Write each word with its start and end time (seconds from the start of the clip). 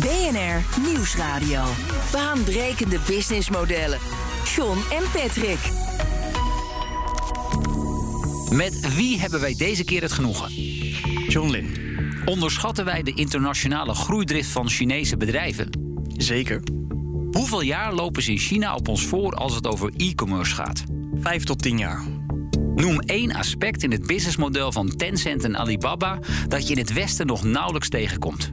BNR 0.00 0.82
Nieuwsradio. 0.92 1.64
Baanbrekende 2.12 2.98
businessmodellen. 3.06 3.98
John 4.54 4.78
en 4.90 5.02
Patrick. 5.12 5.58
Met 8.50 8.94
wie 8.94 9.18
hebben 9.20 9.40
wij 9.40 9.54
deze 9.54 9.84
keer 9.84 10.02
het 10.02 10.12
genoegen? 10.12 10.52
John 11.28 11.50
Lin. 11.50 11.76
Onderschatten 12.24 12.84
wij 12.84 13.02
de 13.02 13.14
internationale 13.14 13.94
groeidrift 13.94 14.50
van 14.50 14.68
Chinese 14.68 15.16
bedrijven? 15.16 15.70
Zeker. 16.16 16.62
Hoeveel 17.30 17.62
jaar 17.62 17.94
lopen 17.94 18.22
ze 18.22 18.30
in 18.30 18.38
China 18.38 18.74
op 18.74 18.88
ons 18.88 19.06
voor 19.06 19.34
als 19.34 19.54
het 19.54 19.66
over 19.66 19.90
e-commerce 19.96 20.54
gaat? 20.54 20.84
Vijf 21.14 21.44
tot 21.44 21.62
tien 21.62 21.78
jaar. 21.78 22.02
Noem 22.74 23.00
één 23.00 23.32
aspect 23.32 23.82
in 23.82 23.90
het 23.90 24.06
businessmodel 24.06 24.72
van 24.72 24.96
Tencent 24.96 25.44
en 25.44 25.58
Alibaba 25.58 26.18
dat 26.48 26.66
je 26.68 26.74
in 26.74 26.80
het 26.80 26.92
Westen 26.92 27.26
nog 27.26 27.44
nauwelijks 27.44 27.88
tegenkomt. 27.88 28.52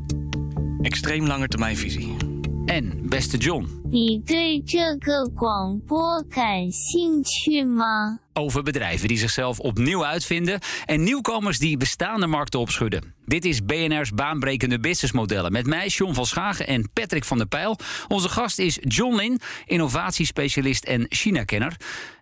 Extreem 0.82 1.28
lange 1.28 1.48
termijn 1.48 1.78
visie. 1.78 2.16
En, 2.66 3.10
beste 3.10 3.38
John. 3.38 3.82
Over 8.34 8.64
bedrijven 8.64 9.08
die 9.08 9.18
zichzelf 9.18 9.60
opnieuw 9.60 10.06
uitvinden 10.06 10.60
en 10.86 11.04
nieuwkomers 11.04 11.60
die 11.60 11.78
bestaande 11.78 12.28
markten 12.28 12.60
opschudden. 12.60 13.14
Dit 13.26 13.46
is 13.46 13.66
BNR's 13.66 14.12
baanbrekende 14.12 14.80
businessmodellen. 14.80 15.52
Met 15.52 15.66
mij, 15.66 15.88
John 15.88 16.14
van 16.14 16.26
Schagen 16.26 16.68
en 16.68 16.90
Patrick 16.94 17.24
van 17.24 17.38
der 17.38 17.48
Pijl. 17.48 17.80
Onze 18.08 18.30
gast 18.30 18.60
is 18.60 18.78
John 18.82 19.16
Lin, 19.16 19.40
innovatiespecialist 19.66 20.84
en 20.84 21.06
China-kenner. 21.10 21.76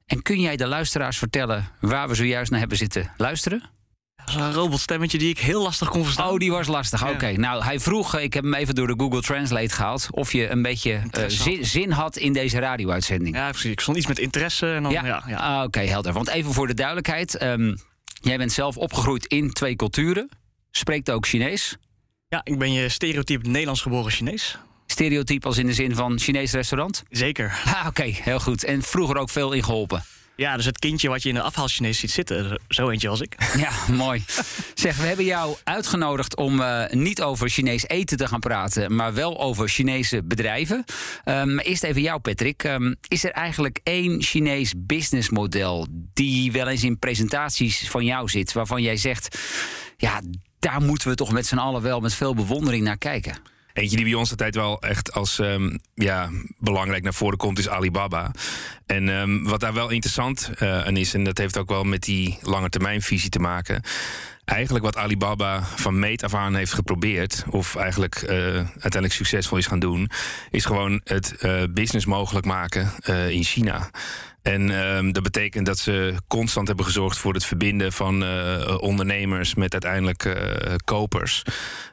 En 0.06 0.22
kun 0.22 0.40
jij 0.40 0.56
de 0.56 0.68
luisteraars 0.68 1.18
vertellen 1.18 1.68
waar 1.80 2.08
we 2.08 2.16
zojuist 2.16 2.52
naar 2.52 2.60
hebben 2.60 2.78
zitten 2.78 3.12
luisteren? 3.18 3.77
Dat 4.28 4.36
is 4.36 4.42
een 4.42 4.54
robotstemmetje 4.54 5.18
die 5.18 5.30
ik 5.30 5.40
heel 5.40 5.62
lastig 5.62 5.90
kon 5.90 6.04
verstaan. 6.04 6.30
Oh, 6.30 6.38
die 6.38 6.52
was 6.52 6.68
lastig. 6.68 7.00
Ja. 7.02 7.12
Oké, 7.12 7.32
nou, 7.32 7.64
hij 7.64 7.80
vroeg, 7.80 8.16
eh, 8.16 8.24
ik 8.24 8.34
heb 8.34 8.44
hem 8.44 8.54
even 8.54 8.76
door 8.76 8.88
de 8.88 8.94
Google 8.98 9.22
Translate 9.22 9.70
gehaald... 9.74 10.08
of 10.12 10.34
je 10.34 10.50
een 10.50 10.62
beetje 10.62 10.92
eh, 10.94 11.04
Interesse 11.04 11.42
zin, 11.44 11.56
had. 11.58 11.66
zin 11.66 11.92
had 11.92 12.18
in 12.18 12.34
deze 12.34 12.60
radio-uitzending. 12.60 13.36
Ja, 13.36 13.50
precies. 13.50 13.72
Ik 13.72 13.80
stond 13.80 13.98
iets 13.98 14.08
met 14.08 14.20
interesse 14.20 14.74
en 14.74 14.84
dan... 14.84 14.92
Ja, 14.92 15.24
ja, 15.28 15.36
Ah, 15.38 15.64
Oké, 15.64 15.80
helder. 15.80 16.14
Want 16.14 16.28
even 16.30 16.54
voor 16.54 16.68
de 16.68 16.74
duidelijkheid. 16.74 17.36
ehm, 17.38 17.76
jij 18.22 18.38
bent 18.38 18.52
zelf 18.52 18.78
opgegroeid 18.78 19.26
in 19.26 19.54
twee 19.54 19.76
culturen. 19.76 20.30
Spreekt 20.72 21.12
ook 21.12 21.28
Chinees. 21.28 21.78
Ja, 22.30 22.42
ik 22.44 22.58
ben 22.60 22.72
je 22.74 22.90
stereotype 22.90 23.48
Nederlands 23.50 23.82
geboren 23.82 24.12
Chinees. 24.12 24.58
Stereotype 24.86 25.48
als 25.48 25.58
in 25.58 25.66
de 25.68 25.74
zin 25.74 25.96
van 25.96 26.20
Chinees 26.20 26.52
restaurant. 26.52 27.04
Zeker. 27.10 27.60
Ah, 27.66 27.86
Oké, 27.88 28.04
heel 28.04 28.40
goed. 28.40 28.64
En 28.64 28.82
vroeger 28.82 29.18
ook 29.18 29.30
veel 29.30 29.52
in 29.52 29.64
geholpen. 29.64 30.04
Ja, 30.38 30.56
dus 30.56 30.66
het 30.66 30.80
kindje 30.80 31.10
wat 31.10 31.24
je 31.24 31.30
in 31.30 31.36
de 31.36 31.42
afhaal 31.42 31.68
Chinees 31.68 32.00
ziet 32.00 32.12
zitten, 32.12 32.62
zo 32.68 32.90
eentje 32.90 33.10
als 33.10 33.22
ik. 33.22 33.36
Ja, 33.58 33.72
mooi. 33.92 34.24
Zeg, 34.74 34.98
we 34.98 35.06
hebben 35.06 35.26
jou 35.26 35.58
uitgenodigd 35.64 36.36
om 36.36 36.62
eh, 36.62 36.90
niet 36.90 37.22
over 37.22 37.50
Chinees 37.50 37.88
eten 37.88 38.18
te 38.18 38.28
gaan 38.28 38.40
praten, 38.40 38.96
maar 38.96 39.14
wel 39.14 39.40
over 39.40 39.70
Chinese 39.70 40.24
bedrijven. 40.24 40.84
Ehm, 41.24 41.58
eerst 41.58 41.84
even 41.84 42.02
jou, 42.02 42.20
Patrick. 42.20 42.64
Ehm, 42.64 42.94
is 43.08 43.24
er 43.24 43.32
eigenlijk 43.32 43.80
één 43.84 44.22
Chinees 44.22 44.74
businessmodel 44.78 45.88
die 46.14 46.52
wel 46.52 46.68
eens 46.68 46.84
in 46.84 47.00
presentaties 47.00 47.90
van 47.90 48.06
jou 48.06 48.30
zit, 48.30 48.54
waarvan 48.54 48.82
jij 48.82 48.98
zegt, 48.98 49.40
ja, 49.98 50.22
daar 50.60 50.82
moeten 50.82 51.10
we 51.10 51.16
toch 51.16 51.32
met 51.32 51.46
z'n 51.46 51.58
allen 51.58 51.82
wel 51.82 52.00
met 52.00 52.14
veel 52.14 52.36
bewondering 52.36 52.84
naar 52.84 52.98
kijken? 52.98 53.38
Eentje 53.78 53.96
die 53.96 54.06
bij 54.06 54.14
ons 54.14 54.30
altijd 54.30 54.56
wel 54.56 54.82
echt 54.82 55.14
als 55.14 55.40
ehm, 55.40 55.78
ja, 55.94 56.30
belangrijk 56.58 57.04
naar 57.04 57.14
voren 57.14 57.38
komt, 57.38 57.60
is 57.60 57.70
Alibaba. 57.70 58.32
En 58.86 59.10
ehm, 59.10 59.44
wat 59.44 59.60
daar 59.60 59.74
wel 59.74 59.90
interessant 59.90 60.52
eh, 60.56 60.86
aan 60.86 60.98
is, 60.98 61.14
en 61.14 61.24
dat 61.24 61.38
heeft 61.38 61.58
ook 61.58 61.70
wel 61.70 61.84
met 61.84 62.04
die 62.04 62.38
lange 62.42 62.70
termijnvisie 62.70 63.30
te 63.30 63.40
maken. 63.40 63.82
Eigenlijk 64.46 64.86
wat 64.86 64.98
Alibaba 64.98 65.64
van 65.64 66.00
meet 66.00 66.24
af 66.24 66.34
aan 66.34 66.56
heeft 66.56 66.74
geprobeerd, 66.74 67.44
of 67.50 67.76
eigenlijk 67.76 68.16
eh, 68.16 68.38
uiteindelijk 68.56 69.14
succesvol 69.14 69.58
is 69.58 69.68
gaan 69.68 69.80
doen, 69.80 70.10
is 70.50 70.66
gewoon 70.66 71.02
het 71.04 71.36
eh, 71.36 71.64
business 71.70 72.06
mogelijk 72.06 72.46
maken 72.46 72.92
in 73.30 73.44
China. 73.44 73.90
En 74.48 74.70
ehm, 74.70 75.12
dat 75.12 75.24
betekent 75.24 75.66
dat 75.66 75.78
ze 75.78 76.14
constant 76.28 76.68
hebben 76.68 76.86
gezorgd 76.86 77.18
voor 77.18 77.34
het 77.34 77.46
verbinden 77.46 77.94
van 77.94 78.24
eh, 78.24 78.78
ondernemers 78.80 79.56
met 79.56 79.72
uiteindelijk 79.72 80.26
eh, 80.26 80.76
kopers. 80.84 81.44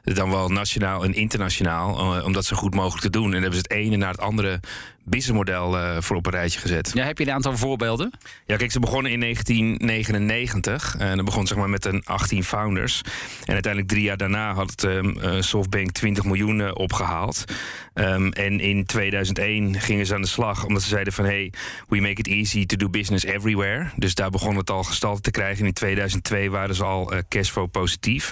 Dan 0.03 0.29
wel 0.29 0.49
nationaal 0.49 1.03
en 1.03 1.13
internationaal, 1.13 2.17
eh, 2.17 2.25
om 2.25 2.33
dat 2.33 2.45
zo 2.45 2.55
goed 2.55 2.73
mogelijk 2.73 3.01
te 3.01 3.09
doen. 3.09 3.33
En 3.33 3.41
hebben 3.41 3.59
ze 3.59 3.65
het 3.67 3.71
ene 3.71 3.95
naar 3.95 4.11
het 4.11 4.19
andere 4.19 4.59
businessmodel 5.05 5.77
eh, 5.77 5.97
voor 5.99 6.15
op 6.15 6.25
een 6.25 6.31
rijtje 6.31 6.59
gezet. 6.59 6.91
Ja, 6.93 7.05
heb 7.05 7.17
je 7.17 7.25
een 7.25 7.31
aantal 7.33 7.57
voorbeelden? 7.57 8.11
Ja, 8.45 8.55
kijk, 8.55 8.71
ze 8.71 8.79
begonnen 8.79 9.11
in 9.11 9.19
1999. 9.19 10.95
En 10.97 11.15
dat 11.15 11.25
begon 11.25 11.47
zeg 11.47 11.57
maar 11.57 11.69
met 11.69 11.85
een 11.85 12.01
18 12.05 12.43
founders. 12.43 13.01
En 13.45 13.53
uiteindelijk 13.53 13.91
drie 13.91 14.03
jaar 14.03 14.17
daarna 14.17 14.53
had 14.53 14.69
het, 14.69 14.83
ehm, 14.83 15.17
eh, 15.17 15.41
SoftBank 15.41 15.91
20 15.91 16.23
miljoen 16.23 16.61
eh, 16.61 16.71
opgehaald. 16.73 17.45
Ehm, 17.93 18.27
en 18.27 18.59
in 18.59 18.85
2001 18.85 19.79
gingen 19.79 20.05
ze 20.05 20.13
aan 20.13 20.21
de 20.21 20.27
slag 20.27 20.65
omdat 20.65 20.81
ze 20.81 20.89
zeiden 20.89 21.13
van... 21.13 21.25
hey, 21.25 21.53
we 21.87 21.99
make 21.99 22.19
it 22.19 22.27
easy 22.27 22.65
to 22.65 22.75
do 22.75 22.89
business 22.89 23.25
everywhere. 23.25 23.89
Dus 23.95 24.15
daar 24.15 24.29
begon 24.29 24.55
het 24.55 24.69
al 24.69 24.83
gestalte 24.83 25.21
te 25.21 25.31
krijgen. 25.31 25.59
En 25.59 25.65
in 25.65 25.73
2002 25.73 26.51
waren 26.51 26.75
ze 26.75 26.83
al 26.83 27.11
eh, 27.11 27.19
cashflow 27.29 27.71
positief. 27.71 28.31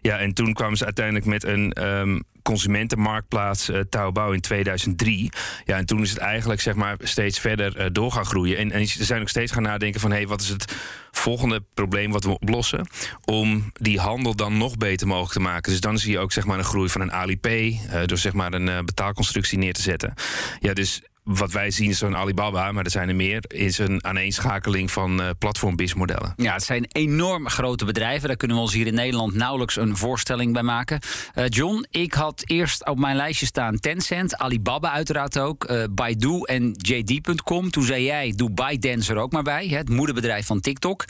Ja, 0.00 0.18
en 0.18 0.34
toen 0.34 0.52
kwamen 0.52 0.76
ze 0.76 0.84
uiteindelijk 0.84 1.26
met 1.26 1.44
een... 1.44 1.72
ehm, 1.72 2.18
consumentenmarktplaats 2.42 3.68
uh, 3.68 3.80
Taobao 3.80 4.30
in 4.30 4.40
2003. 4.40 5.30
Ja, 5.64 5.76
en 5.76 5.86
toen 5.86 6.02
is 6.02 6.10
het 6.10 6.18
eigenlijk 6.18 6.60
zeg 6.60 6.74
maar 6.74 6.96
steeds 7.02 7.38
verder 7.38 7.76
eh, 7.76 7.86
door 7.92 8.12
gaan 8.12 8.24
groeien. 8.24 8.56
En, 8.56 8.72
en 8.72 8.86
ze 8.86 9.04
zijn 9.04 9.20
ook 9.20 9.28
steeds 9.28 9.52
gaan 9.52 9.62
nadenken 9.62 10.00
van... 10.00 10.10
hé, 10.10 10.16
hey, 10.16 10.26
wat 10.26 10.40
is 10.40 10.48
het 10.48 10.76
volgende 11.10 11.62
probleem 11.74 12.12
wat 12.12 12.24
we 12.24 12.30
oplossen... 12.30 12.86
om 13.24 13.72
die 13.72 13.98
handel 13.98 14.34
dan 14.34 14.58
nog 14.58 14.76
beter 14.76 15.06
mogelijk 15.06 15.32
te 15.32 15.40
maken. 15.40 15.70
Dus 15.70 15.80
dan 15.80 15.98
zie 15.98 16.12
je 16.12 16.18
ook 16.18 16.32
zeg 16.32 16.44
maar 16.44 16.58
een 16.58 16.64
groei 16.64 16.88
van 16.88 17.00
een 17.00 17.12
Alipay... 17.12 17.80
eh, 17.88 18.00
door 18.06 18.18
zeg 18.18 18.32
maar 18.32 18.52
een 18.52 18.84
betaalconstructie 18.84 19.58
neer 19.58 19.72
te 19.72 19.82
zetten. 19.82 20.14
Ja, 20.60 20.72
dus 20.72 21.02
wat 21.24 21.52
wij 21.52 21.70
zien 21.70 21.94
zo'n 21.94 22.16
Alibaba, 22.16 22.72
maar 22.72 22.84
er 22.84 22.90
zijn 22.90 23.08
er 23.08 23.14
meer... 23.14 23.44
is 23.48 23.78
een 23.78 24.04
aaneenschakeling 24.04 24.90
van 24.90 25.20
uh. 25.20 26.32
Ja, 26.36 26.52
het 26.52 26.62
zijn 26.62 26.86
enorm 26.88 27.48
grote 27.48 27.84
bedrijven. 27.84 28.28
Daar 28.28 28.36
kunnen 28.36 28.56
we 28.56 28.62
ons 28.62 28.72
hier 28.72 28.86
in 28.86 28.94
Nederland 28.94 29.34
nauwelijks 29.34 29.76
een 29.76 29.96
voorstelling 29.96 30.52
bij 30.52 30.62
maken. 30.62 31.00
Uh, 31.34 31.44
John, 31.48 31.86
ik 31.90 32.14
had 32.14 32.42
eerst 32.46 32.86
op 32.86 32.98
mijn 32.98 33.16
lijstje 33.16 33.46
staan 33.46 33.78
Tencent, 33.78 34.36
Alibaba 34.36 34.90
uiteraard 34.90 35.38
ook, 35.38 35.70
uh, 35.70 35.84
Baidu 35.90 36.40
en 36.40 36.74
JD.com. 36.76 37.70
Toen 37.70 37.82
zei 37.82 38.04
jij, 38.04 38.32
doe 38.36 38.50
ByteDance 38.50 39.12
er 39.12 39.18
ook 39.18 39.32
maar 39.32 39.42
bij, 39.42 39.66
het 39.68 39.88
moederbedrijf 39.88 40.46
van 40.46 40.60
TikTok. 40.60 41.04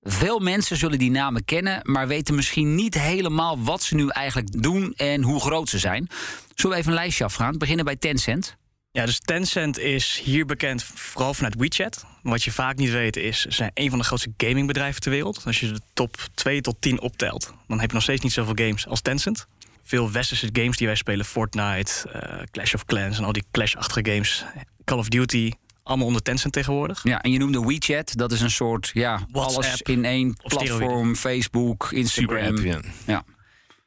Veel 0.00 0.38
mensen 0.38 0.76
zullen 0.76 0.98
die 0.98 1.10
namen 1.10 1.44
kennen, 1.44 1.80
maar 1.82 2.06
weten 2.06 2.34
misschien 2.34 2.74
niet 2.74 3.00
helemaal 3.00 3.62
wat 3.62 3.82
ze 3.82 3.94
nu 3.94 4.08
eigenlijk 4.08 4.62
doen 4.62 4.92
en 4.96 5.22
hoe 5.22 5.40
groot 5.40 5.68
ze 5.68 5.78
zijn. 5.78 6.08
Zullen 6.54 6.76
we 6.76 6.82
even 6.82 6.92
een 6.92 6.98
lijstje 6.98 7.24
afgaan? 7.24 7.58
Beginnen 7.58 7.84
bij 7.84 7.96
Tencent. 7.96 8.56
Ja, 8.94 9.06
dus 9.06 9.18
Tencent 9.18 9.78
is 9.78 10.20
hier 10.24 10.46
bekend 10.46 10.82
vooral 10.84 11.34
vanuit 11.34 11.54
WeChat. 11.54 12.04
Wat 12.22 12.42
je 12.42 12.52
vaak 12.52 12.76
niet 12.76 12.90
weet 12.90 13.16
is, 13.16 13.40
ze 13.40 13.50
zijn 13.50 13.70
een 13.74 13.90
van 13.90 13.98
de 13.98 14.04
grootste 14.04 14.32
gamingbedrijven 14.36 15.00
ter 15.00 15.10
wereld. 15.10 15.42
Als 15.44 15.60
je 15.60 15.72
de 15.72 15.80
top 15.92 16.16
2 16.34 16.60
tot 16.60 16.76
10 16.80 17.00
optelt, 17.00 17.54
dan 17.68 17.80
heb 17.80 17.88
je 17.88 17.94
nog 17.94 18.02
steeds 18.02 18.22
niet 18.22 18.32
zoveel 18.32 18.66
games 18.66 18.86
als 18.86 19.00
Tencent. 19.00 19.46
Veel 19.82 20.10
westerse 20.10 20.48
games 20.52 20.76
die 20.76 20.86
wij 20.86 20.96
spelen, 20.96 21.24
Fortnite, 21.24 21.92
uh, 22.06 22.42
Clash 22.50 22.74
of 22.74 22.84
Clans 22.84 23.18
en 23.18 23.24
al 23.24 23.32
die 23.32 23.44
Clash-achtige 23.50 24.10
games, 24.10 24.44
Call 24.84 24.98
of 24.98 25.08
Duty, 25.08 25.52
allemaal 25.82 26.06
onder 26.06 26.22
Tencent 26.22 26.52
tegenwoordig. 26.52 27.02
Ja, 27.02 27.20
en 27.20 27.30
je 27.30 27.38
noemde 27.38 27.66
WeChat, 27.66 28.16
dat 28.16 28.32
is 28.32 28.40
een 28.40 28.50
soort, 28.50 28.90
ja, 28.92 29.26
WhatsApp 29.30 29.64
alles 29.64 29.82
in 29.82 30.04
één 30.04 30.36
platform, 30.42 31.16
Facebook, 31.16 31.88
Instagram. 31.92 32.56
App, 32.56 32.58
ja. 32.58 32.80
ja. 33.06 33.24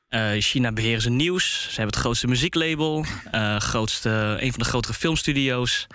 Uh, 0.10 0.30
China 0.40 0.72
beheren 0.72 1.02
ze 1.02 1.10
nieuws. 1.10 1.62
Ze 1.62 1.68
hebben 1.68 1.86
het 1.86 1.96
grootste 1.96 2.28
muzieklabel, 2.28 3.06
uh, 3.32 3.58
grootste, 3.58 4.38
een 4.40 4.52
van 4.52 4.60
de 4.60 4.66
grotere 4.66 4.94
filmstudio's 4.94 5.88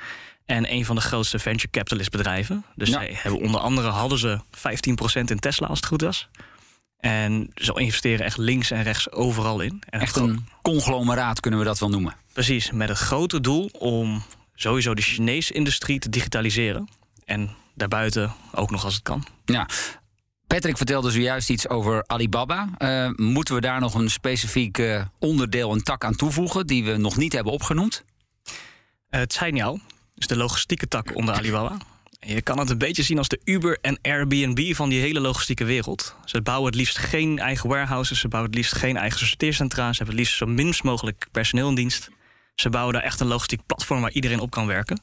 en 0.46 0.72
een 0.72 0.84
van 0.84 0.96
de 0.96 1.02
grootste 1.02 1.38
venture 1.38 1.70
capitalist 1.70 2.10
bedrijven. 2.10 2.64
Dus 2.74 2.88
ja. 2.88 2.94
zij 2.94 3.18
hebben 3.22 3.40
onder 3.40 3.60
andere 3.60 3.88
hadden 3.88 4.18
ze 4.18 4.38
15% 4.38 5.20
in 5.24 5.38
Tesla 5.38 5.66
als 5.66 5.78
het 5.78 5.88
goed 5.88 6.00
was. 6.00 6.28
En 6.96 7.50
ze 7.54 7.72
investeren 7.72 8.26
echt 8.26 8.36
links 8.36 8.70
en 8.70 8.82
rechts 8.82 9.10
overal 9.10 9.60
in. 9.60 9.82
En 9.88 10.00
echt 10.00 10.16
een 10.16 10.46
conglomeraat 10.62 11.40
kunnen 11.40 11.60
we 11.60 11.66
dat 11.66 11.78
wel 11.78 11.88
noemen. 11.88 12.14
Precies, 12.32 12.70
met 12.70 12.88
het 12.88 12.98
grote 12.98 13.40
doel 13.40 13.70
om 13.78 14.22
sowieso 14.54 14.94
de 14.94 15.02
Chinese 15.02 15.52
industrie 15.52 15.98
te 15.98 16.08
digitaliseren. 16.08 16.88
En 17.24 17.50
daarbuiten 17.74 18.32
ook 18.52 18.70
nog 18.70 18.84
als 18.84 18.94
het 18.94 19.02
kan. 19.02 19.26
Ja, 19.44 19.68
Patrick 20.52 20.76
vertelde 20.76 21.10
zojuist 21.10 21.50
iets 21.50 21.68
over 21.68 22.04
Alibaba. 22.06 22.68
Uh, 22.78 23.10
moeten 23.16 23.54
we 23.54 23.60
daar 23.60 23.80
nog 23.80 23.94
een 23.94 24.10
specifiek 24.10 24.78
uh, 24.78 25.02
onderdeel, 25.18 25.72
een 25.72 25.82
tak 25.82 26.04
aan 26.04 26.14
toevoegen... 26.14 26.66
die 26.66 26.84
we 26.84 26.96
nog 26.96 27.16
niet 27.16 27.32
hebben 27.32 27.52
opgenoemd? 27.52 28.04
Uh, 28.44 28.52
het 29.08 29.32
zijn 29.32 29.56
jou, 29.56 29.80
dus 30.14 30.26
de 30.26 30.36
logistieke 30.36 30.88
tak 30.88 31.16
onder 31.16 31.34
Alibaba. 31.34 31.76
Je 32.20 32.42
kan 32.42 32.58
het 32.58 32.70
een 32.70 32.78
beetje 32.78 33.02
zien 33.02 33.18
als 33.18 33.28
de 33.28 33.40
Uber 33.44 33.78
en 33.80 33.98
Airbnb 34.02 34.74
van 34.74 34.88
die 34.88 35.00
hele 35.00 35.20
logistieke 35.20 35.64
wereld. 35.64 36.16
Ze 36.24 36.42
bouwen 36.42 36.66
het 36.66 36.74
liefst 36.74 36.98
geen 36.98 37.38
eigen 37.38 37.68
warehouses, 37.68 38.20
ze 38.20 38.28
bouwen 38.28 38.50
het 38.50 38.58
liefst 38.58 38.76
geen 38.76 38.96
eigen 38.96 39.26
sorteercentra, 39.26 39.92
ze 39.92 39.96
hebben 39.96 40.14
het 40.14 40.24
liefst 40.24 40.36
zo 40.36 40.46
minst 40.46 40.82
mogelijk 40.82 41.26
personeel 41.30 41.68
in 41.68 41.74
dienst. 41.74 42.10
Ze 42.54 42.70
bouwen 42.70 42.94
daar 42.94 43.02
echt 43.02 43.20
een 43.20 43.26
logistiek 43.26 43.66
platform 43.66 44.00
waar 44.00 44.12
iedereen 44.12 44.40
op 44.40 44.50
kan 44.50 44.66
werken. 44.66 45.00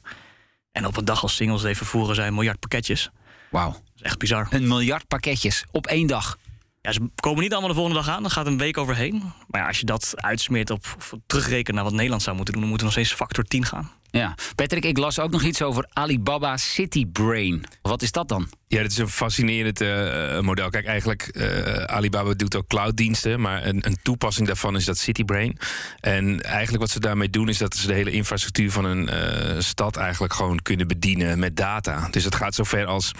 En 0.72 0.86
op 0.86 0.96
een 0.96 1.04
dag 1.04 1.22
als 1.22 1.36
singles 1.36 1.64
even 1.64 1.86
voeren 1.86 2.14
zij 2.14 2.26
een 2.26 2.34
miljard 2.34 2.58
pakketjes. 2.58 3.10
Wauw. 3.50 3.76
Is 4.00 4.06
echt 4.06 4.18
bizar. 4.18 4.46
Een 4.50 4.68
miljard 4.68 5.08
pakketjes 5.08 5.64
op 5.70 5.86
één 5.86 6.06
dag. 6.06 6.38
Ja, 6.80 6.92
ze 6.92 7.10
komen 7.14 7.42
niet 7.42 7.52
allemaal 7.52 7.68
de 7.68 7.76
volgende 7.76 8.00
dag 8.00 8.08
aan. 8.08 8.22
Dan 8.22 8.30
gaat 8.30 8.46
een 8.46 8.58
week 8.58 8.78
overheen. 8.78 9.22
Maar 9.48 9.60
ja, 9.60 9.66
als 9.66 9.78
je 9.78 9.86
dat 9.86 10.12
uitsmeert 10.16 10.70
op, 10.70 10.94
of 10.96 11.14
terugrekent 11.26 11.74
naar 11.74 11.84
wat 11.84 11.92
Nederland 11.92 12.22
zou 12.22 12.36
moeten 12.36 12.54
doen, 12.54 12.62
dan 12.62 12.70
moet 12.70 12.80
er 12.80 12.86
nog 12.86 12.94
steeds 12.94 13.12
factor 13.12 13.44
10 13.44 13.64
gaan. 13.64 13.90
Ja, 14.10 14.34
Patrick, 14.54 14.84
ik 14.84 14.98
las 14.98 15.18
ook 15.18 15.30
nog 15.30 15.42
iets 15.42 15.62
over 15.62 15.88
Alibaba 15.92 16.56
City 16.56 17.06
Brain. 17.06 17.64
Wat 17.82 18.02
is 18.02 18.12
dat 18.12 18.28
dan? 18.28 18.48
Ja, 18.66 18.82
dat 18.82 18.90
is 18.90 18.98
een 18.98 19.08
fascinerend 19.08 19.80
uh, 19.80 20.40
model. 20.40 20.70
Kijk, 20.70 20.86
eigenlijk, 20.86 21.30
uh, 21.32 21.74
Alibaba 21.74 22.34
doet 22.34 22.56
ook 22.56 22.66
clouddiensten, 22.66 23.40
maar 23.40 23.66
een, 23.66 23.86
een, 23.86 23.96
toepassing 24.02 24.46
daarvan 24.46 24.76
is 24.76 24.84
dat 24.84 24.98
Citybrain. 24.98 25.58
En 26.00 26.42
eigenlijk 26.42 26.82
wat 26.82 26.90
ze 26.90 27.00
daarmee 27.00 27.30
doen, 27.30 27.48
is 27.48 27.58
dat 27.58 27.74
ze 27.74 27.86
de 27.86 27.92
hele 27.92 28.10
infrastructuur 28.10 28.70
van 28.70 28.84
een 28.84 29.62
stad 29.62 29.96
eigenlijk 29.96 30.32
gewoon 30.32 30.62
kunnen 30.62 30.88
bedienen 30.88 31.38
met 31.38 31.56
data. 31.56 32.08
Dus 32.10 32.24
het 32.24 32.34
gaat 32.34 32.54
zover 32.54 32.86
als 32.86 33.12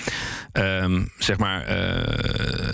um, 0.52 1.12
zeg 1.19 1.38
maar 1.38 1.64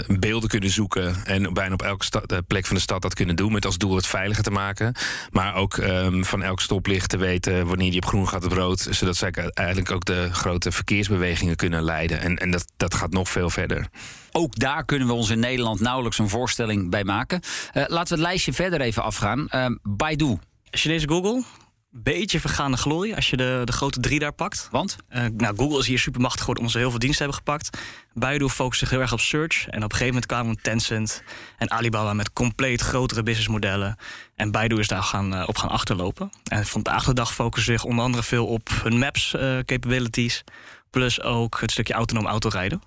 beelden 0.07 0.49
kunnen 0.49 0.71
zoeken 0.71 1.25
en 1.25 1.53
bijna 1.53 1.73
op 1.73 1.83
elke 1.83 2.43
plek 2.47 2.67
van 2.67 2.77
de 2.77 2.83
stad 2.83 3.03
dat 3.03 3.15
kunnen 3.15 3.37
doen, 3.37 3.53
met 3.53 3.67
als 3.67 3.79
doel 3.79 3.97
het 3.97 4.07
veiliger 4.07 4.43
te 4.43 4.51
maken. 4.51 4.95
Maar 5.31 5.55
ook 5.55 5.77
um, 5.77 6.25
van 6.25 6.43
elk 6.43 6.61
stoplicht 6.61 7.09
te 7.09 7.17
weten 7.17 7.67
wanneer 7.67 7.91
die 7.91 8.01
op 8.07 8.13
groen 8.13 8.29
gaat 8.29 8.45
op 8.45 8.53
rood, 8.53 8.87
zodat 8.91 9.17
zij 9.17 9.31
eigenlijk 9.55 9.91
ook 9.91 10.05
de 10.05 10.29
grote 10.33 10.73
verkeersbewegingen 10.73 11.57
kunnen 11.57 11.83
leiden. 11.83 12.21
En, 12.21 12.37
en 12.37 12.51
dat 12.51 12.65
dat 12.77 12.95
gaat 12.95 13.11
nog 13.11 13.29
veel 13.29 13.51
verder. 13.51 13.89
Ook 14.33 14.59
daar 14.59 14.85
kunnen 14.85 15.07
we 15.07 15.13
ons 15.13 15.31
in 15.31 15.39
Nederland 15.39 15.81
nauwelijks 15.81 16.19
een 16.19 16.29
voorstelling 16.29 16.91
bij 16.91 17.05
maken. 17.05 17.41
Uh, 17.43 17.73
laten 17.73 18.17
we 18.17 18.23
het 18.23 18.29
lijstje 18.29 18.53
verder 18.53 18.81
even 18.81 19.03
afgaan. 19.03 19.49
Uh, 19.51 19.67
Baidu. 19.83 20.39
Chinese 20.71 21.09
Google. 21.09 21.43
Beetje 21.91 22.41
vergaande 22.41 22.77
glorie 22.77 23.15
als 23.15 23.31
je 23.31 23.37
de, 23.37 23.63
de 23.65 23.73
grote 23.73 24.01
drie 24.01 24.19
daar 24.19 24.33
pakt. 24.33 24.69
Want? 24.71 24.97
Uh, 25.11 25.25
nou, 25.37 25.57
Google 25.57 25.79
is 25.79 25.87
hier 25.87 25.99
supermachtig 25.99 26.41
geworden 26.41 26.63
omdat 26.63 26.77
ze 26.77 26.83
heel 26.83 26.91
veel 26.91 27.05
diensten 27.07 27.25
hebben 27.25 27.45
gepakt. 27.45 27.79
Baidu 28.13 28.49
focust 28.49 28.79
zich 28.79 28.91
heel 28.91 29.01
erg 29.01 29.13
op 29.13 29.21
search. 29.21 29.67
En 29.67 29.77
op 29.77 29.83
een 29.83 29.91
gegeven 29.91 30.07
moment 30.07 30.27
kwamen 30.27 30.63
Tencent 30.63 31.23
en 31.57 31.71
Alibaba 31.71 32.13
met 32.13 32.33
compleet 32.33 32.81
grotere 32.81 33.23
businessmodellen. 33.23 33.97
En 34.35 34.51
Baidu 34.51 34.79
is 34.79 34.89
daar 34.89 35.03
gaan, 35.03 35.47
op 35.47 35.59
gaan 35.59 35.71
achterlopen. 35.71 36.31
En 36.45 36.67
vandaag 36.67 37.05
de 37.05 37.15
dag 37.15 37.35
focussen 37.35 37.73
zich 37.73 37.85
onder 37.85 38.05
andere 38.05 38.23
veel 38.23 38.47
op 38.47 38.69
hun 38.83 38.99
maps 38.99 39.35
capabilities. 39.65 40.45
Plus 40.91 41.23
ook 41.23 41.61
het 41.61 41.71
stukje 41.71 41.95
autonoom 41.95 42.27
autorijden. 42.27 42.83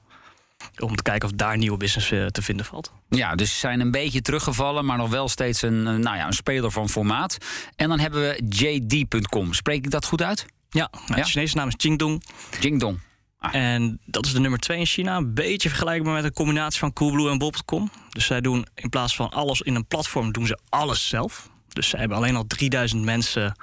Om 0.79 0.95
te 0.95 1.03
kijken 1.03 1.29
of 1.29 1.35
daar 1.35 1.57
nieuwe 1.57 1.77
business 1.77 2.11
eh, 2.11 2.25
te 2.25 2.41
vinden 2.41 2.65
valt. 2.65 2.91
Ja, 3.09 3.35
dus 3.35 3.51
ze 3.51 3.57
zijn 3.57 3.79
een 3.79 3.91
beetje 3.91 4.21
teruggevallen, 4.21 4.85
maar 4.85 4.97
nog 4.97 5.09
wel 5.09 5.29
steeds 5.29 5.61
een, 5.61 5.83
nou 5.83 6.17
ja, 6.17 6.27
een 6.27 6.33
speler 6.33 6.71
van 6.71 6.89
formaat. 6.89 7.37
En 7.75 7.89
dan 7.89 7.99
hebben 7.99 8.21
we 8.21 8.43
JD.com. 8.49 9.53
Spreek 9.53 9.85
ik 9.85 9.91
dat 9.91 10.05
goed 10.05 10.21
uit? 10.21 10.45
Ja, 10.69 10.89
nou, 10.91 11.03
ja? 11.07 11.15
de 11.15 11.23
Chinese 11.23 11.55
naam 11.55 11.67
is 11.67 11.73
Jingdong. 11.77 12.23
Jingdong. 12.59 12.99
Ah. 13.39 13.55
En 13.55 13.99
dat 14.05 14.25
is 14.25 14.33
de 14.33 14.39
nummer 14.39 14.59
2 14.59 14.77
in 14.77 14.85
China. 14.85 15.17
Een 15.17 15.33
beetje 15.33 15.69
vergelijkbaar 15.69 16.13
met 16.13 16.23
een 16.23 16.33
combinatie 16.33 16.79
van 16.79 16.93
Coolblue 16.93 17.29
en 17.29 17.37
Bob.com. 17.37 17.91
Dus 18.09 18.25
zij 18.25 18.41
doen 18.41 18.65
in 18.75 18.89
plaats 18.89 19.15
van 19.15 19.29
alles 19.29 19.61
in 19.61 19.75
een 19.75 19.85
platform, 19.85 20.31
doen 20.31 20.45
ze 20.45 20.59
alles 20.69 21.07
zelf. 21.07 21.49
Dus 21.67 21.89
zij 21.89 21.99
hebben 21.99 22.17
alleen 22.17 22.35
al 22.35 22.47
3000 22.47 23.03
mensen 23.03 23.55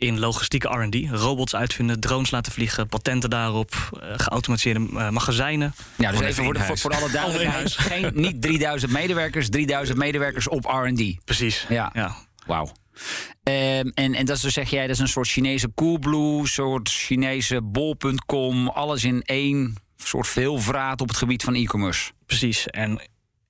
in 0.00 0.18
logistieke 0.18 0.68
R&D. 0.68 1.10
Robots 1.10 1.54
uitvinden, 1.54 2.00
drones 2.00 2.30
laten 2.30 2.52
vliegen, 2.52 2.86
patenten 2.86 3.30
daarop, 3.30 3.74
uh, 3.74 4.12
geautomatiseerde 4.16 4.86
uh, 4.92 5.10
magazijnen. 5.10 5.74
Ja, 5.96 6.10
dus 6.10 6.20
even 6.20 6.44
voor, 6.44 6.54
de, 6.54 6.60
voor, 6.60 6.78
voor, 6.78 6.94
alle 6.94 7.10
duidelijkheid. 7.20 7.72
Geen, 7.72 8.10
niet 8.14 8.42
3000 8.42 8.92
medewerkers, 8.92 9.48
3000 9.48 9.98
medewerkers 9.98 10.48
op 10.48 10.64
R&D. 10.64 11.24
Precies. 11.24 11.66
Ja. 11.68 11.90
ja. 11.94 12.16
Wauw. 12.46 12.72
Um, 13.42 13.90
en, 13.94 14.14
en 14.14 14.24
dat 14.24 14.36
is 14.36 14.42
dus, 14.42 14.52
zeg 14.52 14.70
jij, 14.70 14.86
dat 14.86 14.90
is 14.90 14.98
een 14.98 15.08
soort 15.08 15.28
Chinese 15.28 15.72
Coolblue, 15.74 16.46
soort 16.46 16.88
Chinese 16.88 17.62
bol.com, 17.62 18.68
alles 18.68 19.04
in 19.04 19.22
één 19.22 19.76
soort 19.96 20.28
veelvraat 20.28 21.00
op 21.00 21.08
het 21.08 21.16
gebied 21.16 21.42
van 21.42 21.54
e-commerce. 21.54 22.10
Precies. 22.26 22.66
En 22.66 23.00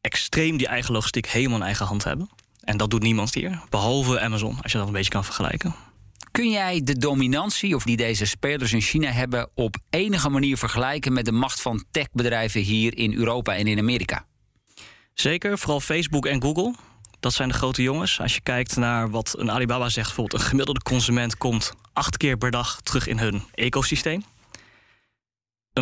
extreem 0.00 0.56
die 0.56 0.66
eigen 0.66 0.92
logistiek 0.92 1.26
helemaal 1.26 1.58
in 1.58 1.64
eigen 1.64 1.86
hand 1.86 2.04
hebben. 2.04 2.30
En 2.60 2.76
dat 2.76 2.90
doet 2.90 3.02
niemand 3.02 3.34
hier, 3.34 3.62
behalve 3.68 4.20
Amazon, 4.20 4.58
als 4.62 4.72
je 4.72 4.78
dat 4.78 4.86
een 4.86 4.92
beetje 4.92 5.10
kan 5.10 5.24
vergelijken. 5.24 5.74
Kun 6.40 6.50
jij 6.50 6.80
de 6.84 6.98
dominantie 6.98 7.74
of 7.74 7.84
die 7.84 7.96
deze 7.96 8.24
spelers 8.24 8.72
in 8.72 8.80
China 8.80 9.10
hebben 9.10 9.50
op 9.54 9.76
enige 9.90 10.28
manier 10.28 10.56
vergelijken 10.56 11.12
met 11.12 11.24
de 11.24 11.32
macht 11.32 11.62
van 11.62 11.84
techbedrijven 11.90 12.60
hier 12.60 12.98
in 12.98 13.14
Europa 13.14 13.56
en 13.56 13.66
in 13.66 13.78
Amerika? 13.78 14.26
Zeker, 15.14 15.58
vooral 15.58 15.80
Facebook 15.80 16.26
en 16.26 16.42
Google. 16.42 16.74
Dat 17.20 17.32
zijn 17.32 17.48
de 17.48 17.54
grote 17.54 17.82
jongens. 17.82 18.20
Als 18.20 18.34
je 18.34 18.40
kijkt 18.40 18.76
naar 18.76 19.10
wat 19.10 19.34
een 19.38 19.50
Alibaba 19.50 19.88
zegt, 19.88 20.06
bijvoorbeeld 20.06 20.42
een 20.42 20.48
gemiddelde 20.48 20.82
consument 20.82 21.36
komt 21.38 21.72
acht 21.92 22.16
keer 22.16 22.36
per 22.36 22.50
dag 22.50 22.80
terug 22.80 23.06
in 23.06 23.18
hun 23.18 23.42
ecosysteem 23.54 24.24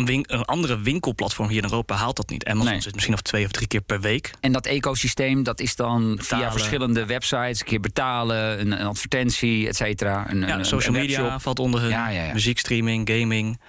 een, 0.07 0.25
een, 0.27 0.45
andere 0.45 0.79
winkelplatform 0.79 1.49
hier 1.49 1.57
in 1.57 1.69
Europa 1.69 1.95
haalt 1.95 2.15
dat 2.15 2.29
niet. 2.29 2.45
Amazon 2.45 2.71
nee. 2.71 2.81
zit 2.81 2.93
misschien 2.93 3.13
nog 3.13 3.23
twee 3.23 3.45
of 3.45 3.51
drie 3.51 3.67
keer 3.67 3.81
per 3.81 4.01
week. 4.01 4.31
En 4.39 4.51
dat 4.51 4.65
ecosysteem, 4.65 5.43
dat 5.43 5.59
is 5.59 5.75
dan 5.75 6.17
via 6.21 6.51
verschillende 6.51 7.05
websites, 7.05 7.59
een 7.59 7.65
keer 7.65 7.79
betalen, 7.79 8.59
een, 8.59 8.71
een 8.79 8.87
advertentie, 8.87 9.67
et 9.67 9.75
cetera. 9.75 10.29
Een, 10.29 10.39
ja, 10.39 10.57
een, 10.57 10.65
social 10.65 10.93
media 10.93 11.39
valt 11.39 11.59
onder 11.59 11.81
hun, 11.81 11.89
ja, 11.89 12.09
ja, 12.09 12.23
ja. 12.23 12.33
muziekstreaming, 12.33 13.09
gaming. 13.09 13.59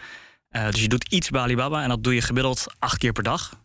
Uh, 0.50 0.70
dus 0.70 0.80
je 0.80 0.88
doet 0.88 1.12
iets 1.12 1.30
bij 1.30 1.40
Alibaba 1.40 1.82
en 1.82 1.88
dat 1.88 2.04
doe 2.04 2.14
je 2.14 2.22
gemiddeld 2.22 2.66
acht 2.78 2.98
keer 2.98 3.12
per 3.12 3.22
dag. 3.22 3.58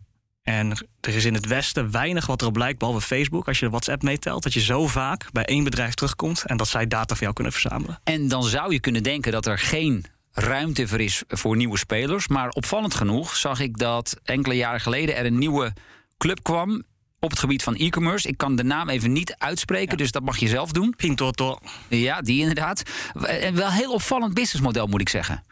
En 0.43 0.71
er 1.01 1.15
is 1.15 1.25
in 1.25 1.33
het 1.33 1.45
Westen 1.45 1.91
weinig 1.91 2.25
wat 2.25 2.41
erop 2.41 2.55
lijkt, 2.57 2.79
behalve 2.79 3.01
Facebook, 3.01 3.47
als 3.47 3.59
je 3.59 3.69
WhatsApp 3.69 4.03
meetelt, 4.03 4.43
dat 4.43 4.53
je 4.53 4.59
zo 4.59 4.87
vaak 4.87 5.31
bij 5.31 5.45
één 5.45 5.63
bedrijf 5.63 5.93
terugkomt 5.93 6.43
en 6.45 6.57
dat 6.57 6.67
zij 6.67 6.87
data 6.87 7.15
van 7.15 7.17
jou 7.19 7.33
kunnen 7.33 7.53
verzamelen. 7.53 7.99
En 8.03 8.27
dan 8.27 8.43
zou 8.43 8.73
je 8.73 8.79
kunnen 8.79 9.03
denken 9.03 9.31
dat 9.31 9.45
er 9.45 9.59
geen 9.59 10.05
ruimte 10.35 10.87
voor 10.87 11.01
is 11.01 11.23
voor 11.27 11.55
nieuwe 11.55 11.77
spelers. 11.77 12.27
Maar 12.27 12.49
opvallend 12.49 12.93
genoeg 12.93 13.35
zag 13.35 13.59
ik 13.59 13.77
dat 13.77 14.19
enkele 14.23 14.55
jaren 14.55 14.81
geleden 14.81 15.15
er 15.15 15.25
een 15.25 15.37
nieuwe 15.37 15.73
club 16.17 16.43
kwam 16.43 16.83
op 17.19 17.29
het 17.29 17.39
gebied 17.39 17.63
van 17.63 17.75
e-commerce. 17.75 18.27
Ik 18.27 18.37
kan 18.37 18.55
de 18.55 18.63
naam 18.63 18.89
even 18.89 19.11
niet 19.11 19.35
uitspreken, 19.37 19.97
dus 19.97 20.11
dat 20.11 20.23
mag 20.23 20.37
je 20.37 20.47
zelf 20.47 20.71
doen. 20.71 20.93
Pintoto. 20.95 21.59
Ja, 21.87 22.21
die 22.21 22.39
inderdaad. 22.39 22.83
En 23.21 23.55
wel 23.55 23.71
heel 23.71 23.93
opvallend 23.93 24.33
businessmodel, 24.33 24.87
moet 24.87 25.01
ik 25.01 25.09
zeggen. 25.09 25.43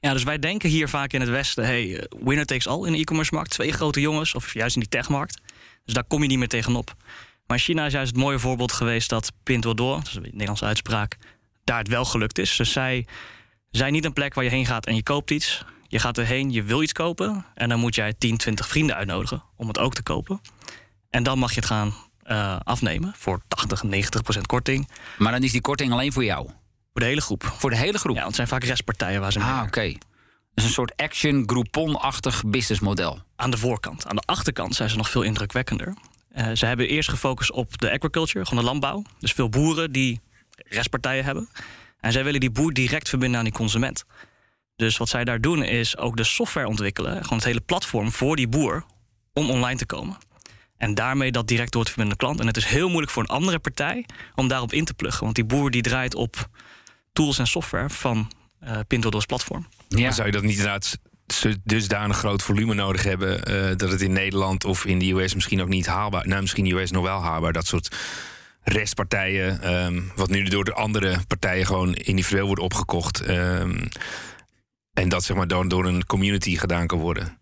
Ja, 0.00 0.12
dus 0.12 0.22
wij 0.22 0.38
denken 0.38 0.68
hier 0.68 0.88
vaak 0.88 1.12
in 1.12 1.20
het 1.20 1.30
Westen... 1.30 1.64
hey, 1.64 1.98
eh, 1.98 2.18
winner 2.24 2.46
takes 2.46 2.68
all 2.68 2.86
in 2.86 2.92
de 2.92 2.98
e-commerce 2.98 3.34
markt. 3.34 3.50
Twee 3.50 3.72
grote 3.72 4.00
jongens, 4.00 4.34
of 4.34 4.54
juist 4.54 4.74
in 4.74 4.80
die 4.80 4.90
techmarkt. 4.90 5.40
Dus 5.84 5.94
daar 5.94 6.04
kom 6.04 6.22
je 6.22 6.28
niet 6.28 6.38
meer 6.38 6.48
tegenop. 6.48 6.94
Maar 7.46 7.58
China 7.58 7.86
is 7.86 7.92
juist 7.92 8.10
het 8.10 8.20
mooie 8.20 8.38
voorbeeld 8.38 8.72
geweest 8.72 9.08
dat 9.08 9.32
Pintodo... 9.42 9.96
dat 9.96 10.06
is 10.06 10.14
een 10.14 10.22
Nederlandse 10.22 10.64
uitspraak, 10.64 11.16
daar 11.64 11.78
het 11.78 11.88
wel 11.88 12.04
gelukt 12.04 12.38
is. 12.38 12.56
Dus 12.56 12.72
zij 12.72 13.06
zijn 13.70 13.92
niet 13.92 14.04
een 14.04 14.12
plek 14.12 14.34
waar 14.34 14.44
je 14.44 14.50
heen 14.50 14.66
gaat 14.66 14.86
en 14.86 14.94
je 14.94 15.02
koopt 15.02 15.30
iets. 15.30 15.64
Je 15.88 15.98
gaat 15.98 16.18
erheen, 16.18 16.52
je 16.52 16.62
wil 16.62 16.82
iets 16.82 16.92
kopen. 16.92 17.44
En 17.54 17.68
dan 17.68 17.78
moet 17.78 17.94
jij 17.94 18.12
10, 18.12 18.36
20 18.36 18.68
vrienden 18.68 18.96
uitnodigen 18.96 19.42
om 19.56 19.68
het 19.68 19.78
ook 19.78 19.94
te 19.94 20.02
kopen. 20.02 20.40
En 21.10 21.22
dan 21.22 21.38
mag 21.38 21.50
je 21.50 21.56
het 21.56 21.68
gaan 21.68 21.94
uh, 22.26 22.56
afnemen 22.62 23.12
voor 23.16 23.40
80, 23.48 23.82
90 23.82 24.22
procent 24.22 24.46
korting. 24.46 24.88
Maar 25.18 25.32
dan 25.32 25.42
is 25.42 25.52
die 25.52 25.60
korting 25.60 25.92
alleen 25.92 26.12
voor 26.12 26.24
jou? 26.24 26.46
Voor 26.92 27.00
de 27.00 27.06
hele 27.06 27.20
groep. 27.20 27.52
Voor 27.58 27.70
de 27.70 27.76
hele 27.76 27.98
groep? 27.98 28.14
Ja, 28.16 28.22
want 28.22 28.36
het 28.36 28.48
zijn 28.48 28.60
vaak 28.60 28.68
restpartijen 28.68 29.20
waar 29.20 29.32
ze 29.32 29.38
mee 29.38 29.48
Ah, 29.48 29.56
oké. 29.56 29.66
Okay. 29.66 29.98
Dus 30.54 30.64
een 30.64 30.70
soort 30.70 30.96
action 30.96 31.42
Groupon-achtig 31.46 32.42
businessmodel. 32.46 33.18
Aan 33.36 33.50
de 33.50 33.56
voorkant. 33.56 34.06
Aan 34.06 34.16
de 34.16 34.22
achterkant 34.24 34.74
zijn 34.74 34.90
ze 34.90 34.96
nog 34.96 35.10
veel 35.10 35.22
indrukwekkender. 35.22 35.94
Uh, 36.36 36.50
ze 36.54 36.66
hebben 36.66 36.88
eerst 36.88 37.08
gefocust 37.08 37.50
op 37.50 37.78
de 37.78 37.92
agriculture, 37.92 38.44
gewoon 38.44 38.64
de 38.64 38.70
landbouw. 38.70 39.02
Dus 39.18 39.32
veel 39.32 39.48
boeren 39.48 39.92
die 39.92 40.20
restpartijen 40.56 41.24
hebben. 41.24 41.48
En 42.06 42.12
zij 42.12 42.24
willen 42.24 42.40
die 42.40 42.50
boer 42.50 42.72
direct 42.72 43.08
verbinden 43.08 43.38
aan 43.38 43.44
die 43.44 43.54
consument. 43.54 44.04
Dus 44.76 44.96
wat 44.96 45.08
zij 45.08 45.24
daar 45.24 45.40
doen 45.40 45.62
is 45.62 45.96
ook 45.96 46.16
de 46.16 46.24
software 46.24 46.66
ontwikkelen, 46.66 47.22
gewoon 47.22 47.38
het 47.38 47.46
hele 47.46 47.60
platform 47.60 48.12
voor 48.12 48.36
die 48.36 48.48
boer 48.48 48.84
om 49.32 49.50
online 49.50 49.78
te 49.78 49.86
komen. 49.86 50.16
En 50.76 50.94
daarmee 50.94 51.32
dat 51.32 51.48
direct 51.48 51.72
door 51.72 51.84
te 51.84 51.90
verbinden 51.90 52.16
klant. 52.16 52.40
En 52.40 52.46
het 52.46 52.56
is 52.56 52.64
heel 52.64 52.88
moeilijk 52.88 53.12
voor 53.12 53.22
een 53.22 53.28
andere 53.28 53.58
partij 53.58 54.06
om 54.34 54.48
daarop 54.48 54.72
in 54.72 54.84
te 54.84 54.94
pluggen. 54.94 55.22
Want 55.22 55.34
die 55.34 55.44
boer 55.44 55.70
die 55.70 55.82
draait 55.82 56.14
op 56.14 56.48
tools 57.12 57.38
en 57.38 57.46
software 57.46 57.90
van 57.90 58.32
uh, 58.64 58.78
Pinto's 58.86 59.26
platform. 59.26 59.66
Ja. 59.88 60.10
Zou 60.10 60.26
je 60.26 60.32
dat 60.32 60.42
niet 60.42 60.56
inderdaad 60.56 60.98
dusdanig 61.64 62.16
groot 62.16 62.42
volume 62.42 62.74
nodig 62.74 63.02
hebben... 63.02 63.50
Uh, 63.50 63.76
dat 63.76 63.90
het 63.90 64.00
in 64.00 64.12
Nederland 64.12 64.64
of 64.64 64.84
in 64.84 64.98
de 64.98 65.10
US 65.10 65.34
misschien 65.34 65.62
ook 65.62 65.68
niet 65.68 65.86
haalbaar... 65.86 66.28
nou, 66.28 66.40
misschien 66.40 66.66
in 66.66 66.74
de 66.74 66.80
US 66.80 66.90
nog 66.90 67.04
wel 67.04 67.20
haalbaar, 67.20 67.52
dat 67.52 67.66
soort 67.66 67.96
restpartijen, 68.72 69.74
um, 69.84 70.12
wat 70.14 70.28
nu 70.28 70.42
door 70.44 70.64
de 70.64 70.74
andere 70.74 71.18
partijen 71.28 71.66
gewoon 71.66 71.94
individueel 71.94 72.46
wordt 72.46 72.62
opgekocht. 72.62 73.28
Um, 73.28 73.88
en 74.92 75.08
dat 75.08 75.24
zeg 75.24 75.36
maar 75.36 75.48
door, 75.48 75.68
door 75.68 75.86
een 75.86 76.06
community 76.06 76.56
gedaan 76.56 76.86
kan 76.86 76.98
worden. 76.98 77.38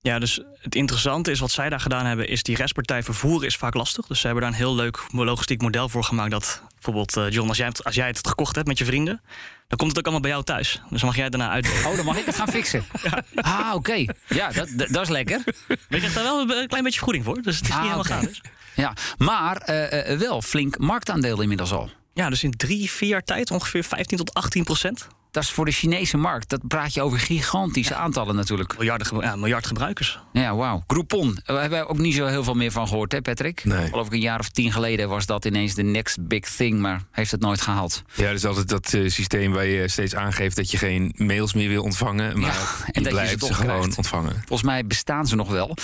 Ja, 0.00 0.18
dus 0.18 0.40
het 0.60 0.74
interessante 0.74 1.30
is 1.30 1.40
wat 1.40 1.50
zij 1.50 1.68
daar 1.68 1.80
gedaan 1.80 2.06
hebben, 2.06 2.28
is 2.28 2.42
die 2.42 2.56
restpartij 2.56 3.02
vervoeren 3.02 3.46
is 3.46 3.56
vaak 3.56 3.74
lastig. 3.74 4.06
Dus 4.06 4.20
ze 4.20 4.26
hebben 4.26 4.44
daar 4.44 4.52
een 4.52 4.58
heel 4.58 4.74
leuk 4.74 5.06
logistiek 5.12 5.62
model 5.62 5.88
voor 5.88 6.04
gemaakt. 6.04 6.30
Dat 6.30 6.62
bijvoorbeeld, 6.74 7.16
eh, 7.16 7.30
John, 7.30 7.48
als 7.48 7.56
jij, 7.56 7.66
het, 7.66 7.84
als 7.84 7.94
jij 7.94 8.06
het 8.06 8.28
gekocht 8.28 8.54
hebt 8.54 8.68
met 8.68 8.78
je 8.78 8.84
vrienden, 8.84 9.20
dan 9.68 9.78
komt 9.78 9.90
het 9.90 9.98
ook 9.98 10.04
allemaal 10.04 10.22
bij 10.22 10.30
jou 10.30 10.44
thuis. 10.44 10.80
Dus 10.90 11.00
dan 11.00 11.08
mag 11.08 11.16
jij 11.16 11.28
daarna 11.28 11.50
uitdelen. 11.50 11.86
Oh, 11.86 11.96
dan 11.96 12.04
mag 12.04 12.16
ik 12.18 12.26
het 12.26 12.34
gaan 12.36 12.48
fixen. 12.48 12.84
Ah, 13.34 13.74
oké. 13.74 14.04
Ja, 14.28 14.50
dat, 14.52 14.68
dat, 14.76 14.88
dat 14.88 15.02
is 15.02 15.08
lekker. 15.08 15.40
Maar 15.44 15.76
je 15.88 15.96
krijgt 15.96 16.14
daar 16.14 16.24
wel 16.24 16.40
een 16.40 16.66
klein 16.66 16.82
beetje 16.82 16.98
vergoeding 16.98 17.24
voor. 17.24 17.42
Dus 17.42 17.56
het 17.56 17.64
is 17.64 17.70
Ah, 17.70 17.82
niet 17.82 17.90
helemaal 17.90 18.04
oké. 18.04 18.12
gratis. 18.12 18.40
Ja, 18.76 18.92
maar 19.18 19.56
eh, 19.56 20.12
eh, 20.12 20.18
wel 20.18 20.42
flink 20.42 20.78
marktaandeel 20.78 21.40
inmiddels 21.40 21.72
al. 21.72 21.90
Ja, 22.14 22.30
dus 22.30 22.42
in 22.42 22.50
drie, 22.56 22.90
vier 22.90 23.08
jaar 23.08 23.24
tijd 23.24 23.50
ongeveer 23.50 23.84
15 23.84 24.16
tot 24.18 24.34
18 24.34 24.64
procent. 24.64 25.06
Dat 25.30 25.44
is 25.44 25.50
voor 25.50 25.64
de 25.64 25.70
Chinese 25.72 26.16
markt. 26.16 26.48
Dat 26.48 26.66
praat 26.68 26.94
je 26.94 27.02
over 27.02 27.18
gigantische 27.18 27.94
aantallen 27.94 28.34
natuurlijk. 28.34 28.74
Miljarden, 28.78 29.20
ja, 29.20 29.36
miljard 29.36 29.66
gebruikers. 29.66 30.18
Ja, 30.32 30.54
wauw. 30.56 30.84
Groupon. 30.86 31.38
Daar 31.44 31.60
hebben 31.60 31.78
we 31.78 31.86
ook 31.88 31.98
niet 31.98 32.14
zo 32.14 32.26
heel 32.26 32.44
veel 32.44 32.54
meer 32.54 32.70
van 32.70 32.88
gehoord, 32.88 33.12
hè, 33.12 33.22
Patrick? 33.22 33.64
Nee. 33.64 33.88
Geloof 33.88 34.06
ik 34.06 34.12
een 34.12 34.20
jaar 34.20 34.38
of 34.38 34.48
tien 34.48 34.72
geleden 34.72 35.08
was 35.08 35.26
dat 35.26 35.44
ineens 35.44 35.74
de 35.74 35.82
next 35.82 36.26
big 36.28 36.44
thing, 36.44 36.78
maar 36.80 37.02
heeft 37.10 37.30
het 37.30 37.40
nooit 37.40 37.60
gehaald. 37.60 38.02
Ja, 38.14 38.30
dus 38.32 38.44
altijd 38.44 38.68
dat 38.68 38.92
eh, 38.94 39.08
systeem 39.10 39.52
waar 39.52 39.66
je 39.66 39.88
steeds 39.88 40.14
aangeeft 40.14 40.56
dat 40.56 40.70
je 40.70 40.78
geen 40.78 41.12
mails 41.16 41.54
meer 41.54 41.68
wil 41.68 41.82
ontvangen. 41.82 42.38
Maar 42.40 42.50
Ja, 42.50 42.56
en 42.92 42.92
je 42.92 42.92
dat 42.92 43.02
je 43.02 43.02
ze 43.02 43.10
blijft 43.10 43.38
toch 43.38 43.48
ze 43.48 43.54
gewoon 43.54 43.78
krijgt. 43.80 43.96
ontvangen. 43.96 44.32
Volgens 44.34 44.62
mij 44.62 44.86
bestaan 44.86 45.26
ze 45.26 45.36
nog 45.36 45.48
wel. 45.50 45.76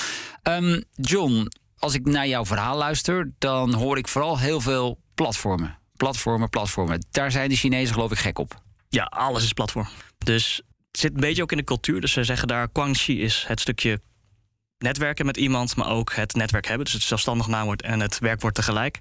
Ehm, 0.43 0.81
John, 0.95 1.49
als 1.83 1.95
ik 1.95 2.05
naar 2.05 2.29
jouw 2.29 2.45
verhaal 2.45 2.77
luister, 2.77 3.31
dan 3.39 3.75
hoor 3.75 3.99
ik 3.99 4.09
vooral 4.09 4.39
heel 4.39 4.61
veel 4.61 4.99
platformen. 5.15 5.79
Platformen, 5.97 6.49
platformen. 6.49 7.07
Daar 7.11 7.31
zijn 7.31 7.49
de 7.49 7.57
Chinezen 7.57 7.95
geloof 7.95 8.11
ik 8.11 8.19
gek 8.19 8.39
op. 8.39 8.63
Ja, 8.89 9.05
alles 9.05 9.45
is 9.45 9.53
platform. 9.53 9.89
Dus 10.19 10.63
het 10.91 11.01
zit 11.01 11.15
een 11.15 11.21
beetje 11.21 11.43
ook 11.43 11.51
in 11.51 11.57
de 11.57 11.65
cultuur. 11.65 12.01
Dus 12.01 12.13
ze 12.13 12.25
zeggen 12.25 12.49
daar, 12.49 12.69
Guangxi 12.73 13.23
is 13.23 13.45
het 13.49 13.61
stukje 13.61 14.01
netwerken 14.79 15.27
met 15.27 15.37
iemand, 15.37 15.77
maar 15.77 15.91
ook 15.91 16.15
het 16.15 16.35
netwerk 16.35 16.67
hebben. 16.67 16.85
Dus 16.85 16.95
het 16.95 17.03
zelfstandig 17.03 17.47
naamwoord 17.47 17.83
en 17.83 18.01
het 18.01 18.19
werkwoord 18.19 18.55
tegelijk. 18.55 19.01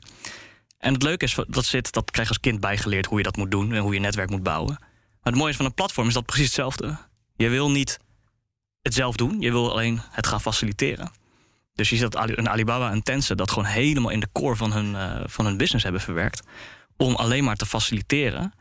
En 0.78 0.94
het 0.94 1.04
leuke 1.04 1.26
is, 1.26 1.38
dat 1.48 1.66
zit, 1.66 1.92
dat 1.92 2.12
krijg 2.12 2.28
als 2.28 2.40
kind 2.40 2.60
bijgeleerd 2.60 3.06
hoe 3.06 3.18
je 3.18 3.24
dat 3.24 3.38
moet 3.38 3.52
doen 3.52 3.74
en 3.74 3.82
hoe 3.82 3.94
je 3.94 4.00
netwerk 4.00 4.30
moet 4.30 4.44
bouwen. 4.44 4.76
Maar 4.80 5.34
het 5.34 5.36
mooie 5.36 5.50
is 5.50 5.56
van 5.56 5.66
een 5.66 5.74
platform 5.74 6.08
is 6.08 6.14
dat 6.14 6.26
precies 6.26 6.46
hetzelfde. 6.46 6.98
Je 7.36 7.50
wil 7.50 7.72
niet 7.72 8.00
het 8.82 8.94
zelf 8.94 9.16
doen, 9.16 9.42
je 9.42 9.52
wil 9.52 9.72
alleen 9.72 10.02
het 10.12 10.28
gaan 10.28 10.42
faciliteren. 10.42 11.12
Dus 11.74 11.90
je 11.90 11.96
ziet 11.96 12.12
dat 12.12 12.30
een 12.38 12.50
Alibaba 12.50 12.92
en 12.92 13.04
Tencent 13.04 13.38
dat 13.38 13.52
gewoon 13.52 13.70
helemaal 13.70 14.12
in 14.12 14.20
de 14.20 14.30
core 14.32 14.56
van 14.56 14.72
hun, 14.74 14.96
eh, 14.96 15.22
van 15.26 15.46
hun 15.46 15.58
business 15.58 15.84
hebben 15.84 16.02
verwerkt. 16.02 16.42
Om 16.98 17.16
alleen 17.16 17.44
maar 17.44 17.56
te 17.56 17.66
faciliteren 17.66 18.54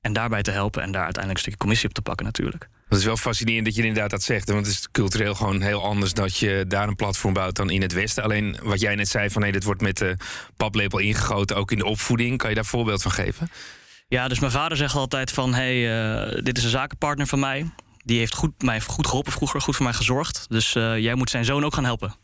en 0.00 0.12
daarbij 0.12 0.42
te 0.42 0.50
helpen 0.50 0.82
en 0.82 0.92
daar 0.92 1.04
uiteindelijk 1.04 1.34
een 1.34 1.40
stukje 1.40 1.58
commissie 1.58 1.88
op 1.88 1.94
te 1.94 2.02
pakken 2.02 2.26
natuurlijk. 2.26 2.68
Het 2.88 2.98
is 2.98 3.04
wel 3.04 3.16
fascinerend 3.16 3.64
dat 3.64 3.74
je 3.74 3.82
inderdaad 3.82 4.10
dat 4.10 4.22
zegt. 4.22 4.48
Want 4.50 4.66
het 4.66 4.74
is 4.74 4.88
cultureel 4.90 5.34
gewoon 5.34 5.60
heel 5.60 5.84
anders 5.84 6.12
dat 6.12 6.36
je 6.36 6.64
daar 6.68 6.88
een 6.88 6.96
platform 6.96 7.32
bouwt 7.32 7.56
dan 7.56 7.70
in 7.70 7.82
het 7.82 7.92
Westen. 7.92 8.22
Alleen 8.22 8.56
wat 8.62 8.80
jij 8.80 8.94
net 8.94 9.08
zei 9.08 9.30
van 9.30 9.42
nee, 9.42 9.52
dit 9.52 9.64
wordt 9.64 9.80
met 9.80 9.96
de 9.96 10.16
paplepel 10.56 10.98
ingegoten, 10.98 11.56
ook 11.56 11.70
in 11.70 11.78
de 11.78 11.84
opvoeding. 11.84 12.38
Kan 12.38 12.48
je 12.48 12.54
daar 12.54 12.64
een 12.64 12.70
voorbeeld 12.70 13.02
van 13.02 13.10
geven? 13.10 13.50
Ja, 14.08 14.28
dus 14.28 14.38
mijn 14.38 14.52
vader 14.52 14.76
zegt 14.76 14.94
altijd 14.94 15.30
van... 15.30 15.54
hey, 15.54 16.02
eh, 16.12 16.42
dit 16.44 16.58
is 16.58 16.64
een 16.64 16.70
zakenpartner 16.70 17.26
van 17.26 17.38
mij. 17.38 17.70
Die 18.04 18.18
heeft 18.18 18.34
goed, 18.34 18.62
mij 18.62 18.80
goed 18.80 19.06
geholpen 19.06 19.32
vroeger, 19.32 19.60
goed 19.60 19.76
voor 19.76 19.84
mij 19.84 19.94
gezorgd. 19.94 20.46
Dus 20.48 20.74
eh, 20.74 20.98
jij 20.98 21.14
moet 21.14 21.30
zijn 21.30 21.44
zoon 21.44 21.64
ook 21.64 21.74
gaan 21.74 21.84
helpen. 21.84 22.14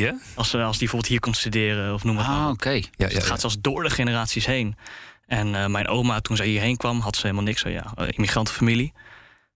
Ja? 0.00 0.18
Als, 0.34 0.54
eh, 0.54 0.60
als 0.60 0.70
die 0.70 0.78
bijvoorbeeld 0.78 1.10
hier 1.10 1.20
komt 1.20 1.36
studeren 1.36 1.94
of 1.94 2.04
noem 2.04 2.14
maar 2.14 2.24
Ah, 2.24 2.48
oké. 2.48 2.70
Ja, 2.70 2.80
ja, 2.96 3.06
Dus 3.06 3.14
het 3.14 3.26
gaat 3.26 3.40
zelfs 3.40 3.56
door 3.60 3.82
de 3.82 3.90
generaties 3.90 4.46
heen. 4.46 4.76
En 5.26 5.54
eh, 5.54 5.66
mijn 5.66 5.88
oma, 5.88 6.20
toen 6.20 6.36
zij 6.36 6.46
hierheen 6.46 6.76
kwam, 6.76 7.00
had 7.00 7.16
ze 7.16 7.22
helemaal 7.22 7.44
niks. 7.44 7.60
Zo, 7.60 7.68
ja, 7.68 7.92
eh, 7.96 8.06
immigrantenfamilie. 8.10 8.92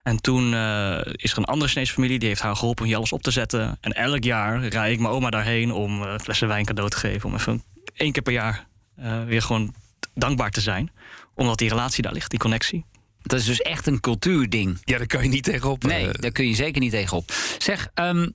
En 0.02 0.20
toen 0.20 0.54
eh, 0.54 0.98
is 1.12 1.32
er 1.32 1.38
een 1.38 1.44
andere 1.44 1.70
Chinese 1.70 1.92
familie... 1.92 2.18
die 2.18 2.28
heeft 2.28 2.40
haar 2.40 2.56
geholpen 2.56 2.82
om 2.82 2.88
hier 2.88 2.96
alles 2.96 3.12
op 3.12 3.22
te 3.22 3.30
zetten. 3.30 3.78
En 3.80 3.92
elk 3.92 4.24
jaar 4.24 4.66
rijd 4.66 4.92
ik 4.92 5.00
mijn 5.00 5.12
oma 5.14 5.30
daarheen... 5.30 5.72
om 5.72 6.02
eh, 6.02 6.18
flessen 6.18 6.48
wijn 6.48 6.64
cadeau 6.64 6.90
te 6.90 6.96
geven. 6.96 7.28
Om 7.28 7.34
even 7.34 7.62
één 7.94 8.12
keer 8.12 8.22
per 8.22 8.32
jaar 8.32 8.66
eh, 8.96 9.24
weer 9.24 9.42
gewoon 9.42 9.74
dankbaar 10.14 10.50
te 10.50 10.60
zijn. 10.60 10.90
Omdat 11.34 11.58
die 11.58 11.68
relatie 11.68 12.02
daar 12.02 12.12
ligt, 12.12 12.30
die 12.30 12.38
connectie. 12.38 12.84
Dat 13.22 13.40
is 13.40 13.46
dus 13.46 13.62
echt 13.62 13.86
een 13.86 14.00
cultuurding. 14.00 14.78
Ja, 14.84 14.98
daar 14.98 15.06
kan 15.06 15.22
je 15.22 15.28
niet 15.28 15.44
tegenop. 15.44 15.82
Nee, 15.82 16.08
daar 16.12 16.32
kun 16.32 16.48
je 16.48 16.54
zeker 16.54 16.80
niet 16.80 16.90
tegenop. 16.90 17.32
Zeg, 17.58 17.88
ehm, 17.94 18.28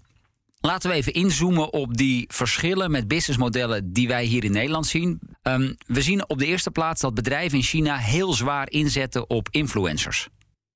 laten 0.62 0.89
we 0.89 0.96
even 0.96 1.13
inzoomen 1.13 1.74
op 1.74 1.98
die 1.98 2.25
verschillen 2.27 2.91
met 2.91 3.08
businessmodellen 3.08 3.94
die 3.94 4.08
wij 4.08 4.24
hier 4.24 4.44
in 4.44 4.51
Nederland 4.51 4.88
zien. 4.88 5.20
Ehm, 5.41 5.74
we 5.86 6.01
zien 6.01 6.30
op 6.30 6.39
de 6.39 6.46
eerste 6.46 6.72
plaats 6.72 7.01
dat 7.01 7.13
bedrijven 7.13 7.58
in 7.58 7.63
China 7.63 7.98
heel 7.98 8.34
zwaar 8.34 8.70
inzetten 8.70 9.30
op 9.30 9.48
influencers. 9.51 10.27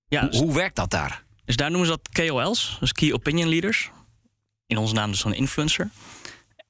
Ja, 0.07 0.29
Hoe, 0.29 0.39
hoe 0.39 0.53
werkt 0.53 0.75
dat 0.75 0.89
daar? 0.89 1.23
Dus 1.45 1.55
daar 1.55 1.69
noemen 1.71 1.89
ze 1.89 1.99
dat 2.01 2.27
KOL's, 2.27 2.77
dus 2.79 2.91
Key 2.91 3.13
Opinion 3.13 3.49
Leaders. 3.49 3.91
In 4.67 4.77
onze 4.77 4.93
naam 4.93 5.11
dus 5.11 5.23
een 5.23 5.33
influencer. 5.33 5.89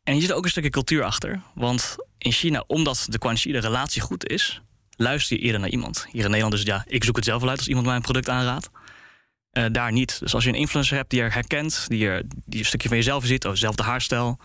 En 0.03 0.15
je 0.15 0.21
zit 0.21 0.31
ook 0.31 0.43
een 0.43 0.49
stukje 0.49 0.69
cultuur 0.69 1.03
achter. 1.03 1.41
Want 1.53 1.95
in 2.17 2.31
China, 2.31 2.63
omdat 2.67 3.05
de 3.09 3.17
Guanxi 3.19 3.51
de 3.51 3.59
relatie 3.59 4.01
goed 4.01 4.29
is, 4.29 4.61
luister 4.95 5.37
je 5.37 5.43
eerder 5.43 5.59
naar 5.59 5.69
iemand. 5.69 6.05
Hier 6.11 6.23
in 6.23 6.29
Nederland 6.29 6.51
dus 6.51 6.63
ja, 6.63 6.83
ik 6.87 7.03
zoek 7.03 7.15
het 7.15 7.25
zelf 7.25 7.41
wel 7.41 7.49
uit 7.49 7.57
als 7.57 7.67
iemand 7.67 7.85
mij 7.85 7.95
een 7.95 8.01
product 8.01 8.29
aanraadt. 8.29 8.69
Eh, 9.55 9.65
daar 9.71 9.91
niet. 9.91 10.19
Dus 10.19 10.33
als 10.33 10.43
je 10.43 10.49
een 10.49 10.55
influencer 10.55 10.97
hebt 10.97 11.09
die 11.09 11.21
je 11.21 11.29
herkent, 11.29 11.85
die, 11.87 12.07
er, 12.07 12.23
die 12.45 12.59
een 12.59 12.65
stukje 12.65 12.87
van 12.87 12.97
jezelf 12.97 13.25
ziet, 13.25 13.45
of 13.45 13.51
dezelfde 13.51 13.83
haarstijl, 13.83 14.39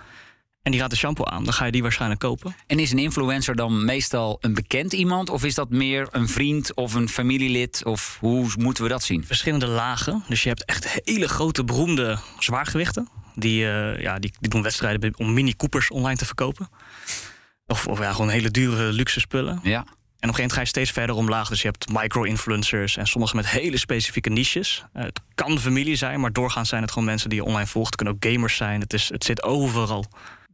en 0.62 0.70
die 0.70 0.80
raadt 0.80 0.92
de 0.92 0.98
shampoo 0.98 1.24
aan, 1.24 1.44
dan 1.44 1.52
ga 1.52 1.64
je 1.64 1.72
die 1.72 1.82
waarschijnlijk 1.82 2.20
kopen. 2.20 2.54
En 2.66 2.78
is 2.78 2.90
een 2.90 2.98
influencer 2.98 3.56
dan 3.56 3.84
meestal 3.84 4.38
een 4.40 4.54
bekend 4.54 4.92
iemand? 4.92 5.30
Of 5.30 5.44
is 5.44 5.54
dat 5.54 5.70
meer 5.70 6.08
een 6.10 6.28
vriend 6.28 6.74
of 6.74 6.94
een 6.94 7.08
familielid? 7.08 7.84
Of 7.84 8.16
hoe 8.20 8.50
moeten 8.58 8.82
we 8.82 8.88
dat 8.88 9.02
zien? 9.02 9.24
verschillende 9.24 9.66
lagen. 9.66 10.24
Dus 10.28 10.42
je 10.42 10.48
hebt 10.48 10.64
echt 10.64 11.00
hele 11.04 11.28
grote, 11.28 11.64
beroemde 11.64 12.18
zwaargewichten. 12.38 13.08
Die, 13.34 13.66
eh, 13.66 14.00
ja, 14.00 14.18
die, 14.18 14.32
die 14.40 14.50
doen 14.50 14.62
wedstrijden 14.62 15.18
om 15.18 15.34
mini 15.34 15.56
Coopers 15.56 15.90
online 15.90 16.18
te 16.18 16.26
verkopen. 16.26 16.68
Of, 17.66 17.86
of 17.86 17.98
ja, 17.98 18.12
gewoon 18.12 18.28
hele 18.28 18.50
dure 18.50 18.92
luxe 18.92 19.20
spullen. 19.20 19.60
Ja. 19.62 19.86
En 20.20 20.28
op 20.28 20.34
een 20.34 20.34
gegeven 20.34 20.56
moment 20.56 20.72
ga 20.74 20.80
je 20.80 20.84
steeds 20.84 20.90
verder 20.90 21.16
omlaag. 21.16 21.48
Dus 21.48 21.62
je 21.62 21.68
hebt 21.68 21.92
micro-influencers 21.92 22.96
en 22.96 23.06
sommige 23.06 23.36
met 23.36 23.48
hele 23.48 23.76
specifieke 23.76 24.30
niches. 24.30 24.84
Eh, 24.92 25.02
het 25.02 25.20
kan 25.34 25.58
familie 25.58 25.96
zijn, 25.96 26.20
maar 26.20 26.32
doorgaans 26.32 26.68
zijn 26.68 26.82
het 26.82 26.90
gewoon 26.90 27.04
mensen 27.04 27.28
die 27.28 27.38
je 27.38 27.44
online 27.44 27.66
volgt. 27.66 27.86
Het 27.86 27.96
kunnen 27.96 28.14
ook 28.14 28.32
gamers 28.32 28.56
zijn. 28.56 28.80
Het, 28.80 28.92
is, 28.92 29.08
het 29.08 29.24
zit 29.24 29.42
overal. 29.42 30.04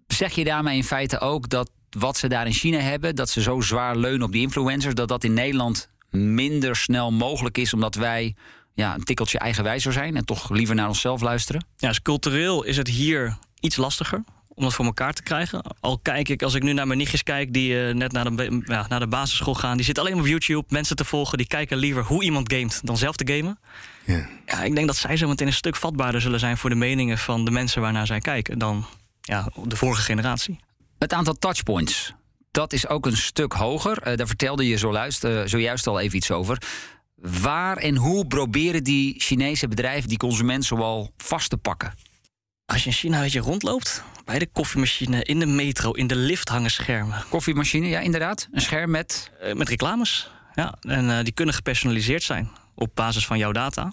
Zeg 0.07 0.33
je 0.33 0.45
daarmee 0.45 0.77
in 0.77 0.85
feite 0.85 1.21
ook 1.21 1.49
dat 1.49 1.71
wat 1.91 2.17
ze 2.17 2.29
daar 2.29 2.47
in 2.47 2.53
China 2.53 2.79
hebben, 2.79 3.15
dat 3.15 3.31
ze 3.31 3.43
zo 3.43 3.61
zwaar 3.61 3.97
leunen 3.97 4.27
op 4.27 4.33
die 4.33 4.43
influencers, 4.43 4.95
dat 4.95 5.09
dat 5.09 5.25
in 5.25 5.33
Nederland 5.33 5.91
minder 6.11 6.77
snel 6.77 7.13
mogelijk 7.13 7.59
is, 7.59 7.75
omdat 7.75 7.95
wij 7.95 8.35
ja, 8.75 8.95
een 8.95 9.05
tikkeltje 9.05 9.39
eigenwijzer 9.39 9.93
zijn 9.93 10.17
en 10.17 10.25
toch 10.25 10.51
liever 10.51 10.75
naar 10.75 10.89
onszelf 10.89 11.21
luisteren? 11.21 11.67
Ja, 11.77 11.89
dus 11.89 12.03
cultureel 12.03 12.63
is 12.63 12.77
het 12.77 12.89
hier 12.89 13.37
iets 13.61 13.77
lastiger 13.77 14.25
om 14.57 14.63
dat 14.63 14.75
voor 14.75 14.85
elkaar 14.85 15.13
te 15.13 15.23
krijgen. 15.23 15.63
Al 15.81 15.99
kijk 15.99 16.29
ik, 16.29 16.43
als 16.43 16.55
ik 16.55 16.63
nu 16.63 16.73
naar 16.73 16.87
mijn 16.87 16.99
nichtjes 16.99 17.23
kijk... 17.23 17.53
die 17.53 17.87
eh, 17.87 17.95
net 17.95 18.13
naar 18.13 18.37
de, 18.37 18.63
ja, 18.65 18.87
naar 18.89 19.01
de 19.01 19.07
basisschool 19.07 19.55
gaan... 19.55 19.77
die 19.77 19.85
zitten 19.85 20.05
alleen 20.05 20.17
maar 20.17 20.25
op 20.25 20.31
YouTube 20.31 20.65
mensen 20.69 20.97
te 20.97 21.05
volgen... 21.05 21.39
die 21.39 21.47
kijken 21.47 21.77
liever 21.77 22.05
hoe 22.05 22.25
iemand 22.25 22.53
gamet 22.53 22.81
dan 22.85 22.97
zelf 22.97 23.17
te 23.17 23.35
gamen. 23.35 23.59
Ja. 24.05 24.29
Ja, 24.47 24.63
ik 24.63 24.75
denk 24.75 24.87
dat 24.87 24.97
zij 24.97 25.17
zo 25.17 25.29
meteen 25.29 25.47
een 25.47 25.53
stuk 25.53 25.77
vatbaarder 25.77 26.21
zullen 26.21 26.41
zijn... 26.41 26.57
voor 26.57 26.71
de 26.71 26.77
meningen 26.77 27.19
van 27.19 27.45
de 27.45 27.51
mensen 27.51 27.81
waarnaar 27.81 28.07
zij 28.07 28.21
kijken... 28.21 28.59
dan 28.59 28.87
ja, 29.21 29.49
de 29.65 29.77
vorige 29.77 30.03
generatie. 30.03 30.59
Het 30.99 31.13
aantal 31.13 31.35
touchpoints, 31.35 32.13
dat 32.51 32.73
is 32.73 32.89
ook 32.89 33.07
een 33.07 33.17
stuk 33.17 33.53
hoger. 33.53 33.99
Eh, 33.99 34.17
daar 34.17 34.27
vertelde 34.27 34.69
je 34.69 34.79
zojuist, 34.79 35.25
eh, 35.25 35.43
zojuist 35.45 35.87
al 35.87 36.01
even 36.01 36.17
iets 36.17 36.31
over. 36.31 36.63
Waar 37.17 37.77
en 37.77 37.97
hoe 37.97 38.27
proberen 38.27 38.85
die 38.85 39.21
Chinese 39.21 39.69
bedrijven 39.69 40.09
die 40.09 40.19
consument 40.19 40.65
zoal 40.65 41.11
vast 41.17 41.51
te 41.51 41.57
pakken? 41.57 41.95
Als 42.67 42.83
je 42.85 42.91
in 42.91 42.97
China 42.97 43.21
weet 43.21 43.33
je, 43.33 43.41
rondloopt... 43.41 44.03
bij 44.25 44.39
de 44.39 44.47
koffiemachine, 44.53 45.23
in 45.25 45.39
de 45.39 45.47
metro, 45.47 45.91
in 45.93 46.07
de 46.07 46.17
lift 46.17 46.49
hangen 46.49 46.71
schermen... 46.71 47.25
Koffiemachine, 47.29 47.89
ja 47.89 48.01
inderdaad. 48.01 48.49
Een 48.53 48.61
scherm 48.61 48.91
met 48.91 49.31
Eh, 49.41 49.55
met 49.55 49.69
reclames. 49.69 50.31
Ja, 50.55 50.75
en 50.81 51.11
eh, 51.19 51.25
die 51.25 51.33
kunnen 51.33 51.55
gepersonaliseerd 51.55 52.23
zijn 52.23 52.49
op 52.75 52.91
basis 52.95 53.27
van 53.27 53.39
jouw 53.39 53.53
data. 53.53 53.93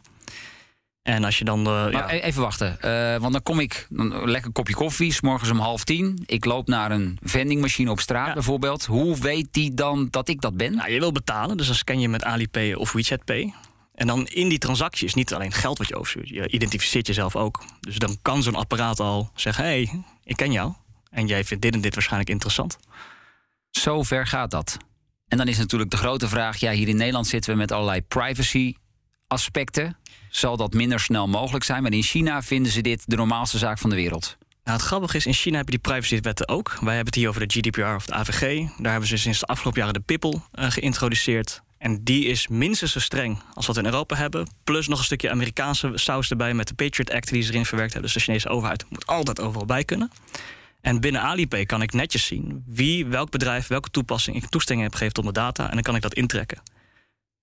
En 1.02 1.24
als 1.24 1.38
je 1.38 1.46
dan. 1.46 1.64
ja, 1.92 2.14
e- 2.14 2.20
even 2.20 2.42
wachten, 2.42 2.82
eh, 2.82 3.20
want 3.20 3.34
dan 3.34 3.44
kom 3.44 3.60
ik, 3.60 3.88
dan 3.90 4.30
lekker 4.30 4.52
kopje 4.52 4.74
koffie, 4.74 5.14
s 5.14 5.22
morgens 5.22 5.50
om 5.50 5.60
half 5.60 5.84
tien. 5.84 6.24
Ik 6.26 6.46
loop 6.46 6.68
naar 6.68 6.92
een 6.92 7.18
vendingmachine 7.22 7.92
op 7.92 8.00
straat 8.00 8.28
Ja. 8.28 8.34
bijvoorbeeld. 8.34 8.86
Hoe 8.86 9.18
weet 9.18 9.48
die 9.52 9.74
dan 9.74 10.08
dat 10.12 10.28
ik 10.28 10.42
dat 10.42 10.58
ben? 10.58 10.76
nou, 10.76 10.92
je 10.92 11.00
wil 11.00 11.12
betalen, 11.12 11.58
dus 11.58 11.66
dan 11.68 11.76
scan 11.76 12.00
je 12.00 12.10
met 12.10 12.24
Alipay 12.24 12.74
of 12.74 12.92
WeChat 12.92 13.24
Pay. 13.26 13.54
En 13.94 14.08
dan 14.08 14.28
in 14.28 14.50
die 14.50 14.58
transactie 14.58 15.08
is 15.08 15.14
niet 15.14 15.34
alleen 15.34 15.52
geld 15.52 15.78
wat 15.78 15.88
je 15.88 15.96
overstuurt, 15.96 16.30
je 16.30 16.50
identificeert 16.50 17.08
jezelf 17.08 17.36
ook. 17.36 17.64
Dus 17.80 17.98
dan 17.98 18.18
kan 18.22 18.44
zo'n 18.44 18.56
apparaat 18.56 19.00
al 19.00 19.32
zeggen: 19.36 19.64
hé, 19.64 19.70
hey, 19.70 20.04
ik 20.24 20.36
ken 20.36 20.52
jou. 20.52 20.74
En 21.10 21.28
jij 21.28 21.44
vindt 21.44 21.64
dit 21.64 21.74
en 21.74 21.82
dit 21.82 21.94
waarschijnlijk 21.94 22.32
interessant. 22.32 22.78
Zo 23.72 24.04
ver 24.04 24.28
gaat 24.28 24.52
dat. 24.52 24.78
En 25.28 25.38
dan 25.38 25.48
is 25.48 25.58
natuurlijk 25.58 25.92
de 25.92 25.98
grote 25.98 26.28
vraag, 26.28 26.58
ja, 26.58 26.72
hier 26.72 26.88
in 26.88 26.96
Nederland 26.96 27.28
zitten 27.28 27.52
we 27.52 27.58
met 27.58 27.72
allerlei 27.72 28.02
privacy 28.02 28.76
aspecten. 29.28 29.98
Zal 30.30 30.58
dat 30.58 30.74
minder 30.74 31.00
snel 31.00 31.28
mogelijk 31.28 31.64
zijn? 31.64 31.84
Maar 31.84 31.92
in 31.92 32.04
China 32.04 32.42
vinden 32.42 32.72
ze 32.72 32.82
dit 32.82 33.04
de 33.06 33.16
normaalste 33.16 33.58
zaak 33.58 33.78
van 33.78 33.90
de 33.90 33.96
wereld. 33.96 34.38
Nou, 34.64 34.78
het 34.78 34.88
grappige 34.88 35.18
is, 35.18 35.26
in 35.26 35.34
China 35.34 35.58
heb 35.58 35.66
je 35.66 35.72
die 35.72 35.80
privacywetten 35.80 36.48
ook. 36.48 36.70
Wij 36.70 36.96
hebben 36.96 37.06
het 37.06 37.16
hier 37.16 37.30
over 37.30 37.48
de 37.48 37.60
GDPR 37.60 37.96
of 37.96 38.06
de 38.06 38.14
AVG. 38.14 38.68
Daar 38.78 38.92
hebben 38.92 39.10
ze 39.10 39.18
sinds 39.18 39.40
de 39.40 39.46
afgelopen 39.46 39.80
jaren 39.80 39.94
de 39.94 40.00
PIPPEL 40.00 40.44
eh, 40.52 40.72
geïntroduceerd. 40.72 41.62
En 41.84 42.04
die 42.04 42.26
is 42.26 42.48
minstens 42.48 42.92
zo 42.92 43.00
streng 43.00 43.40
als 43.54 43.66
wat 43.66 43.76
we 43.76 43.82
in 43.82 43.88
Europa 43.88 44.16
hebben. 44.16 44.48
Plus 44.64 44.88
nog 44.88 45.00
een 45.00 45.06
stukje 45.06 45.30
Amerikaanse 45.30 45.92
saus 45.94 46.30
erbij 46.30 46.54
met 46.54 46.68
de 46.68 46.74
Patriot 46.74 47.12
Act 47.12 47.30
die 47.30 47.42
ze 47.42 47.52
erin 47.52 47.66
verwerkt 47.66 47.94
hebben. 47.94 48.12
Dus 48.12 48.20
de 48.20 48.26
Chinese 48.26 48.50
overheid 48.50 48.86
moet 48.90 49.06
altijd 49.06 49.42
overal 49.42 49.66
bij 49.66 49.84
kunnen. 49.84 50.12
En 50.82 51.00
binnen 51.00 51.22
Alipay 51.22 51.66
kan 51.66 51.82
ik 51.82 51.94
netjes 51.94 52.26
zien 52.26 52.64
wie, 52.68 53.06
welk 53.06 53.30
bedrijf, 53.30 53.68
welke 53.68 53.90
toepassing 53.90 54.36
ik 54.36 54.46
toestemming 54.46 54.88
heb 54.88 54.98
gegeven 54.98 55.14
tot 55.14 55.24
mijn 55.24 55.36
data. 55.36 55.68
En 55.68 55.74
dan 55.74 55.82
kan 55.82 55.96
ik 55.96 56.02
dat 56.02 56.14
intrekken. 56.14 56.62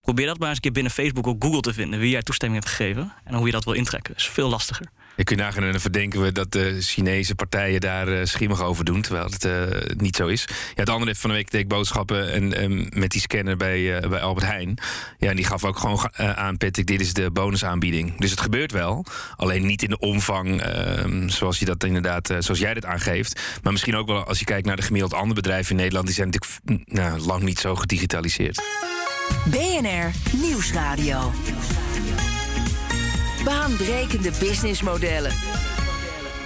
Probeer 0.00 0.26
dat 0.26 0.38
maar 0.38 0.49
eens 0.49 0.56
een 0.56 0.62
keer 0.62 0.73
binnen 0.73 0.92
Facebook 0.92 1.26
of 1.26 1.37
Google 1.38 1.61
te 1.61 1.75
vinden 1.75 2.00
wie 2.00 2.11
jij 2.11 2.23
toestemming 2.23 2.62
hebt 2.62 2.76
gegeven. 2.76 3.12
En 3.25 3.35
hoe 3.35 3.47
je 3.47 3.52
dat 3.52 3.64
wil 3.64 3.75
intrekken. 3.75 4.14
Dat 4.14 4.23
is 4.23 4.28
veel 4.28 4.49
lastiger. 4.49 4.87
Je 5.17 5.25
kunt 5.25 5.40
nagaan 5.40 5.62
en 5.62 5.71
dan 5.71 5.81
verdenken 5.81 6.23
we 6.23 6.33
dat 6.33 6.52
de 6.52 6.76
Chinese 6.81 7.35
partijen 7.35 7.81
daar 7.81 8.09
uh, 8.09 8.25
schimmig 8.25 8.62
over 8.62 8.85
doen, 8.85 9.02
terwijl 9.02 9.25
het 9.25 9.45
uh, 9.45 9.62
niet 9.97 10.17
zo 10.17 10.26
is. 10.26 10.49
Ja, 10.75 10.85
de 10.85 10.90
andere 10.90 11.14
van 11.14 11.31
de 11.31 11.37
week 11.37 11.50
deed 11.50 11.61
ik 11.61 11.69
boodschappen 11.69 12.33
en, 12.33 12.62
um, 12.62 12.87
met 12.95 13.11
die 13.11 13.21
scanner 13.21 13.57
bij, 13.57 13.81
uh, 13.81 14.09
bij 14.09 14.21
Albert 14.21 14.47
Heijn. 14.47 14.79
Ja, 15.19 15.29
en 15.29 15.37
die 15.37 15.45
gaf 15.45 15.64
ook 15.64 15.79
gewoon 15.79 16.17
aan, 16.17 16.57
Patrick, 16.57 16.87
dit 16.87 17.00
is 17.00 17.12
de 17.12 17.31
bonusaanbieding. 17.31 18.19
Dus 18.19 18.31
het 18.31 18.40
gebeurt 18.40 18.73
wel, 18.73 19.05
alleen 19.37 19.67
niet 19.67 19.83
in 19.83 19.90
de 19.90 19.99
omvang 19.99 20.62
ehm, 20.62 21.29
zoals 21.29 21.59
je 21.59 21.64
dat 21.64 21.85
inderdaad, 21.85 22.35
zoals 22.38 22.61
jij 22.61 22.75
dat 22.75 22.85
aangeeft. 22.85 23.40
Maar 23.62 23.73
misschien 23.73 23.97
ook 23.97 24.07
wel 24.07 24.25
als 24.25 24.38
je 24.38 24.45
kijkt 24.45 24.67
naar 24.67 24.76
de 24.76 24.83
gemiddeld 24.83 25.14
andere 25.14 25.35
bedrijven 25.35 25.71
in 25.71 25.76
Nederland, 25.76 26.07
die 26.07 26.14
zijn 26.14 26.31
natuurlijk 26.31 26.88
nou, 26.93 27.21
lang 27.21 27.43
niet 27.43 27.59
zo 27.59 27.75
gedigitaliseerd. 27.75 28.62
BNR 29.45 30.11
Nieuwsradio. 30.33 31.33
Baanbrekende 33.44 34.30
businessmodellen. 34.38 35.32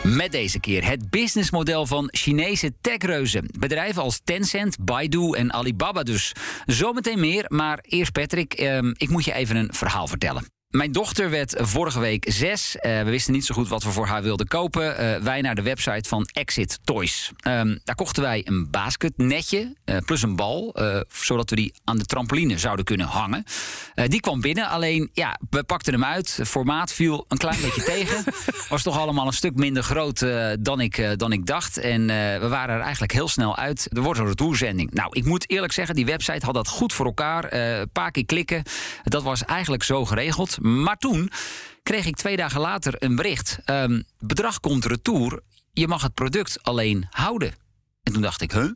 Met 0.03 0.33
deze 0.33 0.61
keer 0.61 0.87
het 0.87 1.11
businessmodel 1.11 1.87
van 1.87 2.09
Chinese 2.13 2.73
techreuzen. 2.81 3.49
Bedrijven 3.59 4.03
als 4.03 4.21
Tencent, 4.25 4.77
Baidu 4.85 5.31
en 5.31 5.53
Alibaba 5.53 6.03
dus. 6.03 6.33
Zometeen 6.67 7.21
meer, 7.21 7.45
maar 7.49 7.79
eerst 7.83 8.13
Patrick, 8.13 8.53
eh, 8.53 8.79
ik 8.93 9.09
moet 9.09 9.25
je 9.25 9.33
even 9.33 9.57
een 9.57 9.69
verhaal 9.73 10.07
vertellen. 10.07 10.47
Mijn 10.75 10.93
dochter 10.93 11.31
werd 11.31 11.55
vorige 11.57 12.01
week 12.01 12.25
zes. 12.29 12.77
Uh, 12.77 12.83
we 12.83 13.11
wisten 13.11 13.33
niet 13.33 13.45
zo 13.45 13.55
goed 13.55 13.69
wat 13.69 13.83
we 13.83 13.91
voor 13.91 14.07
haar 14.07 14.23
wilden 14.23 14.47
kopen. 14.47 15.03
Uh, 15.03 15.17
wij 15.23 15.41
naar 15.41 15.55
de 15.55 15.63
website 15.63 16.09
van 16.09 16.29
Exit 16.33 16.79
Toys. 16.85 17.33
Um, 17.49 17.81
daar 17.85 17.95
kochten 17.95 18.23
wij 18.23 18.43
een 18.45 18.71
basketnetje 18.71 19.77
uh, 19.85 19.97
plus 20.05 20.23
een 20.23 20.37
bal, 20.37 20.77
zodat 21.09 21.51
we 21.51 21.57
die 21.57 21.75
aan 21.85 21.99
de 21.99 22.05
trampoline 22.05 22.59
zouden 22.59 22.85
kunnen 22.85 23.07
hangen. 23.07 23.45
die 24.07 24.21
kwam 24.21 24.41
binnen, 24.41 24.69
alleen 24.69 25.11
ja, 25.13 25.39
we 25.51 25.65
pakten 25.65 25.93
hem 25.93 26.05
uit. 26.05 26.37
Het 26.37 26.49
formaat 26.49 26.93
viel 26.93 27.25
een 27.29 27.39
klein 27.39 27.61
beetje 27.61 27.83
tegen. 27.95 28.25
Was 28.69 28.83
toch 28.83 28.99
allemaal 28.99 29.27
een 29.27 29.33
stuk 29.33 29.55
minder 29.55 29.83
groot 29.83 30.27
dan, 30.61 30.81
ik, 30.81 31.19
dan 31.19 31.33
ik 31.33 31.47
dacht. 31.47 31.79
En 31.79 32.07
we 32.41 32.49
waren 32.49 32.75
er 32.75 32.81
eigenlijk 32.81 33.13
heel 33.13 33.29
snel 33.29 33.57
uit. 33.57 33.89
Er 33.93 34.03
wordt 34.03 34.21
een 34.21 34.27
retourzending. 34.27 34.91
Nou, 34.91 35.09
ik 35.13 35.25
moet 35.25 35.51
eerlijk 35.51 35.73
zeggen, 35.73 35.95
die 35.95 36.07
website 36.07 36.45
had 36.45 36.55
dat 36.55 36.69
goed 36.69 36.93
voor 36.93 37.07
elkaar. 37.07 37.53
Een 37.53 37.91
paar 37.93 38.11
keer 38.11 38.27
klikken. 38.27 38.63
Dat 39.03 39.23
was 39.23 39.45
eigenlijk 39.45 39.83
zo 39.83 40.05
geregeld. 40.05 40.59
Maar 40.65 40.97
toen 40.97 41.31
kreeg 41.83 42.07
ik 42.07 42.17
twee 42.17 42.37
dagen 42.37 42.61
later 42.61 42.95
een 42.99 43.17
bericht. 43.17 43.59
Um, 43.67 44.05
bedrag 44.19 44.61
komt 44.61 44.85
retour. 44.85 45.41
Je 45.73 45.89
mag 45.89 46.03
het 46.03 46.15
product 46.15 46.63
alleen 46.63 47.07
houden. 47.11 47.55
En 48.03 48.13
toen 48.13 48.23
dacht 48.23 48.41
ik, 48.41 48.53
huh? 48.53 48.71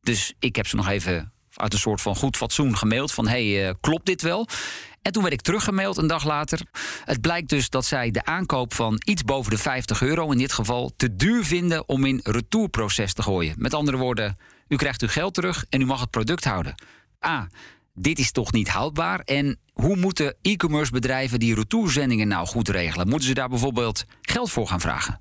Dus 0.00 0.34
ik 0.38 0.56
heb 0.56 0.66
ze 0.66 0.76
nog 0.76 0.88
even 0.88 1.32
uit 1.54 1.72
een 1.72 1.78
soort 1.78 2.00
van 2.00 2.16
goed 2.16 2.36
fatsoen 2.36 2.76
gemaild 2.76 3.12
van... 3.12 3.28
hey, 3.28 3.66
uh, 3.66 3.74
klopt 3.80 4.06
dit 4.06 4.22
wel? 4.22 4.48
En 5.02 5.12
toen 5.12 5.22
werd 5.22 5.34
ik 5.34 5.40
teruggemaild 5.40 5.96
een 5.96 6.06
dag 6.06 6.24
later. 6.24 6.60
Het 7.04 7.20
blijkt 7.20 7.48
dus 7.48 7.70
dat 7.70 7.84
zij 7.84 8.10
de 8.10 8.24
aankoop 8.24 8.74
van 8.74 9.00
iets 9.04 9.22
boven 9.22 9.50
de 9.50 9.58
50 9.58 10.02
euro... 10.02 10.30
in 10.30 10.38
dit 10.38 10.52
geval 10.52 10.92
te 10.96 11.16
duur 11.16 11.44
vinden 11.44 11.88
om 11.88 12.04
in 12.04 12.20
retourproces 12.22 13.12
te 13.12 13.22
gooien. 13.22 13.54
Met 13.58 13.74
andere 13.74 13.96
woorden, 13.96 14.38
u 14.68 14.76
krijgt 14.76 15.02
uw 15.02 15.08
geld 15.08 15.34
terug 15.34 15.64
en 15.68 15.80
u 15.80 15.84
mag 15.84 16.00
het 16.00 16.10
product 16.10 16.44
houden. 16.44 16.74
A, 17.26 17.48
dit 17.92 18.18
is 18.18 18.32
toch 18.32 18.52
niet 18.52 18.68
houdbaar? 18.68 19.20
En 19.20 19.58
hoe 19.72 19.96
moeten 19.96 20.36
e-commerce 20.42 20.92
bedrijven 20.92 21.38
die 21.38 21.54
retourzendingen 21.54 22.28
nou 22.28 22.46
goed 22.46 22.68
regelen? 22.68 23.08
Moeten 23.08 23.28
ze 23.28 23.34
daar 23.34 23.48
bijvoorbeeld 23.48 24.04
geld 24.20 24.50
voor 24.50 24.66
gaan 24.66 24.80
vragen? 24.80 25.20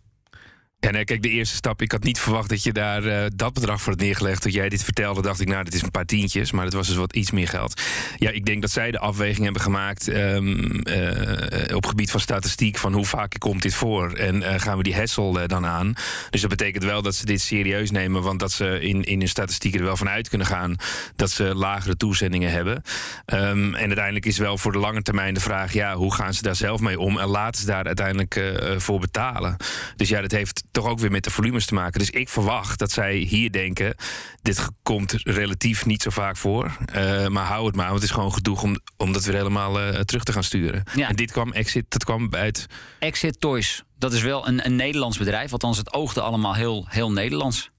Ja, 0.83 0.91
nee, 0.91 1.03
kijk, 1.03 1.21
de 1.21 1.29
eerste 1.29 1.55
stap. 1.55 1.81
Ik 1.81 1.91
had 1.91 2.03
niet 2.03 2.19
verwacht 2.19 2.49
dat 2.49 2.63
je 2.63 2.71
daar 2.71 3.03
uh, 3.03 3.25
dat 3.35 3.53
bedrag 3.53 3.81
voor 3.81 3.91
had 3.91 4.01
neergelegd. 4.01 4.41
Toen 4.41 4.51
jij 4.51 4.69
dit 4.69 4.83
vertelde, 4.83 5.21
dacht 5.21 5.39
ik, 5.39 5.47
nou, 5.47 5.63
dit 5.63 5.73
is 5.73 5.81
een 5.81 5.91
paar 5.91 6.05
tientjes. 6.05 6.51
Maar 6.51 6.65
het 6.65 6.73
was 6.73 6.87
dus 6.87 6.95
wat 6.95 7.15
iets 7.15 7.31
meer 7.31 7.47
geld. 7.47 7.81
Ja, 8.17 8.29
ik 8.29 8.45
denk 8.45 8.61
dat 8.61 8.71
zij 8.71 8.91
de 8.91 8.99
afweging 8.99 9.43
hebben 9.43 9.61
gemaakt. 9.61 10.07
Um, 10.07 10.81
uh, 10.87 11.75
op 11.75 11.85
gebied 11.85 12.11
van 12.11 12.19
statistiek. 12.19 12.77
van 12.77 12.93
hoe 12.93 13.05
vaak 13.05 13.35
komt 13.37 13.61
dit 13.61 13.73
voor. 13.73 14.11
En 14.13 14.35
uh, 14.35 14.53
gaan 14.57 14.77
we 14.77 14.83
die 14.83 14.93
hessel 14.93 15.47
dan 15.47 15.65
aan. 15.65 15.93
Dus 16.29 16.41
dat 16.41 16.49
betekent 16.49 16.83
wel 16.83 17.01
dat 17.01 17.15
ze 17.15 17.25
dit 17.25 17.41
serieus 17.41 17.91
nemen. 17.91 18.21
Want 18.21 18.39
dat 18.39 18.51
ze 18.51 18.79
in, 18.79 19.03
in 19.03 19.19
hun 19.19 19.27
statistieken 19.27 19.79
er 19.79 19.85
wel 19.85 19.97
van 19.97 20.09
uit 20.09 20.29
kunnen 20.29 20.47
gaan. 20.47 20.75
dat 21.15 21.31
ze 21.31 21.55
lagere 21.55 21.97
toezendingen 21.97 22.51
hebben. 22.51 22.83
Um, 23.25 23.75
en 23.75 23.87
uiteindelijk 23.87 24.25
is 24.25 24.37
wel 24.37 24.57
voor 24.57 24.71
de 24.71 24.79
lange 24.79 25.01
termijn 25.01 25.33
de 25.33 25.39
vraag. 25.39 25.73
ja, 25.73 25.95
hoe 25.95 26.13
gaan 26.13 26.33
ze 26.33 26.41
daar 26.41 26.55
zelf 26.55 26.81
mee 26.81 26.99
om? 26.99 27.19
En 27.19 27.27
laten 27.27 27.61
ze 27.61 27.67
daar 27.67 27.85
uiteindelijk 27.85 28.53
voor 28.77 28.99
betalen. 28.99 29.57
Dus 29.95 30.09
ja, 30.09 30.21
dat 30.21 30.31
heeft 30.31 30.63
toch 30.71 30.85
ook 30.85 30.99
weer 30.99 31.11
met 31.11 31.23
de 31.23 31.31
volumes 31.31 31.65
te 31.65 31.73
maken. 31.73 31.99
Dus 31.99 32.09
ik 32.09 32.29
verwacht 32.29 32.79
dat 32.79 32.91
zij 32.91 33.15
hier 33.15 33.51
denken: 33.51 33.95
dit 34.41 34.67
komt 34.83 35.11
relatief 35.23 35.85
niet 35.85 36.01
zo 36.01 36.09
vaak 36.09 36.37
voor. 36.37 36.77
Uh, 36.95 37.27
maar 37.27 37.45
hou 37.45 37.65
het 37.65 37.75
maar, 37.75 37.89
want 37.89 37.99
het 38.01 38.09
is 38.09 38.15
gewoon 38.15 38.33
gedoeg 38.33 38.63
om, 38.63 38.79
om 38.97 39.13
dat 39.13 39.23
weer 39.23 39.35
helemaal 39.35 39.81
uh, 39.81 39.99
terug 39.99 40.23
te 40.23 40.33
gaan 40.33 40.43
sturen. 40.43 40.83
Ja. 40.95 41.09
En 41.09 41.15
dit 41.15 41.31
kwam 41.31 41.51
Exit, 41.51 41.85
dat 41.87 42.03
kwam 42.03 42.27
uit. 42.35 42.65
Exit 42.99 43.39
Toys. 43.39 43.83
Dat 43.97 44.13
is 44.13 44.21
wel 44.21 44.47
een, 44.47 44.65
een 44.65 44.75
Nederlands 44.75 45.17
bedrijf, 45.17 45.51
althans 45.51 45.77
het 45.77 45.93
oogde 45.93 46.21
allemaal 46.21 46.55
heel, 46.55 46.85
heel 46.89 47.11
Nederlands. 47.11 47.71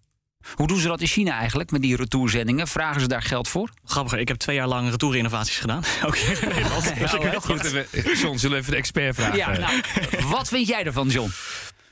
Hoe 0.54 0.66
doen 0.66 0.78
ze 0.78 0.88
dat 0.88 1.00
in 1.00 1.06
China 1.06 1.38
eigenlijk 1.38 1.70
met 1.70 1.82
die 1.82 1.96
retourzendingen? 1.96 2.68
Vragen 2.68 3.00
ze 3.00 3.08
daar 3.08 3.22
geld 3.22 3.48
voor? 3.48 3.70
Grappig, 3.84 4.18
ik 4.18 4.28
heb 4.28 4.36
twee 4.36 4.56
jaar 4.56 4.66
lang 4.66 4.90
retourinnovaties 4.90 5.58
gedaan. 5.58 5.82
Ook 6.06 6.16
in 6.16 6.48
Nederland. 6.48 6.94
Dus 6.98 7.12
ik 7.12 7.22
weet 7.22 7.44
goed. 7.44 8.18
John, 8.20 8.36
zullen 8.36 8.56
we 8.56 8.62
even 8.62 8.70
de 8.70 8.76
expert 8.76 9.14
vragen? 9.14 9.36
Ja, 9.36 9.58
nou, 9.58 9.82
wat 10.28 10.48
vind 10.48 10.66
jij 10.66 10.84
ervan, 10.84 11.08
John? 11.08 11.30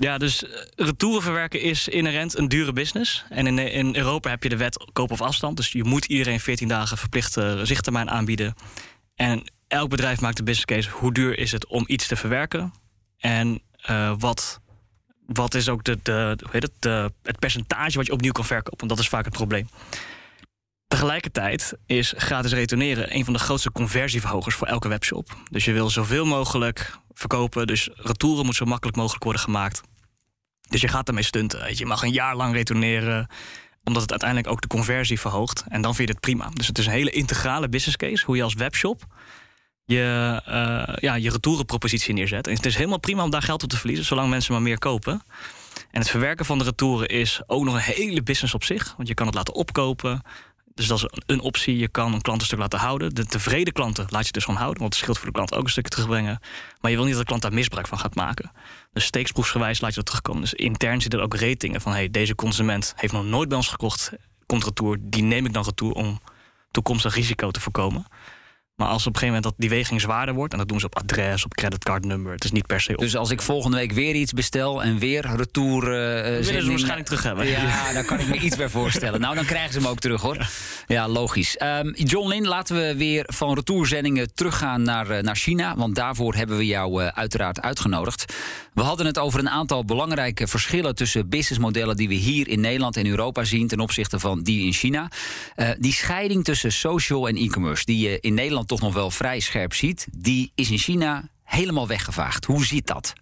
Ja, 0.01 0.19
dus 0.19 0.45
eh, 0.45 0.51
retouren 0.77 1.23
verwerken 1.23 1.61
is 1.61 1.89
inherent 1.89 2.39
een 2.39 2.49
dure 2.49 2.73
business. 2.73 3.25
En 3.29 3.47
in, 3.47 3.59
in 3.59 3.97
Europa 3.97 4.31
heb 4.31 4.43
je 4.43 4.49
de 4.49 4.57
wet 4.57 4.91
koop 4.93 5.11
of 5.11 5.21
afstand. 5.21 5.57
Dus 5.57 5.73
je 5.73 5.85
moet 5.85 6.05
iedereen 6.05 6.41
14 6.41 6.69
dagen 6.69 6.99
verplicht 6.99 7.37
uh, 7.37 7.61
zichttermijn 7.63 8.11
aanbieden. 8.11 8.55
En 9.15 9.43
elk 9.69 9.89
bedrijf 9.89 10.21
maakt 10.21 10.37
de 10.37 10.43
business 10.43 10.67
case. 10.67 10.99
Hoe 10.99 11.13
duur 11.13 11.39
is 11.39 11.53
het 11.53 11.67
om 11.67 11.85
iets 11.87 12.07
te 12.07 12.17
verwerken? 12.17 12.73
En 13.19 13.63
wat, 14.19 14.61
wat 15.27 15.55
is 15.55 15.69
ook 15.69 15.85
de, 15.85 15.99
de, 16.03 16.39
hoe 16.43 16.51
heet 16.51 16.71
het, 16.81 17.13
het 17.23 17.39
percentage 17.39 17.97
wat 17.97 18.07
je 18.07 18.13
opnieuw 18.13 18.33
kan 18.33 18.45
verkopen? 18.45 18.79
Want 18.79 18.91
dat 18.91 19.01
is 19.01 19.09
vaak 19.09 19.25
het 19.25 19.35
probleem. 19.35 19.69
Tegelijkertijd 20.91 21.75
is 21.87 22.15
gratis 22.17 22.53
retourneren 22.53 23.15
een 23.15 23.25
van 23.25 23.33
de 23.33 23.39
grootste 23.39 23.73
conversieverhogers 23.73 24.55
voor 24.55 24.67
elke 24.67 24.89
webshop. 24.89 25.37
Dus 25.51 25.65
je 25.65 25.73
wil 25.73 25.91
zoveel 25.91 26.25
mogelijk 26.25 26.99
verkopen. 27.13 27.67
Dus 27.67 27.89
retouren 27.95 28.45
moet 28.45 28.55
zo 28.55 28.65
makkelijk 28.65 28.97
mogelijk 28.97 29.25
worden 29.25 29.43
gemaakt. 29.43 29.81
Dus 30.69 30.81
je 30.81 30.89
gaat 30.89 31.09
ermee 31.09 31.23
stunten. 31.23 31.77
Je. 31.77 31.87
mag 31.87 32.03
een 32.03 32.13
jaar 32.13 32.37
lang 32.37 32.55
retourneren 32.55 33.29
omdat 33.85 34.03
het 34.03 34.11
uiteindelijk 34.11 34.51
ook 34.51 34.61
de 34.61 34.67
conversie 34.67 35.21
verhoogt. 35.21 35.65
En 35.69 35.83
dan 35.83 35.95
vind 35.95 36.09
je 36.09 36.15
het 36.15 36.23
prima. 36.23 36.49
Dus 36.53 36.67
het 36.67 36.79
is 36.79 36.87
een 36.87 36.93
hele 36.93 37.11
integrale 37.11 37.69
business 37.69 37.97
case. 37.97 38.25
Hoe 38.25 38.37
je 38.37 38.43
als 38.43 38.55
webshop 38.55 39.07
je, 39.85 40.43
uh, 40.49 40.97
ja, 41.01 41.15
je 41.15 41.31
retourenpropositie 41.31 42.15
neerzet. 42.15 42.47
En 42.47 42.55
het 42.55 42.67
is 42.67 42.77
helemaal 42.77 43.01
prima 43.01 43.23
om 43.23 43.31
daar 43.31 43.43
geld 43.43 43.63
op 43.63 43.69
te 43.69 43.77
verliezen, 43.77 44.05
zolang 44.07 44.31
mensen 44.31 44.53
maar 44.53 44.63
meer 44.63 44.79
kopen. 44.79 45.23
En 45.91 46.01
het 46.01 46.11
verwerken 46.11 46.45
van 46.45 46.59
de 46.59 46.65
retouren 46.65 47.09
is 47.09 47.41
ook 47.47 47.65
nog 47.65 47.75
een 47.75 47.81
hele 47.81 48.23
business 48.23 48.55
op 48.55 48.65
zich. 48.65 48.95
Want 48.97 49.09
je 49.09 49.15
kan 49.15 49.27
het 49.27 49.35
laten 49.35 49.55
opkopen. 49.55 50.23
Dus 50.81 50.89
dat 50.89 50.99
is 50.99 51.23
een 51.27 51.41
optie. 51.41 51.79
Je 51.79 51.89
kan 51.89 52.15
een 52.15 52.21
klant 52.21 52.41
een 52.41 52.47
stuk 52.47 52.59
laten 52.59 52.79
houden. 52.79 53.15
De 53.15 53.27
tevreden 53.27 53.73
klanten 53.73 54.07
laat 54.09 54.27
je 54.27 54.33
dus 54.33 54.45
gewoon 54.45 54.61
houden. 54.61 54.81
Want 54.81 54.93
het 54.93 55.03
scheelt 55.03 55.19
voor 55.19 55.27
de 55.27 55.33
klant 55.33 55.55
ook 55.55 55.65
een 55.65 55.71
stukje 55.71 55.91
terugbrengen. 55.91 56.41
Maar 56.81 56.91
je 56.91 56.97
wil 56.97 57.07
niet 57.07 57.15
dat 57.15 57.23
de 57.23 57.29
klant 57.29 57.43
daar 57.43 57.53
misbruik 57.53 57.87
van 57.87 57.99
gaat 57.99 58.15
maken. 58.15 58.53
Dus 58.93 59.05
steeksproefsgewijs 59.05 59.81
laat 59.81 59.91
je 59.91 59.97
dat 59.97 60.07
terugkomen. 60.07 60.41
Dus 60.41 60.55
intern 60.55 61.01
zitten 61.01 61.19
er 61.19 61.25
ook 61.25 61.35
ratingen 61.35 61.81
van... 61.81 61.93
hey, 61.93 62.11
deze 62.11 62.35
consument 62.35 62.93
heeft 62.97 63.13
nog 63.13 63.25
nooit 63.25 63.49
bij 63.49 63.57
ons 63.57 63.69
gekocht. 63.69 64.13
Komt 64.47 64.65
retour, 64.65 64.97
die 65.01 65.23
neem 65.23 65.47
ik 65.47 65.53
dan 65.53 65.65
retour 65.65 65.93
om 65.93 66.21
toekomstig 66.71 67.15
risico 67.15 67.51
te 67.51 67.61
voorkomen. 67.61 68.07
Maar 68.81 68.89
als 68.89 69.07
op 69.07 69.15
een 69.15 69.21
gegeven 69.21 69.35
moment 69.35 69.45
dat 69.45 69.69
die 69.69 69.79
weging 69.79 70.01
zwaarder 70.01 70.35
wordt... 70.35 70.53
en 70.53 70.59
dat 70.59 70.69
doen 70.69 70.81
ze 70.81 70.87
op 70.87 70.97
adres, 70.97 71.45
op 71.45 71.55
creditcardnummer... 71.55 72.33
het 72.33 72.45
is 72.45 72.51
niet 72.51 72.67
per 72.67 72.81
se... 72.81 72.93
Op. 72.93 72.99
Dus 72.99 73.17
als 73.17 73.31
ik 73.31 73.43
volgende 73.43 73.77
week 73.77 73.93
weer 73.93 74.15
iets 74.15 74.33
bestel 74.33 74.83
en 74.83 74.99
weer 74.99 75.37
retour... 75.37 75.83
Uh, 75.83 75.91
willen 76.47 76.63
ze 76.63 76.69
waarschijnlijk 76.69 77.07
terug 77.07 77.23
hebben. 77.23 77.47
Ja, 77.47 77.93
daar 77.93 78.05
kan 78.05 78.21
ik 78.21 78.29
me 78.29 78.39
iets 78.39 78.57
bij 78.57 78.69
voorstellen. 78.69 79.21
Nou, 79.21 79.35
dan 79.35 79.45
krijgen 79.45 79.73
ze 79.73 79.79
hem 79.79 79.89
ook 79.89 79.99
terug, 79.99 80.23
hoor. 80.23 80.49
Ja, 80.87 81.09
logisch. 81.09 81.57
Um, 81.63 81.95
John 81.95 82.29
Lin, 82.29 82.47
laten 82.47 82.77
we 82.77 82.97
weer 82.97 83.25
van 83.27 83.55
retourzendingen 83.55 84.35
teruggaan 84.35 84.83
naar, 84.83 85.11
uh, 85.11 85.19
naar 85.19 85.37
China... 85.37 85.77
want 85.77 85.95
daarvoor 85.95 86.35
hebben 86.35 86.57
we 86.57 86.67
jou 86.67 87.03
uh, 87.03 87.09
uiteraard 87.09 87.61
uitgenodigd. 87.61 88.35
We 88.75 88.83
hadden 88.83 89.07
het 89.07 89.19
over 89.19 89.39
een 89.39 89.51
aantal 89.51 89.85
belangrijke 89.85 90.47
verschillen... 90.47 90.95
tussen 90.95 91.29
businessmodellen 91.29 91.97
die 91.97 92.09
we 92.09 92.15
hier 92.15 92.49
in 92.49 92.61
Nederland 92.61 92.97
en 92.97 93.07
Europa 93.07 93.45
zien... 93.45 93.69
ten 93.69 93.81
opzichte 93.81 94.19
van 94.19 94.43
die 94.43 94.65
in 94.65 94.73
China. 94.73 95.11
die 95.79 95.93
scheiding 95.93 96.45
tussen 96.45 96.73
social 96.73 97.29
en 97.29 97.37
e-commerce... 97.37 97.85
die 97.85 98.09
je 98.09 98.19
in 98.21 98.35
Nederland 98.35 98.69
toch 98.71 98.81
nog 98.81 98.95
wel 98.95 99.11
vrij 99.11 99.41
scherp 99.41 99.75
ziet, 99.75 100.07
die 100.13 100.53
is 100.55 100.71
in 100.71 100.79
China 100.79 101.29
helemaal 101.43 101.87
weggevaagd. 101.87 102.45
Hoe 102.45 102.65
ziet 102.65 102.87
dat? 102.87 103.13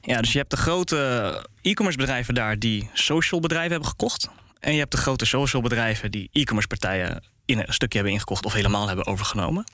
Ja, 0.00 0.20
dus 0.20 0.32
je 0.32 0.38
hebt 0.38 0.50
de 0.50 0.56
grote 0.56 1.46
e-commerce 1.62 1.98
bedrijven 1.98 2.34
daar 2.34 2.58
die 2.58 2.90
social 2.92 3.40
bedrijven 3.40 3.70
hebben 3.70 3.88
gekocht. 3.88 4.28
En 4.60 4.72
je 4.72 4.78
hebt 4.78 4.90
de 4.90 4.96
grote 4.96 5.24
social 5.24 5.62
bedrijven 5.62 6.10
die 6.10 6.28
e-commerce 6.32 6.68
partijen 6.68 7.24
in 7.44 7.58
een 7.58 7.72
stukje 7.72 7.98
hebben 7.98 8.14
ingekocht 8.14 8.44
of 8.44 8.52
helemaal 8.52 8.86
hebben 8.86 9.06
overgenomen. 9.06 9.64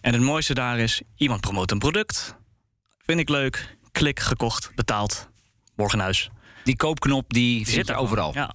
En 0.00 0.12
het 0.12 0.22
mooiste 0.22 0.54
daar 0.54 0.78
is, 0.78 1.02
iemand 1.16 1.40
promoot 1.40 1.70
een 1.70 1.78
product. 1.78 2.36
Vind 3.06 3.20
ik 3.20 3.28
leuk, 3.28 3.76
klik, 3.92 4.20
gekocht, 4.20 4.70
betaald, 4.74 5.28
morgen 5.76 5.98
huis. 5.98 6.30
Die 6.64 6.76
koopknop 6.76 7.32
die, 7.32 7.64
die 7.64 7.74
zit 7.74 7.88
er 7.88 7.96
overal. 7.96 8.34
Ja. 8.34 8.54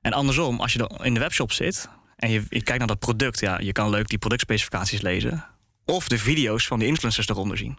En 0.00 0.12
andersom, 0.12 0.60
als 0.60 0.72
je 0.72 0.78
dan 0.78 1.04
in 1.04 1.14
de 1.14 1.20
webshop 1.20 1.52
zit 1.52 1.88
en 2.16 2.30
je, 2.30 2.44
je 2.48 2.62
kijkt 2.62 2.78
naar 2.78 2.86
dat 2.86 2.98
product, 2.98 3.40
ja, 3.40 3.58
je 3.58 3.72
kan 3.72 3.90
leuk 3.90 4.08
die 4.08 4.18
productspecificaties 4.18 5.00
lezen. 5.00 5.44
Of 5.84 6.08
de 6.08 6.18
video's 6.18 6.66
van 6.66 6.78
de 6.78 6.86
influencers 6.86 7.28
eronder 7.28 7.58
zien. 7.58 7.78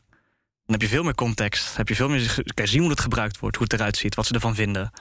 Dan 0.65 0.79
heb 0.79 0.81
je 0.81 0.87
veel 0.87 1.03
meer 1.03 1.15
context, 1.15 1.77
heb 1.77 1.87
je 1.87 1.95
veel 1.95 2.09
meer 2.09 2.43
kan 2.53 2.67
zien 2.67 2.81
hoe 2.81 2.89
het 2.89 2.99
gebruikt 2.99 3.39
wordt, 3.39 3.55
hoe 3.55 3.65
het 3.65 3.73
eruit 3.73 3.97
ziet, 3.97 4.15
wat 4.15 4.25
ze 4.25 4.33
ervan 4.33 4.55
vinden. 4.55 4.91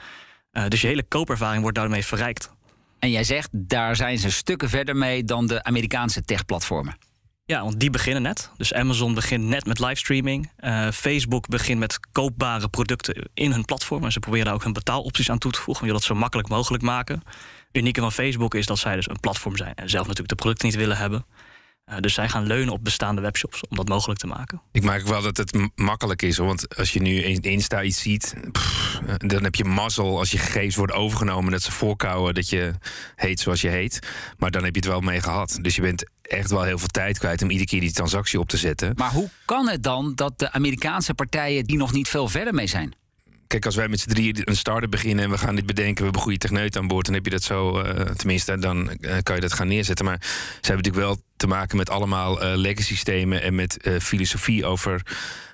Eh, 0.51 0.67
dus 0.67 0.81
je 0.81 0.87
hele 0.87 1.03
koopervaring 1.03 1.61
wordt 1.61 1.77
daarmee 1.77 2.05
verrijkt. 2.05 2.51
En 2.99 3.11
jij 3.11 3.23
zegt, 3.23 3.49
daar 3.51 3.95
zijn 3.95 4.17
ze 4.17 4.31
stukken 4.31 4.69
verder 4.69 4.95
mee 4.95 5.23
dan 5.23 5.47
de 5.47 5.63
Amerikaanse 5.63 6.21
techplatformen. 6.21 6.97
Ja, 7.45 7.63
want 7.63 7.79
die 7.79 7.89
beginnen 7.89 8.21
net. 8.21 8.51
Dus 8.57 8.73
Amazon 8.73 9.13
begint 9.13 9.43
net 9.43 9.65
met 9.65 9.79
livestreaming. 9.79 10.51
Eh, 10.55 10.91
Facebook 10.91 11.47
begint 11.47 11.79
met 11.79 11.99
koopbare 12.11 12.69
producten 12.69 13.29
in 13.33 13.51
hun 13.51 13.65
platform. 13.65 14.03
En 14.03 14.11
ze 14.11 14.19
proberen 14.19 14.45
daar 14.45 14.53
ook 14.53 14.63
hun 14.63 14.73
betaalopties 14.73 15.29
aan 15.29 15.37
toe 15.37 15.51
te 15.51 15.61
voegen. 15.61 15.87
Je 15.87 15.91
dat 15.91 16.03
zo 16.03 16.15
makkelijk 16.15 16.49
mogelijk 16.49 16.83
maken. 16.83 17.21
Het 17.67 17.81
unieke 17.81 18.01
van 18.01 18.11
Facebook 18.11 18.55
is 18.55 18.65
dat 18.65 18.79
zij 18.79 18.95
dus 18.95 19.09
een 19.09 19.19
platform 19.19 19.57
zijn 19.57 19.75
en 19.75 19.89
zelf 19.89 20.03
natuurlijk 20.03 20.29
de 20.29 20.35
producten 20.35 20.67
niet 20.67 20.77
willen 20.77 20.97
hebben. 20.97 21.25
Uh, 21.89 21.97
dus 21.97 22.13
zij 22.13 22.29
gaan 22.29 22.47
leunen 22.47 22.73
op 22.73 22.83
bestaande 22.83 23.21
webshops 23.21 23.61
om 23.69 23.75
dat 23.77 23.87
mogelijk 23.87 24.19
te 24.19 24.27
maken. 24.27 24.61
Ik 24.71 24.83
maak 24.83 25.01
wel 25.01 25.21
dat 25.21 25.37
het 25.37 25.57
makkelijk 25.75 26.21
is. 26.21 26.37
Hoor. 26.37 26.47
Want 26.47 26.77
als 26.77 26.93
je 26.93 27.01
nu 27.01 27.21
in 27.21 27.41
Insta 27.41 27.83
iets 27.83 28.01
ziet, 28.01 28.33
pff, 28.51 28.99
dan 29.17 29.43
heb 29.43 29.55
je 29.55 29.65
mazzel 29.65 30.17
als 30.17 30.31
je 30.31 30.37
gegevens 30.37 30.75
worden 30.75 30.95
overgenomen. 30.95 31.51
Dat 31.51 31.61
ze 31.61 31.71
voorkouwen 31.71 32.33
dat 32.33 32.49
je 32.49 32.73
heet 33.15 33.39
zoals 33.39 33.61
je 33.61 33.69
heet. 33.69 33.99
Maar 34.37 34.51
dan 34.51 34.63
heb 34.63 34.75
je 34.75 34.79
het 34.79 34.89
wel 34.89 35.01
mee 35.01 35.21
gehad. 35.21 35.57
Dus 35.61 35.75
je 35.75 35.81
bent 35.81 36.09
echt 36.21 36.49
wel 36.49 36.63
heel 36.63 36.77
veel 36.77 36.87
tijd 36.87 37.19
kwijt 37.19 37.41
om 37.41 37.49
iedere 37.49 37.69
keer 37.69 37.79
die 37.79 37.91
transactie 37.91 38.39
op 38.39 38.49
te 38.49 38.57
zetten. 38.57 38.93
Maar 38.95 39.11
hoe 39.11 39.29
kan 39.45 39.67
het 39.69 39.83
dan 39.83 40.15
dat 40.15 40.39
de 40.39 40.51
Amerikaanse 40.51 41.13
partijen 41.13 41.63
die 41.63 41.77
nog 41.77 41.91
niet 41.91 42.07
veel 42.07 42.27
verder 42.27 42.53
mee 42.53 42.67
zijn? 42.67 42.93
Kijk, 43.53 43.65
als 43.65 43.75
wij 43.75 43.87
met 43.87 43.99
z'n 43.99 44.09
drie 44.09 44.49
een 44.49 44.55
start-up 44.55 44.91
beginnen 44.91 45.25
en 45.25 45.31
we 45.31 45.37
gaan 45.37 45.55
dit 45.55 45.65
bedenken, 45.65 45.97
we 45.97 46.03
hebben 46.03 46.21
goede 46.21 46.37
techneut 46.37 46.77
aan 46.77 46.87
boord, 46.87 47.05
dan 47.05 47.13
heb 47.13 47.25
je 47.25 47.31
dat 47.31 47.43
zo, 47.43 47.79
uh, 47.79 47.85
tenminste, 47.99 48.57
dan 48.57 48.89
uh, 48.99 49.17
kan 49.23 49.35
je 49.35 49.41
dat 49.41 49.53
gaan 49.53 49.67
neerzetten. 49.67 50.05
Maar 50.05 50.17
ze 50.21 50.27
hebben 50.71 50.75
natuurlijk 50.75 51.05
wel 51.05 51.23
te 51.37 51.47
maken 51.47 51.77
met 51.77 51.89
allemaal 51.89 52.43
uh, 52.43 52.55
legacy 52.55 52.83
systemen 52.83 53.41
en 53.41 53.55
met 53.55 53.77
filosofie 54.01 54.65
over 54.65 55.01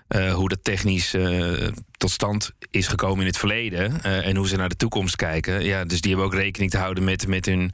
uh, 0.10 0.34
hoe 0.34 0.50
dat 0.50 0.64
technisch 0.64 1.14
uh, 1.14 1.68
tot 1.98 2.12
stand 2.12 2.52
is 2.72 2.88
gekomen 2.88 3.20
in 3.20 3.26
het 3.26 3.38
verleden. 3.38 4.00
Uh, 4.06 4.26
en 4.26 4.36
hoe 4.36 4.48
ze 4.48 4.56
naar 4.56 4.70
de 4.70 4.76
toekomst 4.76 5.16
kijken. 5.16 5.64
Ja, 5.64 5.86
dus 5.86 6.02
die 6.02 6.10
hebben 6.12 6.28
ook 6.28 6.40
rekening 6.40 6.72
te 6.72 6.78
houden 6.78 7.04
met, 7.04 7.28
met 7.28 7.46
hun 7.46 7.72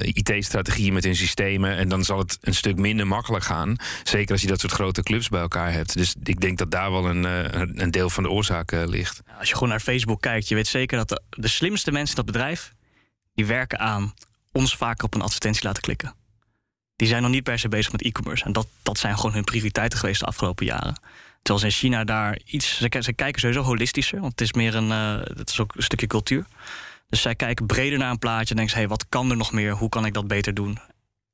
IT-strategieën, 0.00 0.92
met 0.92 1.04
hun 1.04 1.16
systemen. 1.16 1.76
En 1.76 1.88
dan 1.88 2.04
zal 2.04 2.18
het 2.18 2.38
een 2.40 2.54
stuk 2.54 2.76
minder 2.76 3.06
makkelijk 3.06 3.44
gaan. 3.44 3.76
Zeker 4.02 4.32
als 4.32 4.40
je 4.40 4.46
dat 4.46 4.60
soort 4.60 4.72
grote 4.72 5.02
clubs 5.02 5.28
bij 5.28 5.40
elkaar 5.40 5.72
hebt. 5.72 5.96
Dus 5.96 6.14
ik 6.22 6.40
denk 6.40 6.58
dat 6.58 6.70
daar 6.70 6.90
wel 6.90 7.08
een, 7.08 7.24
een 7.82 7.90
deel 7.90 8.10
van 8.10 8.22
de 8.22 8.30
oorzaak 8.30 8.72
ligt. 8.72 9.20
Als 9.38 9.48
je 9.48 9.54
gewoon 9.54 9.68
naar 9.68 9.80
Facebook 9.80 10.20
kijkt, 10.20 10.48
je 10.48 10.54
weet 10.54 10.66
zeker 10.66 10.98
dat 10.98 11.08
de, 11.08 11.22
de 11.30 11.48
slimste 11.48 11.92
mensen 11.92 12.16
in 12.16 12.24
dat 12.24 12.32
bedrijf. 12.34 12.72
die 13.34 13.46
werken 13.46 13.78
aan 13.78 14.14
ons 14.52 14.76
vaker 14.76 15.04
op 15.04 15.14
een 15.14 15.22
advertentie 15.22 15.64
laten 15.64 15.82
klikken 15.82 16.14
die 17.00 17.08
zijn 17.08 17.22
nog 17.22 17.30
niet 17.30 17.42
per 17.42 17.58
se 17.58 17.68
bezig 17.68 17.92
met 17.92 18.02
e-commerce. 18.02 18.44
En 18.44 18.52
dat, 18.52 18.66
dat 18.82 18.98
zijn 18.98 19.16
gewoon 19.16 19.32
hun 19.32 19.44
prioriteiten 19.44 19.98
geweest 19.98 20.20
de 20.20 20.26
afgelopen 20.26 20.66
jaren. 20.66 21.00
Terwijl 21.42 21.58
ze 21.58 21.64
in 21.64 21.72
China 21.72 22.04
daar 22.04 22.38
iets. 22.44 22.76
Ze, 22.76 22.88
ze 23.00 23.12
kijken 23.12 23.40
sowieso 23.40 23.62
holistischer, 23.62 24.20
want 24.20 24.30
het 24.30 24.40
is 24.40 24.52
meer 24.52 24.74
een. 24.74 24.88
Uh, 24.88 25.14
het 25.36 25.50
is 25.50 25.60
ook 25.60 25.74
een 25.76 25.82
stukje 25.82 26.06
cultuur. 26.06 26.46
Dus 27.08 27.20
zij 27.20 27.34
kijken 27.34 27.66
breder 27.66 27.98
naar 27.98 28.10
een 28.10 28.18
plaatje 28.18 28.50
en 28.50 28.56
denken: 28.56 28.74
hé, 28.74 28.80
hey, 28.80 28.88
wat 28.88 29.06
kan 29.08 29.30
er 29.30 29.36
nog 29.36 29.52
meer? 29.52 29.72
Hoe 29.72 29.88
kan 29.88 30.04
ik 30.04 30.14
dat 30.14 30.26
beter 30.26 30.54
doen? 30.54 30.78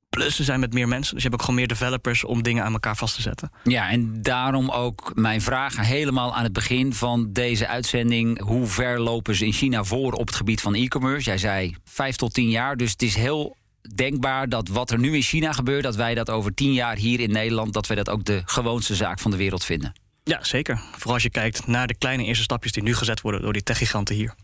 Plus, 0.09 0.37
ze 0.37 0.45
zijn 0.45 0.61
met 0.61 0.73
meer 0.73 0.89
mensen. 0.89 1.15
Dus 1.15 1.23
je 1.23 1.29
hebt 1.29 1.41
ook 1.41 1.47
gewoon 1.47 1.61
meer 1.61 1.69
developers 1.69 2.25
om 2.25 2.43
dingen 2.43 2.65
aan 2.65 2.73
elkaar 2.73 2.97
vast 2.97 3.15
te 3.15 3.23
zetten. 3.23 3.51
Ja, 3.65 3.91
en 3.91 4.23
daarom 4.23 4.71
ook 4.71 5.13
mijn 5.15 5.41
vraag 5.41 5.77
helemaal 5.77 6.35
aan 6.35 6.43
het 6.43 6.53
begin 6.53 6.95
van 6.95 7.33
deze 7.33 7.67
uitzending. 7.67 8.41
Hoe 8.41 8.67
ver 8.67 9.01
lopen 9.01 9.35
ze 9.35 9.47
in 9.47 9.53
China 9.53 9.85
voor 9.85 10.13
op 10.13 10.27
het 10.27 10.37
gebied 10.37 10.61
van 10.61 10.75
e-commerce? 10.75 11.25
Jij 11.25 11.39
zei 11.39 11.77
vijf 11.85 12.17
tot 12.17 12.35
tien 12.35 12.51
jaar. 12.51 12.77
Dus 12.77 12.91
het 12.91 13.03
is 13.03 13.15
heel 13.15 13.57
denkbaar 13.95 14.49
dat 14.49 14.69
wat 14.69 14.91
er 14.91 14.99
nu 14.99 15.15
in 15.15 15.23
China 15.23 15.53
gebeurt, 15.53 15.83
dat 15.83 15.97
wij 15.97 16.15
dat 16.15 16.31
over 16.31 16.55
tien 16.55 16.73
jaar 16.73 16.97
hier 16.97 17.21
in 17.21 17.31
Nederland, 17.31 17.73
dat 17.73 17.87
wij 17.87 17.97
dat 17.97 18.09
ook 18.09 18.25
de 18.25 18.43
gewoonste 18.45 18.95
zaak 18.95 19.19
van 19.19 19.31
de 19.31 19.37
wereld 19.37 19.65
vinden. 19.65 19.93
Ja, 20.25 20.45
zeker. 20.45 20.81
Vooral 20.93 21.15
als 21.15 21.23
je 21.23 21.31
kijkt 21.31 21.67
naar 21.67 21.87
de 21.87 21.95
kleine 21.95 22.25
eerste 22.25 22.43
stapjes 22.43 22.73
die 22.73 22.83
nu 22.83 22.95
gezet 22.95 23.21
worden 23.21 23.41
door 23.43 23.53
die 23.53 23.63
techgiganten 23.63 24.15
hier. 24.15 24.35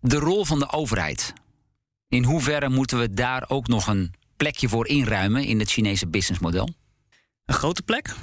De 0.00 0.18
rol 0.18 0.44
van 0.44 0.58
de 0.58 0.72
overheid. 0.72 1.32
In 2.08 2.24
hoeverre 2.24 2.68
moeten 2.68 2.98
we 2.98 3.14
daar 3.14 3.44
ook 3.48 3.68
nog 3.68 3.86
een 3.86 4.14
plekje 4.36 4.68
voor 4.68 4.86
inruimen 4.86 5.44
in 5.44 5.58
het 5.58 5.70
Chinese 5.70 6.06
businessmodel? 6.06 6.68
Een 7.46 7.54
grote 7.54 7.82
plek. 7.82 8.14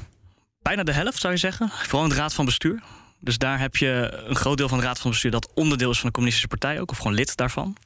Bijna 0.62 0.84
de 0.84 0.92
helft 0.92 1.22
zou 1.22 1.34
je 1.34 1.40
zeggen. 1.40 1.70
Vooral 1.70 2.04
in 2.04 2.10
de 2.10 2.16
raad 2.16 2.34
van 2.34 2.46
bestuur. 2.46 2.84
Dus 3.20 3.38
daar 3.38 3.60
heb 3.60 3.76
je 3.76 4.22
een 4.26 4.36
groot 4.36 4.58
deel 4.58 4.70
van 4.70 4.78
de 4.78 4.84
raad 4.84 5.00
van 5.00 5.12
bestuur 5.12 5.32
dat 5.32 5.54
onderdeel 5.54 5.90
is 5.92 5.98
van 5.98 6.08
de 6.08 6.14
communistische 6.14 6.58
partij 6.58 6.80
ook, 6.82 6.92
of 6.92 6.98
gewoon 6.98 7.14
lid 7.14 7.36
daarvan. 7.36 7.78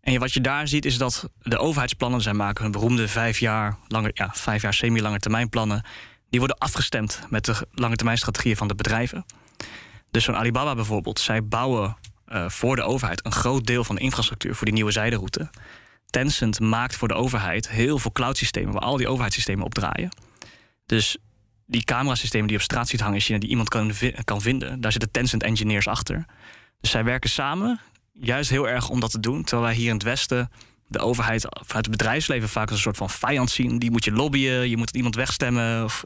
En 0.00 0.18
wat 0.18 0.32
je 0.32 0.40
daar 0.40 0.68
ziet 0.68 0.84
is 0.84 0.98
dat 0.98 1.30
de 1.42 1.58
overheidsplannen, 1.58 2.20
zij 2.20 2.32
maken 2.32 2.62
hun 2.62 2.72
beroemde 2.72 3.08
vijf 3.08 3.38
jaar, 3.38 3.76
langer, 3.88 4.10
ja, 4.14 4.30
vijf 4.32 4.62
jaar 4.62 4.74
semi-lange 4.74 5.18
termijnplannen, 5.18 5.84
die 6.30 6.38
worden 6.38 6.58
afgestemd 6.58 7.20
met 7.28 7.44
de 7.44 7.66
lange 7.72 7.96
termijn 7.96 8.18
strategieën 8.18 8.56
van 8.56 8.68
de 8.68 8.74
bedrijven. 8.74 9.24
Dus 10.10 10.24
zo'n 10.24 10.36
Alibaba 10.36 10.74
bijvoorbeeld, 10.74 11.20
zij 11.20 11.44
bouwen 11.44 11.96
uh, 12.28 12.48
voor 12.48 12.76
de 12.76 12.82
overheid 12.82 13.24
een 13.24 13.32
groot 13.32 13.66
deel 13.66 13.84
van 13.84 13.94
de 13.94 14.02
infrastructuur 14.02 14.54
voor 14.54 14.64
die 14.64 14.74
nieuwe 14.74 14.90
zijderoute. 14.90 15.50
Tencent 16.06 16.60
maakt 16.60 16.96
voor 16.96 17.08
de 17.08 17.14
overheid 17.14 17.68
heel 17.68 17.98
veel 17.98 18.12
cloud-systemen 18.12 18.72
waar 18.72 18.82
al 18.82 18.96
die 18.96 19.08
overheidssystemen 19.08 19.64
op 19.64 19.74
draaien. 19.74 20.10
Dus 20.86 21.16
die 21.66 21.84
camerasystemen 21.84 22.46
die 22.46 22.56
op 22.56 22.62
straat 22.62 22.88
ziet 22.88 23.00
hangen 23.00 23.14
in 23.14 23.20
China, 23.20 23.38
die 23.38 23.48
iemand 23.48 23.68
kan, 23.68 23.92
kan 24.24 24.40
vinden, 24.40 24.80
daar 24.80 24.92
zitten 24.92 25.10
Tencent 25.10 25.42
engineers 25.42 25.86
achter. 25.88 26.24
Dus 26.80 26.90
zij 26.90 27.04
werken 27.04 27.30
samen 27.30 27.80
juist 28.20 28.50
heel 28.50 28.68
erg 28.68 28.88
om 28.88 29.00
dat 29.00 29.10
te 29.10 29.20
doen. 29.20 29.42
Terwijl 29.42 29.68
wij 29.68 29.74
hier 29.74 29.88
in 29.88 29.94
het 29.94 30.02
Westen 30.02 30.50
de 30.90 30.98
overheid 30.98 31.46
vanuit 31.48 31.86
het 31.86 31.90
bedrijfsleven 31.90 32.48
vaak 32.48 32.68
als 32.68 32.76
een 32.76 32.82
soort 32.82 32.96
van 32.96 33.10
vijand 33.10 33.50
zien. 33.50 33.78
Die 33.78 33.90
moet 33.90 34.04
je 34.04 34.12
lobbyen, 34.12 34.68
je 34.68 34.76
moet 34.76 34.96
iemand 34.96 35.14
wegstemmen. 35.14 35.84
Of 35.84 36.02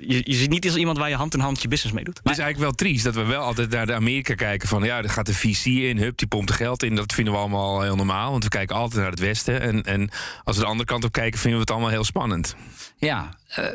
je, 0.00 0.20
je 0.24 0.34
ziet 0.34 0.50
niet 0.50 0.66
als 0.66 0.76
iemand 0.76 0.98
waar 0.98 1.08
je 1.08 1.14
hand 1.14 1.34
in 1.34 1.40
hand 1.40 1.62
je 1.62 1.68
business 1.68 1.94
mee 1.94 2.04
doet. 2.04 2.14
Maar 2.14 2.32
het 2.32 2.38
is 2.38 2.44
eigenlijk 2.44 2.70
wel 2.70 2.86
triest 2.86 3.04
dat 3.04 3.14
we 3.14 3.24
wel 3.24 3.42
altijd 3.42 3.70
naar 3.70 3.86
de 3.86 3.94
Amerika 3.94 4.34
kijken 4.34 4.68
van 4.68 4.82
ja, 4.82 5.02
er 5.02 5.10
gaat 5.10 5.26
de 5.26 5.34
VC 5.34 5.64
in, 5.64 5.98
hup, 5.98 6.18
die 6.18 6.28
pompt 6.28 6.50
er 6.50 6.56
geld 6.56 6.82
in. 6.82 6.94
Dat 6.94 7.12
vinden 7.12 7.32
we 7.32 7.38
allemaal 7.38 7.82
heel 7.82 7.96
normaal, 7.96 8.30
want 8.30 8.44
we 8.44 8.50
kijken 8.50 8.76
altijd 8.76 9.00
naar 9.00 9.10
het 9.10 9.20
Westen. 9.20 9.60
En, 9.60 9.82
en 9.82 10.10
als 10.44 10.56
we 10.56 10.62
de 10.62 10.68
andere 10.68 10.88
kant 10.88 11.04
op 11.04 11.12
kijken, 11.12 11.38
vinden 11.38 11.58
we 11.58 11.64
het 11.64 11.70
allemaal 11.70 11.90
heel 11.90 12.04
spannend. 12.04 12.56
Ja, 12.96 13.38
uh, 13.58 13.66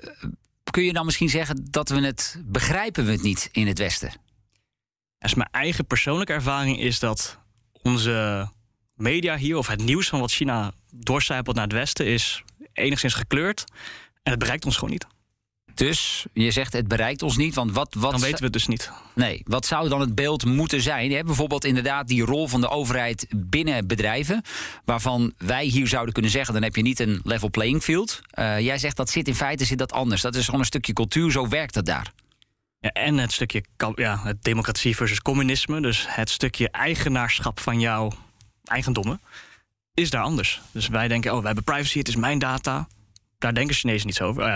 kun 0.71 0.83
je 0.83 0.93
dan 0.93 1.05
misschien 1.05 1.29
zeggen 1.29 1.67
dat 1.69 1.89
we 1.89 2.05
het 2.05 2.41
begrijpen 2.45 3.05
we 3.05 3.11
het 3.11 3.23
niet 3.23 3.49
in 3.51 3.67
het 3.67 3.77
Westen? 3.77 4.11
Als 5.19 5.33
mijn 5.33 5.49
eigen 5.51 5.85
persoonlijke 5.85 6.33
ervaring 6.33 6.79
is 6.79 6.99
dat 6.99 7.41
onze 7.83 8.49
media 8.95 9.37
hier, 9.37 9.57
of 9.57 9.67
het 9.67 9.83
nieuws 9.83 10.07
van 10.07 10.19
wat 10.19 10.31
China 10.31 10.71
doorcijpelt 10.91 11.55
naar 11.55 11.65
het 11.65 11.73
Westen, 11.73 12.05
is 12.05 12.43
enigszins 12.73 13.13
gekleurd. 13.13 13.63
En 14.23 14.31
het 14.31 14.39
bereikt 14.39 14.65
ons 14.65 14.75
gewoon 14.75 14.91
niet. 14.91 15.07
Dus 15.73 16.25
je 16.33 16.51
zegt 16.51 16.73
het 16.73 16.87
bereikt 16.87 17.21
ons 17.21 17.37
niet, 17.37 17.55
want 17.55 17.71
wat... 17.71 17.93
wat 17.97 18.11
dan 18.11 18.21
weten 18.21 18.37
we 18.37 18.43
het 18.43 18.53
dus 18.53 18.67
niet. 18.67 18.91
Nee, 19.15 19.41
wat 19.45 19.65
zou 19.65 19.89
dan 19.89 19.99
het 19.99 20.15
beeld 20.15 20.45
moeten 20.45 20.81
zijn? 20.81 21.09
Je 21.09 21.15
hebt 21.15 21.27
bijvoorbeeld 21.27 21.65
inderdaad 21.65 22.07
die 22.07 22.25
rol 22.25 22.47
van 22.47 22.61
de 22.61 22.69
overheid 22.69 23.27
binnen 23.35 23.87
bedrijven... 23.87 24.41
waarvan 24.85 25.33
wij 25.37 25.65
hier 25.65 25.87
zouden 25.87 26.13
kunnen 26.13 26.31
zeggen... 26.31 26.53
dan 26.53 26.63
heb 26.63 26.75
je 26.75 26.81
niet 26.81 26.99
een 26.99 27.21
level 27.23 27.49
playing 27.49 27.81
field. 27.81 28.21
Uh, 28.39 28.59
jij 28.59 28.77
zegt 28.77 28.97
dat 28.97 29.09
zit 29.09 29.27
in 29.27 29.35
feite 29.35 29.65
zit 29.65 29.77
dat 29.77 29.91
anders. 29.91 30.21
Dat 30.21 30.35
is 30.35 30.45
gewoon 30.45 30.59
een 30.59 30.65
stukje 30.65 30.93
cultuur, 30.93 31.31
zo 31.31 31.47
werkt 31.47 31.75
het 31.75 31.85
daar. 31.85 32.11
Ja, 32.83 32.89
en 32.89 33.17
het 33.17 33.31
stukje 33.31 33.63
ja, 33.95 34.19
het 34.23 34.43
democratie 34.43 34.95
versus 34.95 35.21
communisme, 35.21 35.81
dus 35.81 36.05
het 36.09 36.29
stukje 36.29 36.69
eigenaarschap 36.69 37.59
van 37.59 37.79
jouw 37.79 38.11
eigendommen, 38.63 39.21
is 39.93 40.09
daar 40.09 40.23
anders. 40.23 40.61
Dus 40.71 40.87
wij 40.87 41.07
denken, 41.07 41.31
oh, 41.31 41.37
wij 41.37 41.45
hebben 41.45 41.63
privacy, 41.63 41.97
het 41.97 42.07
is 42.07 42.15
mijn 42.15 42.39
data. 42.39 42.87
Daar 43.37 43.53
denken 43.53 43.75
Chinezen 43.75 44.07
niet 44.07 44.15
zo 44.15 44.27
over. 44.27 44.47
Uh, 44.47 44.53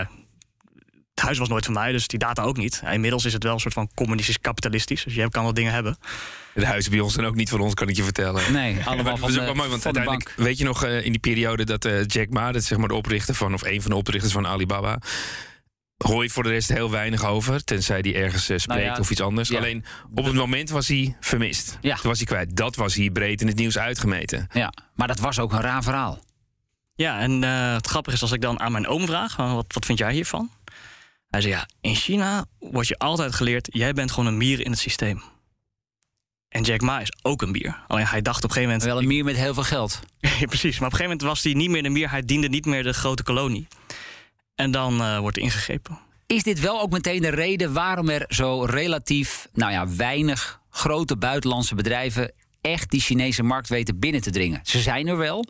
het 1.14 1.20
huis 1.20 1.38
was 1.38 1.48
nooit 1.48 1.64
van 1.64 1.74
mij, 1.74 1.92
dus 1.92 2.06
die 2.06 2.18
data 2.18 2.42
ook 2.42 2.56
niet. 2.56 2.82
inmiddels 2.92 3.24
is 3.24 3.32
het 3.32 3.42
wel 3.42 3.52
een 3.52 3.60
soort 3.60 3.74
van 3.74 3.90
communistisch 3.94 4.40
kapitalistisch. 4.40 5.04
Dus 5.04 5.14
je 5.14 5.30
kan 5.30 5.42
wel 5.42 5.54
dingen 5.54 5.72
hebben. 5.72 5.96
De 6.54 6.66
huizen 6.66 6.90
bij 6.90 7.00
ons 7.00 7.12
zijn 7.14 7.26
ook 7.26 7.34
niet 7.34 7.48
van 7.48 7.60
ons, 7.60 7.74
kan 7.74 7.88
ik 7.88 7.96
je 7.96 8.02
vertellen. 8.02 8.52
Nee, 8.52 8.76
allemaal 8.84 9.16
van, 9.16 9.32
de, 9.32 9.52
mooi, 9.54 9.68
want 9.68 9.84
uiteindelijk, 9.84 10.34
Weet 10.36 10.58
je 10.58 10.64
nog 10.64 10.84
uh, 10.84 11.04
in 11.04 11.10
die 11.10 11.20
periode 11.20 11.64
dat 11.64 11.84
uh, 11.84 12.04
Jack 12.06 12.28
Ma, 12.30 12.52
dat 12.52 12.64
zeg 12.64 12.78
maar 12.78 12.88
de 12.88 12.94
oprichter 12.94 13.34
van, 13.34 13.54
of 13.54 13.62
een 13.62 13.82
van 13.82 13.90
de 13.90 13.96
oprichters 13.96 14.32
van 14.32 14.46
Alibaba, 14.46 14.98
hoor 15.98 16.22
je 16.22 16.30
voor 16.30 16.42
de 16.42 16.48
rest 16.48 16.68
heel 16.68 16.90
weinig 16.90 17.24
over. 17.24 17.64
Tenzij 17.64 17.98
hij 18.00 18.14
ergens 18.14 18.50
uh, 18.50 18.58
spreekt 18.58 18.86
nou 18.86 19.00
of 19.00 19.10
iets 19.10 19.20
anders. 19.20 19.54
Alleen 19.54 19.84
op 20.14 20.24
het 20.24 20.34
moment 20.34 20.70
was 20.70 20.88
hij 20.88 21.16
vermist. 21.20 21.78
Ja. 21.80 21.94
Toen 21.94 22.08
was 22.08 22.18
hij 22.18 22.26
kwijt. 22.26 22.56
Dat 22.56 22.76
was 22.76 22.94
hier 22.94 23.10
breed 23.10 23.40
in 23.40 23.46
het 23.46 23.56
nieuws 23.56 23.78
uitgemeten. 23.78 24.48
Ja, 24.52 24.72
maar 24.94 25.08
dat 25.08 25.18
was 25.18 25.38
ook 25.38 25.52
een 25.52 25.60
raar 25.60 25.82
verhaal. 25.82 26.24
Ja, 26.94 27.20
en 27.20 27.42
uh, 27.42 27.72
het 27.72 27.86
grappige 27.86 28.16
is 28.16 28.22
als 28.22 28.32
ik 28.32 28.40
dan 28.40 28.60
aan 28.60 28.72
mijn 28.72 28.86
oom 28.86 29.06
vraag: 29.06 29.36
wat, 29.36 29.66
wat 29.68 29.86
vind 29.86 29.98
jij 29.98 30.12
hiervan? 30.12 30.50
Hij 31.28 31.40
zei 31.40 31.52
ja, 31.52 31.68
in 31.80 31.94
China 31.94 32.44
wordt 32.58 32.88
je 32.88 32.98
altijd 32.98 33.34
geleerd: 33.34 33.68
jij 33.72 33.92
bent 33.92 34.10
gewoon 34.10 34.26
een 34.26 34.36
mier 34.36 34.60
in 34.60 34.70
het 34.70 34.80
systeem. 34.80 35.22
En 36.48 36.62
Jack 36.62 36.80
Ma 36.80 37.00
is 37.00 37.12
ook 37.22 37.42
een 37.42 37.52
bier. 37.52 37.78
Alleen 37.86 38.06
hij 38.06 38.22
dacht 38.22 38.44
op 38.44 38.50
een 38.50 38.56
gegeven 38.56 38.74
moment... 38.74 38.92
Wel 38.92 39.02
een 39.02 39.08
bier 39.08 39.24
met 39.24 39.36
heel 39.36 39.54
veel 39.54 39.62
geld. 39.62 40.00
ja, 40.20 40.46
precies. 40.46 40.78
Maar 40.78 40.88
op 40.88 40.92
een 40.92 40.98
gegeven 40.98 41.02
moment 41.02 41.22
was 41.22 41.42
hij 41.42 41.52
niet 41.52 41.70
meer 41.70 41.82
de 41.82 41.92
bier. 41.92 42.10
Hij 42.10 42.22
diende 42.22 42.48
niet 42.48 42.66
meer 42.66 42.82
de 42.82 42.92
grote 42.92 43.22
kolonie. 43.22 43.66
En 44.58 44.70
dan 44.70 45.00
uh, 45.00 45.18
wordt 45.18 45.38
ingegrepen. 45.38 45.98
Is 46.26 46.42
dit 46.42 46.60
wel 46.60 46.80
ook 46.80 46.90
meteen 46.90 47.20
de 47.20 47.28
reden 47.28 47.72
waarom 47.72 48.08
er 48.08 48.24
zo 48.28 48.64
relatief 48.64 49.48
nou 49.52 49.72
ja, 49.72 49.88
weinig 49.88 50.60
grote 50.70 51.16
buitenlandse 51.16 51.74
bedrijven 51.74 52.32
echt 52.60 52.90
die 52.90 53.00
Chinese 53.00 53.42
markt 53.42 53.68
weten 53.68 53.98
binnen 53.98 54.20
te 54.20 54.30
dringen? 54.30 54.60
Ze 54.62 54.80
zijn 54.80 55.06
er 55.06 55.16
wel, 55.16 55.44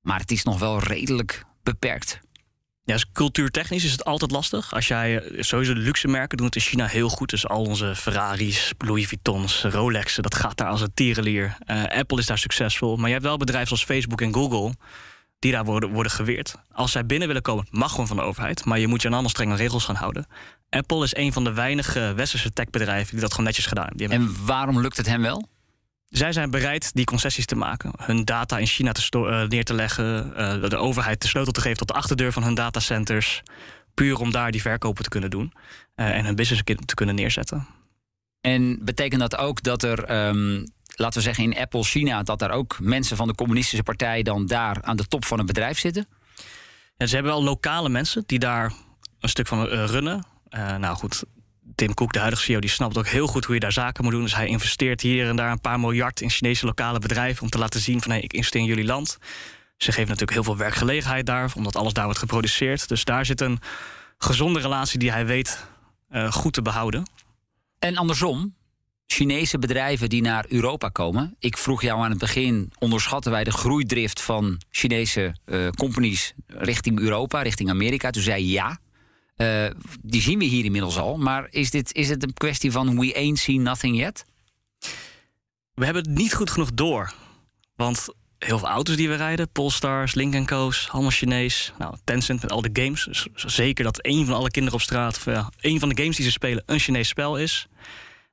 maar 0.00 0.18
het 0.20 0.30
is 0.30 0.42
nog 0.42 0.58
wel 0.58 0.78
redelijk 0.78 1.44
beperkt. 1.62 2.20
Ja, 2.84 2.92
dus 2.94 3.12
cultuurtechnisch 3.12 3.84
is 3.84 3.92
het 3.92 4.04
altijd 4.04 4.30
lastig. 4.30 4.72
Als 4.74 4.88
jij 4.88 5.18
eh, 5.18 5.42
sowieso 5.42 5.74
de 5.74 5.80
luxe 5.80 6.08
merken 6.08 6.36
doen 6.36 6.46
het 6.46 6.54
in 6.54 6.62
China 6.62 6.86
heel 6.86 7.08
goed. 7.08 7.30
Dus 7.30 7.48
al 7.48 7.62
onze 7.62 7.96
Ferraris, 7.96 8.72
Louis 8.78 9.06
Vuittons, 9.06 9.62
Rolexen, 9.62 10.22
dat 10.22 10.34
gaat 10.34 10.56
daar 10.56 10.68
als 10.68 10.80
een 10.80 10.94
tierenlier. 10.94 11.56
Uh, 11.66 11.84
Apple 11.84 12.18
is 12.18 12.26
daar 12.26 12.38
succesvol. 12.38 12.96
Maar 12.96 13.06
je 13.06 13.12
hebt 13.12 13.26
wel 13.26 13.36
bedrijven 13.36 13.68
zoals 13.68 13.84
Facebook 13.84 14.20
en 14.20 14.34
Google 14.34 14.74
die 15.40 15.52
daar 15.52 15.64
worden, 15.64 15.90
worden 15.90 16.12
geweerd. 16.12 16.54
Als 16.72 16.92
zij 16.92 17.06
binnen 17.06 17.26
willen 17.28 17.42
komen, 17.42 17.66
mag 17.70 17.90
gewoon 17.90 18.06
van 18.06 18.16
de 18.16 18.22
overheid. 18.22 18.64
Maar 18.64 18.78
je 18.78 18.86
moet 18.86 19.00
je 19.00 19.06
aan 19.06 19.12
allemaal 19.12 19.30
strenge 19.30 19.56
regels 19.56 19.84
gaan 19.84 19.94
houden. 19.94 20.26
Apple 20.70 21.04
is 21.04 21.16
een 21.16 21.32
van 21.32 21.44
de 21.44 21.52
weinige 21.52 22.12
westerse 22.16 22.52
techbedrijven 22.52 23.10
die 23.10 23.20
dat 23.20 23.30
gewoon 23.30 23.46
netjes 23.46 23.66
gedaan 23.66 23.88
hebben. 23.96 24.10
En 24.10 24.44
waarom 24.44 24.80
lukt 24.80 24.96
het 24.96 25.06
hen 25.06 25.20
wel? 25.20 25.48
Zij 26.08 26.32
zijn 26.32 26.50
bereid 26.50 26.94
die 26.94 27.04
concessies 27.04 27.46
te 27.46 27.56
maken. 27.56 27.92
Hun 27.96 28.24
data 28.24 28.58
in 28.58 28.66
China 28.66 28.92
te 28.92 29.18
uh, 29.18 29.48
neer 29.48 29.64
te 29.64 29.74
leggen. 29.74 30.32
Uh, 30.36 30.68
de 30.68 30.76
overheid 30.76 31.22
de 31.22 31.28
sleutel 31.28 31.52
te 31.52 31.60
geven 31.60 31.76
tot 31.76 31.88
de 31.88 31.94
achterdeur 31.94 32.32
van 32.32 32.42
hun 32.42 32.54
datacenters. 32.54 33.42
Puur 33.94 34.18
om 34.18 34.30
daar 34.30 34.50
die 34.50 34.60
verkopen 34.60 35.02
te 35.02 35.08
kunnen 35.08 35.30
doen. 35.30 35.52
Uh, 35.96 36.16
en 36.16 36.24
hun 36.24 36.34
business 36.34 36.62
te 36.84 36.94
kunnen 36.94 37.14
neerzetten. 37.14 37.66
En 38.40 38.84
betekent 38.84 39.20
dat 39.20 39.36
ook 39.36 39.62
dat 39.62 39.82
er, 39.82 40.26
um, 40.26 40.64
laten 41.00 41.18
we 41.18 41.24
zeggen 41.24 41.44
in 41.44 41.58
Apple 41.58 41.84
China... 41.84 42.22
dat 42.22 42.38
daar 42.38 42.50
ook 42.50 42.80
mensen 42.80 43.16
van 43.16 43.28
de 43.28 43.34
communistische 43.34 43.82
partij... 43.82 44.22
dan 44.22 44.46
daar 44.46 44.82
aan 44.82 44.96
de 44.96 45.06
top 45.06 45.24
van 45.24 45.38
het 45.38 45.46
bedrijf 45.46 45.78
zitten? 45.78 46.08
Ja, 46.96 47.06
ze 47.06 47.14
hebben 47.14 47.32
wel 47.32 47.42
lokale 47.42 47.88
mensen 47.88 48.22
die 48.26 48.38
daar 48.38 48.72
een 49.20 49.28
stuk 49.28 49.46
van 49.46 49.64
runnen. 49.64 50.24
nou 50.78 50.96
goed, 50.96 51.24
Tim 51.74 51.94
Cook, 51.94 52.12
de 52.12 52.18
huidige 52.18 52.42
CEO, 52.42 52.60
die 52.60 52.70
snapt 52.70 52.98
ook 52.98 53.06
heel 53.06 53.26
goed 53.26 53.44
hoe 53.44 53.54
je 53.54 53.60
daar 53.60 53.72
zaken 53.72 54.04
moet 54.04 54.12
doen. 54.12 54.22
Dus 54.22 54.34
hij 54.34 54.46
investeert 54.46 55.00
hier 55.00 55.28
en 55.28 55.36
daar 55.36 55.50
een 55.50 55.60
paar 55.60 55.80
miljard 55.80 56.20
in 56.20 56.30
Chinese 56.30 56.66
lokale 56.66 56.98
bedrijven 56.98 57.42
om 57.42 57.50
te 57.50 57.58
laten 57.58 57.80
zien 57.80 58.00
van 58.02 58.10
hey, 58.10 58.20
ik 58.20 58.32
investeer 58.32 58.60
in 58.60 58.66
jullie 58.66 58.84
land. 58.84 59.18
Ze 59.76 59.92
geven 59.92 60.08
natuurlijk 60.08 60.32
heel 60.32 60.44
veel 60.44 60.56
werkgelegenheid 60.56 61.26
daar, 61.26 61.52
omdat 61.56 61.76
alles 61.76 61.92
daar 61.92 62.04
wordt 62.04 62.18
geproduceerd. 62.18 62.88
Dus 62.88 63.04
daar 63.04 63.26
zit 63.26 63.40
een 63.40 63.58
gezonde 64.18 64.60
relatie 64.60 64.98
die 64.98 65.10
hij 65.10 65.26
weet 65.26 65.66
uh, 66.10 66.32
goed 66.32 66.52
te 66.52 66.62
behouden. 66.62 67.10
En 67.78 67.96
andersom, 67.96 68.54
Chinese 69.12 69.58
bedrijven 69.58 70.08
die 70.08 70.22
naar 70.22 70.44
Europa 70.48 70.88
komen. 70.88 71.36
Ik 71.38 71.56
vroeg 71.56 71.82
jou 71.82 72.02
aan 72.02 72.10
het 72.10 72.18
begin: 72.18 72.72
onderschatten 72.78 73.30
wij 73.30 73.44
de 73.44 73.52
groeidrift 73.52 74.20
van 74.20 74.60
Chinese 74.70 75.34
uh, 75.46 75.68
companies 75.68 76.34
richting 76.46 76.98
Europa, 76.98 77.42
richting 77.42 77.70
Amerika? 77.70 78.10
Toen 78.10 78.22
zei 78.22 78.50
ja. 78.50 78.78
Uh, 79.36 79.70
die 80.02 80.20
zien 80.20 80.38
we 80.38 80.44
hier 80.44 80.64
inmiddels 80.64 80.98
al. 80.98 81.16
Maar 81.16 81.46
is, 81.50 81.70
dit, 81.70 81.94
is 81.94 82.08
het 82.08 82.22
een 82.22 82.32
kwestie 82.32 82.72
van 82.72 82.98
we 82.98 83.14
ain't 83.14 83.38
seen 83.38 83.62
nothing 83.62 83.98
yet? 83.98 84.24
We 85.74 85.84
hebben 85.84 86.02
het 86.02 86.12
niet 86.14 86.34
goed 86.34 86.50
genoeg 86.50 86.70
door. 86.74 87.12
Want 87.76 88.08
heel 88.38 88.58
veel 88.58 88.68
auto's 88.68 88.96
die 88.96 89.08
we 89.08 89.14
rijden, 89.14 89.48
Polestars, 89.48 90.14
Link 90.14 90.46
Co's, 90.46 90.88
allemaal 90.90 91.10
Chinees. 91.10 91.72
Nou, 91.78 91.94
Tencent 92.04 92.42
met 92.42 92.50
al 92.50 92.62
de 92.62 92.82
games. 92.82 93.28
Zeker 93.34 93.84
dat 93.84 93.98
één 93.98 94.26
van 94.26 94.34
alle 94.34 94.50
kinderen 94.50 94.78
op 94.78 94.84
straat, 94.84 95.16
of 95.16 95.24
ja, 95.24 95.50
één 95.60 95.80
van 95.80 95.88
de 95.88 96.02
games 96.02 96.16
die 96.16 96.24
ze 96.24 96.30
spelen, 96.30 96.62
een 96.66 96.78
Chinees 96.78 97.08
spel 97.08 97.38
is. 97.38 97.68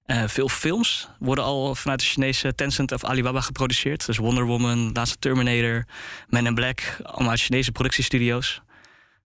Uh, 0.07 0.23
veel 0.27 0.49
films 0.49 1.07
worden 1.19 1.43
al 1.43 1.75
vanuit 1.75 1.99
de 1.99 2.05
Chinese 2.05 2.55
Tencent 2.55 2.91
of 2.91 3.03
Alibaba 3.03 3.41
geproduceerd. 3.41 4.05
Dus 4.05 4.17
Wonder 4.17 4.45
Woman, 4.45 4.91
laatste 4.93 5.17
Terminator, 5.19 5.85
Men 6.27 6.45
in 6.45 6.53
Black, 6.53 6.97
allemaal 7.03 7.29
uit 7.29 7.39
Chinese 7.41 7.71
productiestudio's. 7.71 8.61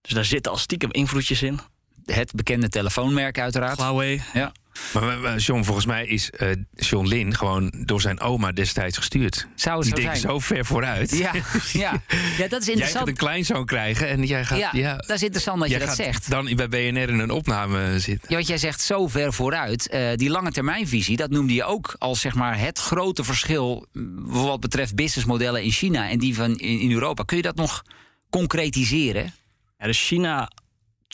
Dus 0.00 0.12
daar 0.12 0.24
zitten 0.24 0.52
al 0.52 0.58
stiekem 0.58 0.92
invloedjes 0.92 1.42
in 1.42 1.58
het 2.04 2.32
bekende 2.32 2.68
telefoonmerk 2.68 3.38
uiteraard. 3.38 3.78
Huawei. 3.78 4.22
Ja. 4.32 4.52
Maar, 4.92 5.36
John, 5.38 5.62
volgens 5.62 5.86
mij 5.86 6.06
is 6.06 6.30
uh, 6.38 6.50
John 6.74 7.06
Lin 7.06 7.34
gewoon 7.36 7.72
door 7.84 8.00
zijn 8.00 8.20
oma 8.20 8.52
destijds 8.52 8.96
gestuurd. 8.96 9.46
Zou 9.54 9.76
het 9.76 9.84
Die 9.86 9.96
zo 9.96 10.02
denkt 10.02 10.20
zijn? 10.20 10.32
zo 10.32 10.38
ver 10.38 10.64
vooruit. 10.64 11.10
Ja, 11.18 11.32
ja. 11.72 12.02
ja, 12.38 12.48
dat 12.48 12.60
is 12.60 12.66
Jij 12.66 12.74
interessant. 12.74 12.92
gaat 12.92 13.08
een 13.08 13.14
kleinzoon 13.16 13.64
krijgen 13.66 14.08
en 14.08 14.24
jij 14.24 14.44
gaat... 14.44 14.58
ja, 14.58 14.70
Ja, 14.72 14.96
dat 14.96 15.16
is 15.16 15.22
interessant 15.22 15.58
dat 15.60 15.68
je 15.70 15.76
jij 15.76 15.86
dat 15.86 15.96
gaat 15.96 16.04
zegt. 16.04 16.30
dan 16.30 16.50
bij 16.54 16.68
BNR 16.68 17.08
in 17.08 17.18
een 17.18 17.30
opname 17.30 17.98
zitten. 18.00 18.30
Ja, 18.30 18.36
wat 18.36 18.46
jij 18.46 18.58
zegt 18.58 18.80
zo 18.80 19.08
ver 19.08 19.32
vooruit. 19.32 19.88
Eh, 19.88 20.14
die 20.14 20.30
lange 20.30 20.50
termijnvisie, 20.52 21.16
dat 21.16 21.30
noemde 21.30 21.54
je 21.54 21.64
ook 21.64 21.94
als 21.98 22.20
zeg 22.20 22.34
maar, 22.34 22.58
het 22.58 22.78
grote 22.78 23.24
verschil... 23.24 23.86
mm, 23.92 24.26
wat 24.26 24.60
betreft 24.60 24.94
businessmodellen 24.94 25.62
in 25.62 25.70
China 25.70 26.10
en 26.10 26.18
die 26.18 26.34
van 26.34 26.56
in, 26.58 26.80
in 26.80 26.92
Europa. 26.92 27.22
Kun 27.22 27.36
je 27.36 27.42
dat 27.42 27.56
nog 27.56 27.82
concretiseren? 28.30 29.34
Ja, 29.78 29.86
dus 29.86 30.06
China 30.06 30.50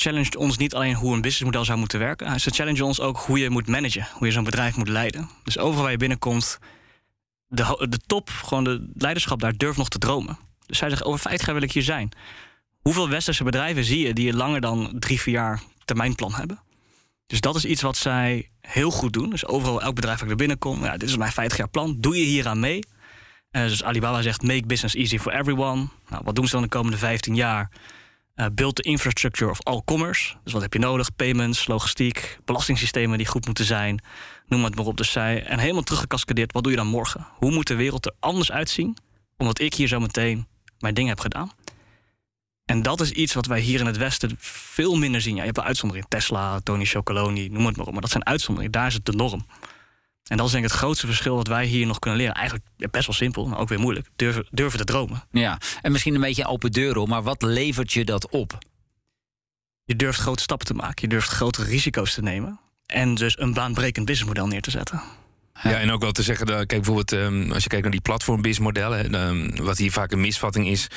challenged 0.00 0.36
ons 0.36 0.56
niet 0.56 0.74
alleen 0.74 0.94
hoe 0.94 1.14
een 1.14 1.20
businessmodel 1.20 1.64
zou 1.64 1.78
moeten 1.78 1.98
werken. 1.98 2.40
Ze 2.40 2.50
challengen 2.50 2.84
ons 2.84 3.00
ook 3.00 3.18
hoe 3.18 3.38
je 3.38 3.50
moet 3.50 3.68
managen, 3.68 4.08
hoe 4.12 4.26
je 4.26 4.32
zo'n 4.32 4.44
bedrijf 4.44 4.76
moet 4.76 4.88
leiden. 4.88 5.28
Dus 5.44 5.58
overal 5.58 5.82
waar 5.82 5.90
je 5.90 5.98
binnenkomt, 5.98 6.58
de, 7.48 7.86
de 7.88 7.98
top, 8.06 8.30
gewoon 8.30 8.64
de 8.64 8.90
leiderschap 8.94 9.40
daar 9.40 9.56
durft 9.56 9.78
nog 9.78 9.88
te 9.88 9.98
dromen. 9.98 10.38
Dus 10.66 10.78
zij 10.78 10.88
zeggen, 10.88 11.06
over 11.06 11.20
vijf 11.20 11.46
jaar 11.46 11.54
wil 11.54 11.62
ik 11.62 11.72
hier 11.72 11.82
zijn. 11.82 12.08
Hoeveel 12.80 13.08
westerse 13.08 13.44
bedrijven 13.44 13.84
zie 13.84 14.06
je 14.06 14.14
die 14.14 14.32
langer 14.32 14.60
dan 14.60 14.96
drie, 14.98 15.20
vier 15.20 15.34
jaar 15.34 15.62
termijnplan 15.84 16.34
hebben? 16.34 16.60
Dus 17.26 17.40
dat 17.40 17.56
is 17.56 17.64
iets 17.64 17.82
wat 17.82 17.96
zij 17.96 18.50
heel 18.60 18.90
goed 18.90 19.12
doen. 19.12 19.30
Dus 19.30 19.46
overal, 19.46 19.82
elk 19.82 19.94
bedrijf 19.94 20.16
waar 20.16 20.24
ik 20.24 20.30
er 20.30 20.36
binnenkom, 20.36 20.84
ja, 20.84 20.96
dit 20.96 21.08
is 21.08 21.16
mijn 21.16 21.32
50 21.32 21.58
jaar 21.58 21.68
plan. 21.68 21.96
Doe 22.00 22.16
je 22.16 22.24
hier 22.24 22.48
aan 22.48 22.60
mee? 22.60 22.80
Eh, 23.50 23.62
dus 23.62 23.84
Alibaba 23.84 24.22
zegt, 24.22 24.42
make 24.42 24.66
business 24.66 24.94
easy 24.94 25.18
for 25.18 25.32
everyone. 25.32 25.88
Nou, 26.08 26.22
wat 26.24 26.34
doen 26.34 26.46
ze 26.46 26.52
dan 26.52 26.62
de 26.62 26.68
komende 26.68 26.98
15 26.98 27.34
jaar? 27.34 27.70
Uh, 28.40 28.46
build 28.52 28.74
the 28.74 28.82
infrastructure 28.82 29.50
of 29.50 29.62
all 29.62 29.82
commerce. 29.84 30.34
Dus 30.44 30.52
wat 30.52 30.62
heb 30.62 30.72
je 30.72 30.78
nodig? 30.78 31.16
Payments, 31.16 31.66
logistiek, 31.66 32.38
belastingssystemen 32.44 33.18
die 33.18 33.26
goed 33.26 33.46
moeten 33.46 33.64
zijn. 33.64 34.02
Noem 34.46 34.64
het 34.64 34.74
maar 34.74 34.84
op. 34.84 34.96
Dus 34.96 35.12
zij, 35.12 35.44
en 35.44 35.58
helemaal 35.58 35.82
teruggecascadeerd, 35.82 36.52
wat 36.52 36.62
doe 36.62 36.72
je 36.72 36.78
dan 36.78 36.86
morgen? 36.86 37.26
Hoe 37.36 37.50
moet 37.50 37.66
de 37.66 37.74
wereld 37.74 38.06
er 38.06 38.12
anders 38.20 38.52
uitzien? 38.52 38.96
Omdat 39.36 39.60
ik 39.60 39.74
hier 39.74 39.88
zo 39.88 40.00
meteen 40.00 40.46
mijn 40.78 40.94
ding 40.94 41.08
heb 41.08 41.20
gedaan. 41.20 41.52
En 42.64 42.82
dat 42.82 43.00
is 43.00 43.10
iets 43.10 43.34
wat 43.34 43.46
wij 43.46 43.60
hier 43.60 43.80
in 43.80 43.86
het 43.86 43.96
Westen 43.96 44.36
veel 44.38 44.96
minder 44.96 45.20
zien. 45.20 45.34
Je 45.34 45.42
hebt 45.42 45.56
wel 45.56 45.64
uitzonderingen. 45.64 46.10
Tesla, 46.10 46.60
Tony 46.60 46.84
Chocoloni, 46.84 47.48
noem 47.48 47.66
het 47.66 47.76
maar 47.76 47.86
op. 47.86 47.92
Maar 47.92 48.00
dat 48.00 48.10
zijn 48.10 48.26
uitzonderingen. 48.26 48.72
Daar 48.72 48.86
is 48.86 48.94
het 48.94 49.04
de 49.04 49.12
norm. 49.12 49.46
En 50.28 50.36
dat 50.36 50.46
is 50.46 50.52
denk 50.52 50.64
ik 50.64 50.70
het 50.70 50.80
grootste 50.80 51.06
verschil 51.06 51.36
wat 51.36 51.46
wij 51.46 51.66
hier 51.66 51.86
nog 51.86 51.98
kunnen 51.98 52.18
leren. 52.18 52.34
Eigenlijk 52.34 52.66
best 52.90 53.06
wel 53.06 53.14
simpel, 53.14 53.46
maar 53.46 53.58
ook 53.58 53.68
weer 53.68 53.80
moeilijk. 53.80 54.06
Durven, 54.16 54.46
durven 54.50 54.78
te 54.78 54.84
dromen. 54.84 55.24
Ja, 55.30 55.58
en 55.82 55.92
misschien 55.92 56.14
een 56.14 56.20
beetje 56.20 56.46
open 56.46 56.72
deuren, 56.72 57.08
maar 57.08 57.22
wat 57.22 57.42
levert 57.42 57.92
je 57.92 58.04
dat 58.04 58.28
op? 58.30 58.58
Je 59.84 59.96
durft 59.96 60.20
grote 60.20 60.42
stappen 60.42 60.66
te 60.66 60.74
maken. 60.74 60.94
Je 60.96 61.08
durft 61.08 61.28
grotere 61.28 61.66
risico's 61.66 62.14
te 62.14 62.22
nemen. 62.22 62.60
En 62.86 63.14
dus 63.14 63.38
een 63.38 63.54
baanbrekend 63.54 64.06
businessmodel 64.06 64.46
neer 64.46 64.60
te 64.60 64.70
zetten. 64.70 65.02
Ja, 65.62 65.78
en 65.78 65.90
ook 65.90 66.00
wel 66.00 66.12
te 66.12 66.22
zeggen, 66.22 66.46
dat, 66.46 66.56
kijk 66.56 66.82
bijvoorbeeld 66.82 67.12
um, 67.12 67.52
als 67.52 67.62
je 67.62 67.68
kijkt 67.68 67.84
naar 67.84 67.92
die 67.92 68.00
platform-businessmodellen, 68.00 69.14
um, 69.14 69.56
wat 69.56 69.78
hier 69.78 69.92
vaak 69.92 70.12
een 70.12 70.20
misvatting 70.20 70.68
is. 70.68 70.88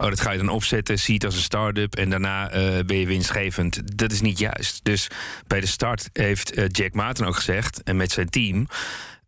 Oh, 0.00 0.08
dat 0.08 0.20
ga 0.20 0.30
je 0.30 0.38
dan 0.38 0.48
opzetten, 0.48 0.98
zie 0.98 1.14
het 1.14 1.24
als 1.24 1.34
een 1.34 1.40
start-up 1.40 1.94
en 1.94 2.10
daarna 2.10 2.54
uh, 2.54 2.84
ben 2.84 2.96
je 2.96 3.06
winstgevend. 3.06 3.96
Dat 3.98 4.12
is 4.12 4.20
niet 4.20 4.38
juist. 4.38 4.80
Dus 4.82 5.08
bij 5.46 5.60
de 5.60 5.66
start 5.66 6.10
heeft 6.12 6.58
uh, 6.58 6.64
Jack 6.68 6.92
Maarten 6.92 7.26
ook 7.26 7.34
gezegd, 7.34 7.82
en 7.82 7.96
met 7.96 8.12
zijn 8.12 8.28
team. 8.28 8.66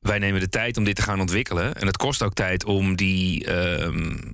Wij 0.00 0.18
nemen 0.18 0.40
de 0.40 0.48
tijd 0.48 0.76
om 0.76 0.84
dit 0.84 0.96
te 0.96 1.02
gaan 1.02 1.20
ontwikkelen. 1.20 1.74
En 1.74 1.86
het 1.86 1.96
kost 1.96 2.22
ook 2.22 2.34
tijd 2.34 2.64
om 2.64 2.96
die 2.96 3.46
uh, 3.46 3.88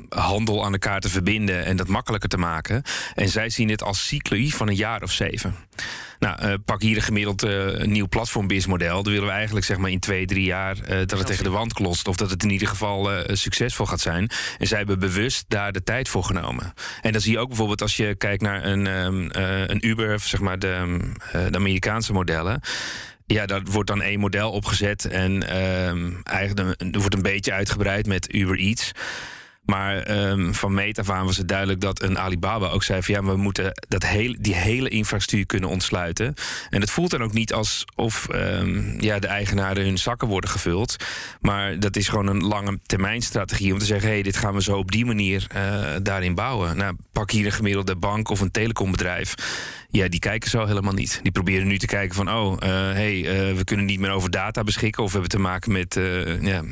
handel 0.08 0.64
aan 0.64 0.72
elkaar 0.72 1.00
te 1.00 1.08
verbinden 1.08 1.64
en 1.64 1.76
dat 1.76 1.88
makkelijker 1.88 2.28
te 2.28 2.38
maken. 2.38 2.82
En 3.14 3.28
zij 3.28 3.50
zien 3.50 3.68
het 3.68 3.82
als 3.82 4.06
cycli 4.06 4.50
van 4.50 4.68
een 4.68 4.76
jaar 4.76 5.02
of 5.02 5.12
zeven. 5.12 5.54
Nou, 6.18 6.46
uh, 6.46 6.54
pak 6.64 6.82
hier 6.82 6.96
een 6.96 7.02
gemiddeld 7.02 7.44
uh, 7.44 7.82
nieuw 7.82 8.08
platform-businessmodel. 8.08 9.02
Dan 9.02 9.12
willen 9.12 9.28
we 9.28 9.34
eigenlijk 9.34 9.66
zeg 9.66 9.76
maar 9.76 9.90
in 9.90 9.98
twee, 9.98 10.26
drie 10.26 10.44
jaar 10.44 10.76
uh, 10.76 10.98
dat 10.98 11.18
het 11.18 11.26
tegen 11.26 11.44
de 11.44 11.50
wand 11.50 11.72
klotst. 11.72 12.08
Of 12.08 12.16
dat 12.16 12.30
het 12.30 12.42
in 12.42 12.50
ieder 12.50 12.68
geval 12.68 13.10
succesvol 13.26 13.86
gaat 13.86 14.00
zijn. 14.00 14.30
En 14.58 14.66
zij 14.66 14.78
hebben 14.78 14.98
bewust 14.98 15.44
daar 15.48 15.72
de 15.72 15.82
tijd 15.82 16.08
voor 16.08 16.24
genomen. 16.24 16.72
En 17.02 17.12
dan 17.12 17.20
zie 17.20 17.32
je 17.32 17.38
ook 17.38 17.48
bijvoorbeeld 17.48 17.82
als 17.82 17.96
je 17.96 18.14
kijkt 18.14 18.42
naar 18.42 18.64
een, 18.64 18.86
um, 18.86 19.28
een 19.66 19.86
Uber, 19.86 20.14
of 20.14 20.24
zeg 20.24 20.40
maar 20.40 20.58
de, 20.58 21.00
de 21.50 21.56
Amerikaanse 21.56 22.12
modellen. 22.12 22.60
Ja, 23.26 23.46
daar 23.46 23.62
wordt 23.64 23.88
dan 23.88 24.02
één 24.02 24.20
model 24.20 24.50
opgezet 24.50 25.04
en 25.04 25.56
um, 25.88 26.20
eigenlijk 26.22 26.76
er 26.78 27.00
wordt 27.00 27.14
een 27.14 27.22
beetje 27.22 27.52
uitgebreid 27.52 28.06
met 28.06 28.34
Uber 28.34 28.58
Eats. 28.58 28.92
Maar 29.70 30.28
um, 30.30 30.54
van 30.54 30.74
meet 30.74 30.98
af 30.98 31.10
aan 31.10 31.24
was 31.24 31.36
het 31.36 31.48
duidelijk 31.48 31.80
dat 31.80 32.02
een 32.02 32.18
Alibaba 32.18 32.68
ook 32.68 32.82
zei 32.82 33.02
van 33.02 33.14
ja, 33.14 33.22
we 33.22 33.36
moeten 33.36 33.72
dat 33.88 34.06
hele, 34.06 34.36
die 34.40 34.54
hele 34.54 34.88
infrastructuur 34.88 35.46
kunnen 35.46 35.68
ontsluiten. 35.68 36.34
En 36.70 36.80
het 36.80 36.90
voelt 36.90 37.10
dan 37.10 37.22
ook 37.22 37.32
niet 37.32 37.52
alsof 37.52 38.28
um, 38.34 39.00
ja, 39.00 39.18
de 39.18 39.26
eigenaren 39.26 39.84
hun 39.84 39.98
zakken 39.98 40.28
worden 40.28 40.50
gevuld. 40.50 40.96
Maar 41.40 41.80
dat 41.80 41.96
is 41.96 42.08
gewoon 42.08 42.26
een 42.26 42.44
lange 42.44 42.78
termijn 42.86 43.22
strategie 43.22 43.72
om 43.72 43.78
te 43.78 43.84
zeggen, 43.84 44.08
hé, 44.08 44.14
hey, 44.14 44.22
dit 44.22 44.36
gaan 44.36 44.54
we 44.54 44.62
zo 44.62 44.76
op 44.76 44.90
die 44.90 45.06
manier 45.06 45.46
uh, 45.56 45.82
daarin 46.02 46.34
bouwen. 46.34 46.76
Nou, 46.76 46.96
pak 47.12 47.30
hier 47.30 47.46
een 47.46 47.52
gemiddelde 47.52 47.96
bank 47.96 48.28
of 48.28 48.40
een 48.40 48.50
telecombedrijf. 48.50 49.34
Ja, 49.90 50.08
die 50.08 50.20
kijken 50.20 50.50
zo 50.50 50.66
helemaal 50.66 50.92
niet. 50.92 51.20
Die 51.22 51.32
proberen 51.32 51.66
nu 51.66 51.78
te 51.78 51.86
kijken 51.86 52.14
van, 52.14 52.30
oh, 52.30 52.52
uh, 52.52 52.68
hey, 52.68 53.16
uh, 53.16 53.56
we 53.56 53.64
kunnen 53.64 53.86
niet 53.86 54.00
meer 54.00 54.10
over 54.10 54.30
data 54.30 54.62
beschikken... 54.64 55.02
of 55.02 55.12
we 55.12 55.18
hebben 55.18 55.38
te 55.38 55.44
maken 55.44 55.72
met 55.72 55.96
uh, 55.96 56.42
ja, 56.42 56.62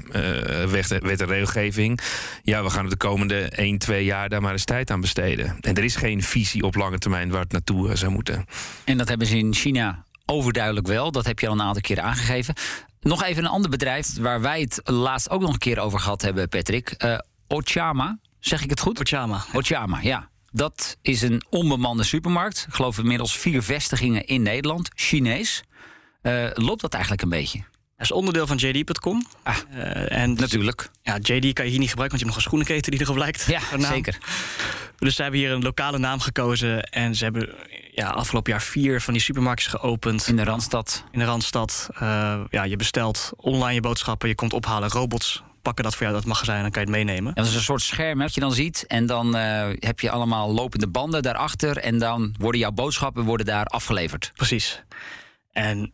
wet, 0.68 0.88
wet 0.88 1.20
en 1.20 1.26
regelgeving. 1.26 2.00
Ja, 2.42 2.62
we 2.62 2.70
gaan 2.70 2.88
de 2.88 2.96
komende 2.96 3.38
1, 3.48 3.79
2 3.79 4.05
jaar 4.05 4.29
daar 4.29 4.42
maar 4.42 4.52
eens 4.52 4.64
tijd 4.64 4.90
aan 4.90 5.00
besteden. 5.00 5.57
En 5.61 5.74
er 5.74 5.85
is 5.85 5.96
geen 5.96 6.22
visie 6.22 6.62
op 6.62 6.74
lange 6.74 6.98
termijn 6.98 7.31
waar 7.31 7.40
het 7.40 7.52
naartoe 7.52 7.96
zou 7.96 8.12
moeten. 8.12 8.44
En 8.85 8.98
dat 8.98 9.09
hebben 9.09 9.26
ze 9.26 9.38
in 9.38 9.55
China 9.55 10.05
overduidelijk 10.26 10.87
wel. 10.87 11.12
Dat 11.12 11.26
heb 11.26 11.38
je 11.38 11.46
al 11.46 11.52
een 11.52 11.62
aantal 11.62 11.83
keer 11.83 12.00
aangegeven. 12.00 12.55
Nog 13.00 13.24
even 13.24 13.44
een 13.44 13.50
ander 13.50 13.70
bedrijf 13.70 14.18
waar 14.18 14.40
wij 14.40 14.61
het 14.61 14.81
laatst 14.85 15.31
ook 15.31 15.40
nog 15.40 15.52
een 15.52 15.59
keer 15.59 15.79
over 15.79 15.98
gehad 15.98 16.22
hebben, 16.22 16.48
Patrick. 16.48 17.20
Ochama, 17.46 18.18
zeg 18.40 18.62
ik 18.62 18.70
het 18.70 18.81
goed? 18.81 19.00
Ochama. 19.00 19.44
Ochama, 19.52 19.98
ja. 20.02 20.29
Dat 20.57 20.97
is 21.03 21.23
een 21.23 21.42
onbemande 21.51 22.03
supermarkt. 22.03 22.64
Ik 22.69 22.75
geloof 22.75 22.99
inmiddels 22.99 23.38
vier 23.38 23.62
vestigingen 23.62 24.27
in 24.27 24.42
Nederland. 24.42 24.90
Chinees. 24.95 25.62
Uh, 26.23 26.47
loopt 26.55 26.81
dat 26.81 26.92
eigenlijk 26.92 27.23
een 27.23 27.29
beetje? 27.29 27.59
Dat 27.59 28.07
is 28.07 28.12
onderdeel 28.12 28.47
van 28.47 28.57
JD.com. 28.57 29.27
Ah, 29.42 29.57
uh, 29.75 30.12
en 30.12 30.33
natuurlijk. 30.33 30.90
Ja, 31.03 31.19
JD 31.23 31.53
kan 31.53 31.64
je 31.64 31.71
hier 31.71 31.79
niet 31.79 31.90
gebruiken, 31.90 31.97
want 31.97 32.11
je 32.11 32.16
hebt 32.16 32.25
nog 32.25 32.37
een 32.37 32.42
schoenenketen 32.42 32.90
die 32.92 33.01
erop 33.01 33.16
lijkt. 33.16 33.45
Ja, 33.47 33.61
zeker. 33.79 34.19
Dus 34.99 35.14
ze 35.14 35.23
hebben 35.23 35.40
hier 35.40 35.51
een 35.51 35.62
lokale 35.62 35.99
naam 35.99 36.21
gekozen. 36.21 36.83
En 36.83 37.14
ze 37.14 37.25
hebben 37.25 37.55
ja, 37.95 38.09
afgelopen 38.09 38.53
jaar 38.53 38.62
vier 38.62 39.01
van 39.01 39.12
die 39.12 39.23
supermarkten 39.23 39.71
geopend. 39.71 40.29
In 40.29 40.37
de 40.37 40.45
Randstad. 40.45 41.05
In 41.11 41.19
de 41.19 41.25
Randstad. 41.25 41.88
Uh, 41.92 42.40
ja, 42.51 42.64
je 42.64 42.77
bestelt 42.77 43.33
online 43.37 43.75
je 43.75 43.81
boodschappen, 43.81 44.29
je 44.29 44.35
komt 44.35 44.53
ophalen. 44.53 44.88
Robots 44.88 45.42
pakken 45.66 45.85
dat 45.85 45.94
voor 45.94 46.02
jou, 46.02 46.14
dat 46.14 46.26
magazijn, 46.26 46.62
dan 46.62 46.70
kan 46.70 46.83
je 46.83 46.88
het 46.88 46.96
meenemen. 46.96 47.33
Ja, 47.35 47.42
dat 47.42 47.50
is 47.50 47.55
een 47.55 47.62
soort 47.62 47.83
scherm 47.83 48.18
dat 48.18 48.35
je 48.35 48.40
dan 48.40 48.52
ziet. 48.52 48.85
En 48.87 49.07
dan 49.07 49.37
uh, 49.37 49.68
heb 49.79 50.00
je 50.00 50.11
allemaal 50.11 50.52
lopende 50.52 50.87
banden 50.87 51.22
daarachter. 51.22 51.76
En 51.76 51.98
dan 51.98 52.35
worden 52.38 52.61
jouw 52.61 52.70
boodschappen 52.70 53.24
worden 53.24 53.46
daar 53.46 53.66
afgeleverd. 53.66 54.33
Precies. 54.35 54.83
En 55.52 55.92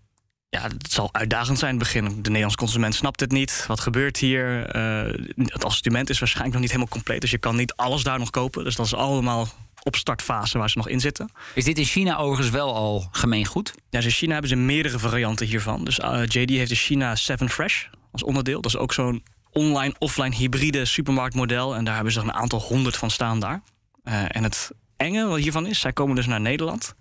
ja, 0.49 0.63
het 0.63 0.93
zal 0.93 1.09
uitdagend 1.13 1.59
zijn 1.59 1.73
in 1.73 1.79
het 1.79 1.93
begin. 1.93 2.05
De 2.05 2.29
Nederlandse 2.29 2.59
consument 2.59 2.95
snapt 2.95 3.21
het 3.21 3.31
niet. 3.31 3.65
Wat 3.69 3.81
gebeurt 3.81 4.17
hier? 4.17 4.77
Uh, 4.77 5.15
het 5.37 5.65
assortiment 5.65 6.11
is 6.11 6.19
waarschijnlijk 6.19 6.55
nog 6.55 6.63
niet 6.63 6.73
helemaal 6.73 6.95
compleet. 6.95 7.21
Dus 7.21 7.31
je 7.31 7.39
kan 7.39 7.57
niet 7.57 7.75
alles 7.75 8.03
daar 8.03 8.19
nog 8.19 8.31
kopen. 8.31 8.65
Dus 8.65 8.77
dat 8.77 8.87
is 8.87 8.95
allemaal 8.95 9.49
opstartfase 9.83 10.59
waar 10.59 10.71
ze 10.71 10.79
nog 10.79 10.89
in 10.89 11.01
zitten. 11.01 11.31
Is 11.55 11.65
dit 11.65 11.79
in 11.79 11.85
China 11.85 12.17
overigens 12.17 12.51
wel 12.51 12.75
al 12.75 13.09
gemeengoed? 13.11 13.75
Ja, 13.91 13.99
dus 13.99 14.05
in 14.05 14.11
China 14.11 14.33
hebben 14.33 14.51
ze 14.51 14.57
meerdere 14.57 14.99
varianten 14.99 15.47
hiervan. 15.47 15.85
Dus 15.85 15.99
uh, 15.99 16.21
JD 16.25 16.51
heeft 16.51 16.71
de 16.71 16.75
China 16.75 17.17
7 17.17 17.49
Fresh 17.49 17.85
als 18.13 18.23
onderdeel. 18.23 18.61
Dat 18.61 18.75
is 18.75 18.81
ook 18.81 18.93
zo'n 18.93 19.23
online-offline 19.53 20.35
hybride 20.35 20.85
supermarktmodel. 20.85 21.75
En 21.75 21.85
daar 21.85 21.95
hebben 21.95 22.13
ze 22.13 22.21
een 22.21 22.33
aantal 22.33 22.61
honderd 22.61 22.97
van 22.97 23.11
staan 23.11 23.41
daar. 23.41 23.63
Uh, 24.05 24.37
en 24.37 24.43
het 24.43 24.71
enge 24.97 25.27
wat 25.27 25.39
hiervan 25.39 25.67
is, 25.67 25.81
zij 25.81 25.93
komen 25.93 26.17
dus 26.17 26.27
naar 26.27 26.41
Nederland. 26.41 26.95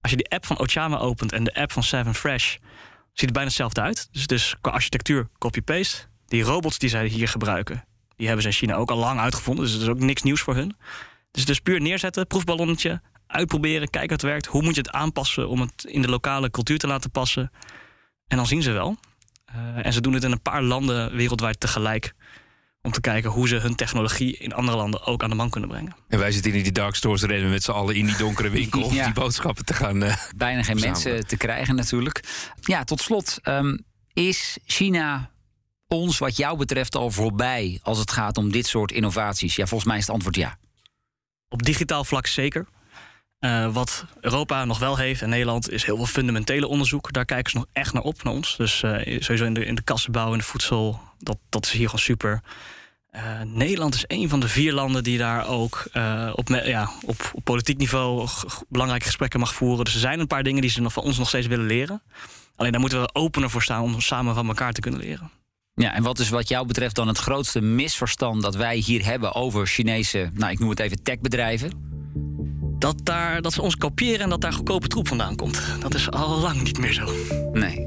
Als 0.00 0.10
je 0.10 0.16
de 0.16 0.28
app 0.28 0.46
van 0.46 0.58
Ochama 0.58 0.98
opent 0.98 1.32
en 1.32 1.44
de 1.44 1.54
app 1.54 1.72
van 1.72 1.82
Seven 1.82 2.14
Fresh, 2.14 2.56
ziet 3.12 3.20
het 3.20 3.32
bijna 3.32 3.48
hetzelfde 3.48 3.80
uit. 3.80 4.08
Dus, 4.12 4.26
dus 4.26 4.56
qua 4.60 4.70
architectuur 4.70 5.28
copy-paste. 5.38 6.10
Die 6.26 6.42
robots 6.42 6.78
die 6.78 6.88
zij 6.88 7.06
hier 7.06 7.28
gebruiken, 7.28 7.84
die 8.16 8.26
hebben 8.26 8.42
ze 8.42 8.48
in 8.48 8.54
China 8.54 8.74
ook 8.74 8.90
al 8.90 8.96
lang 8.96 9.20
uitgevonden. 9.20 9.64
Dus 9.64 9.72
het 9.72 9.82
is 9.82 9.88
ook 9.88 9.98
niks 9.98 10.22
nieuws 10.22 10.40
voor 10.40 10.54
hun. 10.54 10.76
Dus 11.30 11.44
dus 11.44 11.60
puur 11.60 11.80
neerzetten, 11.80 12.26
proefballonnetje, 12.26 13.00
uitproberen, 13.26 13.90
kijken 13.90 14.10
wat 14.10 14.20
het 14.20 14.30
werkt. 14.30 14.46
Hoe 14.46 14.62
moet 14.62 14.74
je 14.74 14.80
het 14.80 14.90
aanpassen 14.90 15.48
om 15.48 15.60
het 15.60 15.84
in 15.84 16.02
de 16.02 16.08
lokale 16.08 16.50
cultuur 16.50 16.78
te 16.78 16.86
laten 16.86 17.10
passen? 17.10 17.52
En 18.26 18.36
dan 18.36 18.46
zien 18.46 18.62
ze 18.62 18.72
wel. 18.72 18.96
Uh, 19.56 19.86
en 19.86 19.92
ze 19.92 20.00
doen 20.00 20.12
het 20.12 20.24
in 20.24 20.32
een 20.32 20.42
paar 20.42 20.62
landen 20.62 21.16
wereldwijd 21.16 21.60
tegelijk. 21.60 22.14
Om 22.82 22.92
te 22.92 23.00
kijken 23.00 23.30
hoe 23.30 23.48
ze 23.48 23.56
hun 23.56 23.74
technologie 23.74 24.36
in 24.36 24.52
andere 24.52 24.76
landen 24.76 25.06
ook 25.06 25.22
aan 25.22 25.30
de 25.30 25.36
man 25.36 25.50
kunnen 25.50 25.70
brengen. 25.70 25.94
En 26.08 26.18
wij 26.18 26.32
zitten 26.32 26.52
in 26.52 26.62
die 26.62 26.72
dark 26.72 26.94
stores 26.94 27.22
rennen 27.22 27.50
met 27.50 27.62
z'n 27.62 27.70
allen 27.70 27.94
in 27.94 28.06
die 28.06 28.16
donkere 28.16 28.50
winkel 28.60 28.82
om 28.82 28.90
die 28.90 29.12
boodschappen 29.12 29.64
te 29.64 29.74
gaan. 29.74 30.02
Uh, 30.02 30.16
Bijna 30.36 30.62
geen 30.62 30.80
mensen 30.80 31.26
te 31.26 31.36
krijgen 31.36 31.74
natuurlijk. 31.74 32.20
Ja, 32.60 32.84
tot 32.84 33.00
slot. 33.00 33.38
Um, 33.42 33.84
is 34.12 34.58
China 34.64 35.30
ons 35.88 36.18
wat 36.18 36.36
jou 36.36 36.58
betreft 36.58 36.94
al 36.94 37.10
voorbij 37.10 37.80
als 37.82 37.98
het 37.98 38.10
gaat 38.10 38.36
om 38.36 38.52
dit 38.52 38.66
soort 38.66 38.92
innovaties? 38.92 39.56
Ja, 39.56 39.66
volgens 39.66 39.88
mij 39.88 39.98
is 39.98 40.06
het 40.06 40.14
antwoord 40.14 40.36
ja. 40.36 40.58
Op 41.48 41.62
digitaal 41.62 42.04
vlak 42.04 42.26
zeker. 42.26 42.66
Uh, 43.44 43.72
wat 43.72 44.04
Europa 44.20 44.64
nog 44.64 44.78
wel 44.78 44.96
heeft 44.96 45.22
en 45.22 45.28
Nederland 45.28 45.70
is 45.70 45.84
heel 45.84 45.96
veel 45.96 46.06
fundamentele 46.06 46.66
onderzoek. 46.66 47.12
Daar 47.12 47.24
kijken 47.24 47.50
ze 47.50 47.56
nog 47.56 47.66
echt 47.72 47.92
naar 47.92 48.02
op, 48.02 48.22
naar 48.22 48.32
ons. 48.32 48.56
Dus 48.56 48.82
uh, 48.82 49.20
sowieso 49.20 49.44
in 49.44 49.54
de, 49.54 49.64
in 49.64 49.74
de 49.74 49.82
kassenbouw 49.82 50.32
en 50.32 50.38
de 50.38 50.44
voedsel, 50.44 51.00
dat, 51.18 51.38
dat 51.48 51.64
is 51.64 51.70
hier 51.70 51.86
gewoon 51.86 52.00
super. 52.00 52.40
Uh, 53.10 53.40
Nederland 53.44 53.94
is 53.94 54.04
een 54.06 54.28
van 54.28 54.40
de 54.40 54.48
vier 54.48 54.72
landen 54.72 55.04
die 55.04 55.18
daar 55.18 55.48
ook 55.48 55.84
op, 56.32 56.48
ja, 56.64 56.90
op, 57.04 57.30
op, 57.34 57.44
politiek 57.44 57.78
niveau 57.78 58.28
belangrijke 58.68 59.06
gesprekken 59.06 59.40
mag 59.40 59.54
voeren. 59.54 59.84
Dus 59.84 59.94
er 59.94 60.00
zijn 60.00 60.20
een 60.20 60.26
paar 60.26 60.42
dingen 60.42 60.60
die 60.60 60.70
ze 60.70 60.80
nog 60.80 60.92
van 60.92 61.02
ons 61.02 61.18
nog 61.18 61.28
steeds 61.28 61.46
willen 61.46 61.66
leren. 61.66 62.02
Alleen 62.56 62.72
daar 62.72 62.80
moeten 62.80 63.00
we 63.00 63.14
opener 63.14 63.50
voor 63.50 63.62
staan 63.62 63.82
om 63.82 64.00
samen 64.00 64.34
van 64.34 64.48
elkaar 64.48 64.72
te 64.72 64.80
kunnen 64.80 65.00
leren. 65.00 65.30
Ja, 65.74 65.94
en 65.94 66.02
wat 66.02 66.18
is 66.18 66.28
wat 66.28 66.48
jou 66.48 66.66
betreft 66.66 66.94
dan 66.94 67.08
het 67.08 67.18
grootste 67.18 67.60
misverstand 67.60 68.42
dat 68.42 68.56
wij 68.56 68.76
hier 68.76 69.04
hebben 69.04 69.34
over 69.34 69.66
Chinese, 69.66 70.30
nou 70.34 70.52
ik 70.52 70.58
noem 70.58 70.70
het 70.70 70.80
even 70.80 71.02
techbedrijven? 71.02 72.01
Dat, 72.82 73.00
daar, 73.02 73.42
dat 73.42 73.52
ze 73.52 73.62
ons 73.62 73.76
kopiëren 73.76 74.20
en 74.20 74.28
dat 74.28 74.40
daar 74.40 74.52
goedkope 74.52 74.88
troep 74.88 75.08
vandaan 75.08 75.36
komt. 75.36 75.60
Dat 75.80 75.94
is 75.94 76.10
al 76.10 76.38
lang 76.38 76.62
niet 76.62 76.78
meer 76.78 76.92
zo. 76.92 77.12
Nee, 77.52 77.86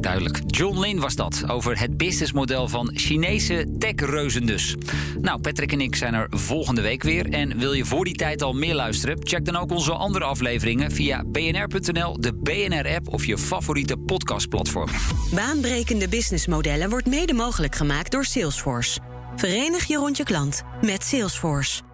duidelijk. 0.00 0.40
John 0.46 0.80
Lin 0.80 1.00
was 1.00 1.14
dat 1.14 1.48
over 1.48 1.78
het 1.78 1.96
businessmodel 1.96 2.68
van 2.68 2.90
Chinese 2.94 3.74
techreuzen 3.78 4.46
dus. 4.46 4.76
Nou, 5.20 5.40
Patrick 5.40 5.72
en 5.72 5.80
ik 5.80 5.96
zijn 5.96 6.14
er 6.14 6.26
volgende 6.30 6.80
week 6.80 7.02
weer. 7.02 7.30
En 7.30 7.58
wil 7.58 7.72
je 7.72 7.84
voor 7.84 8.04
die 8.04 8.14
tijd 8.14 8.42
al 8.42 8.52
meer 8.52 8.74
luisteren? 8.74 9.16
Check 9.20 9.44
dan 9.44 9.56
ook 9.56 9.70
onze 9.70 9.92
andere 9.92 10.24
afleveringen 10.24 10.90
via 10.90 11.24
bnr.nl, 11.26 12.20
de 12.20 12.34
BNR-app 12.34 13.08
of 13.08 13.26
je 13.26 13.38
favoriete 13.38 13.96
podcastplatform. 13.96 14.90
Baanbrekende 15.34 16.08
businessmodellen 16.08 16.90
wordt 16.90 17.06
mede 17.06 17.32
mogelijk 17.32 17.74
gemaakt 17.74 18.10
door 18.12 18.24
Salesforce. 18.24 19.00
Verenig 19.36 19.84
je 19.84 19.96
rond 19.96 20.16
je 20.16 20.24
klant 20.24 20.62
met 20.80 21.04
Salesforce. 21.04 21.93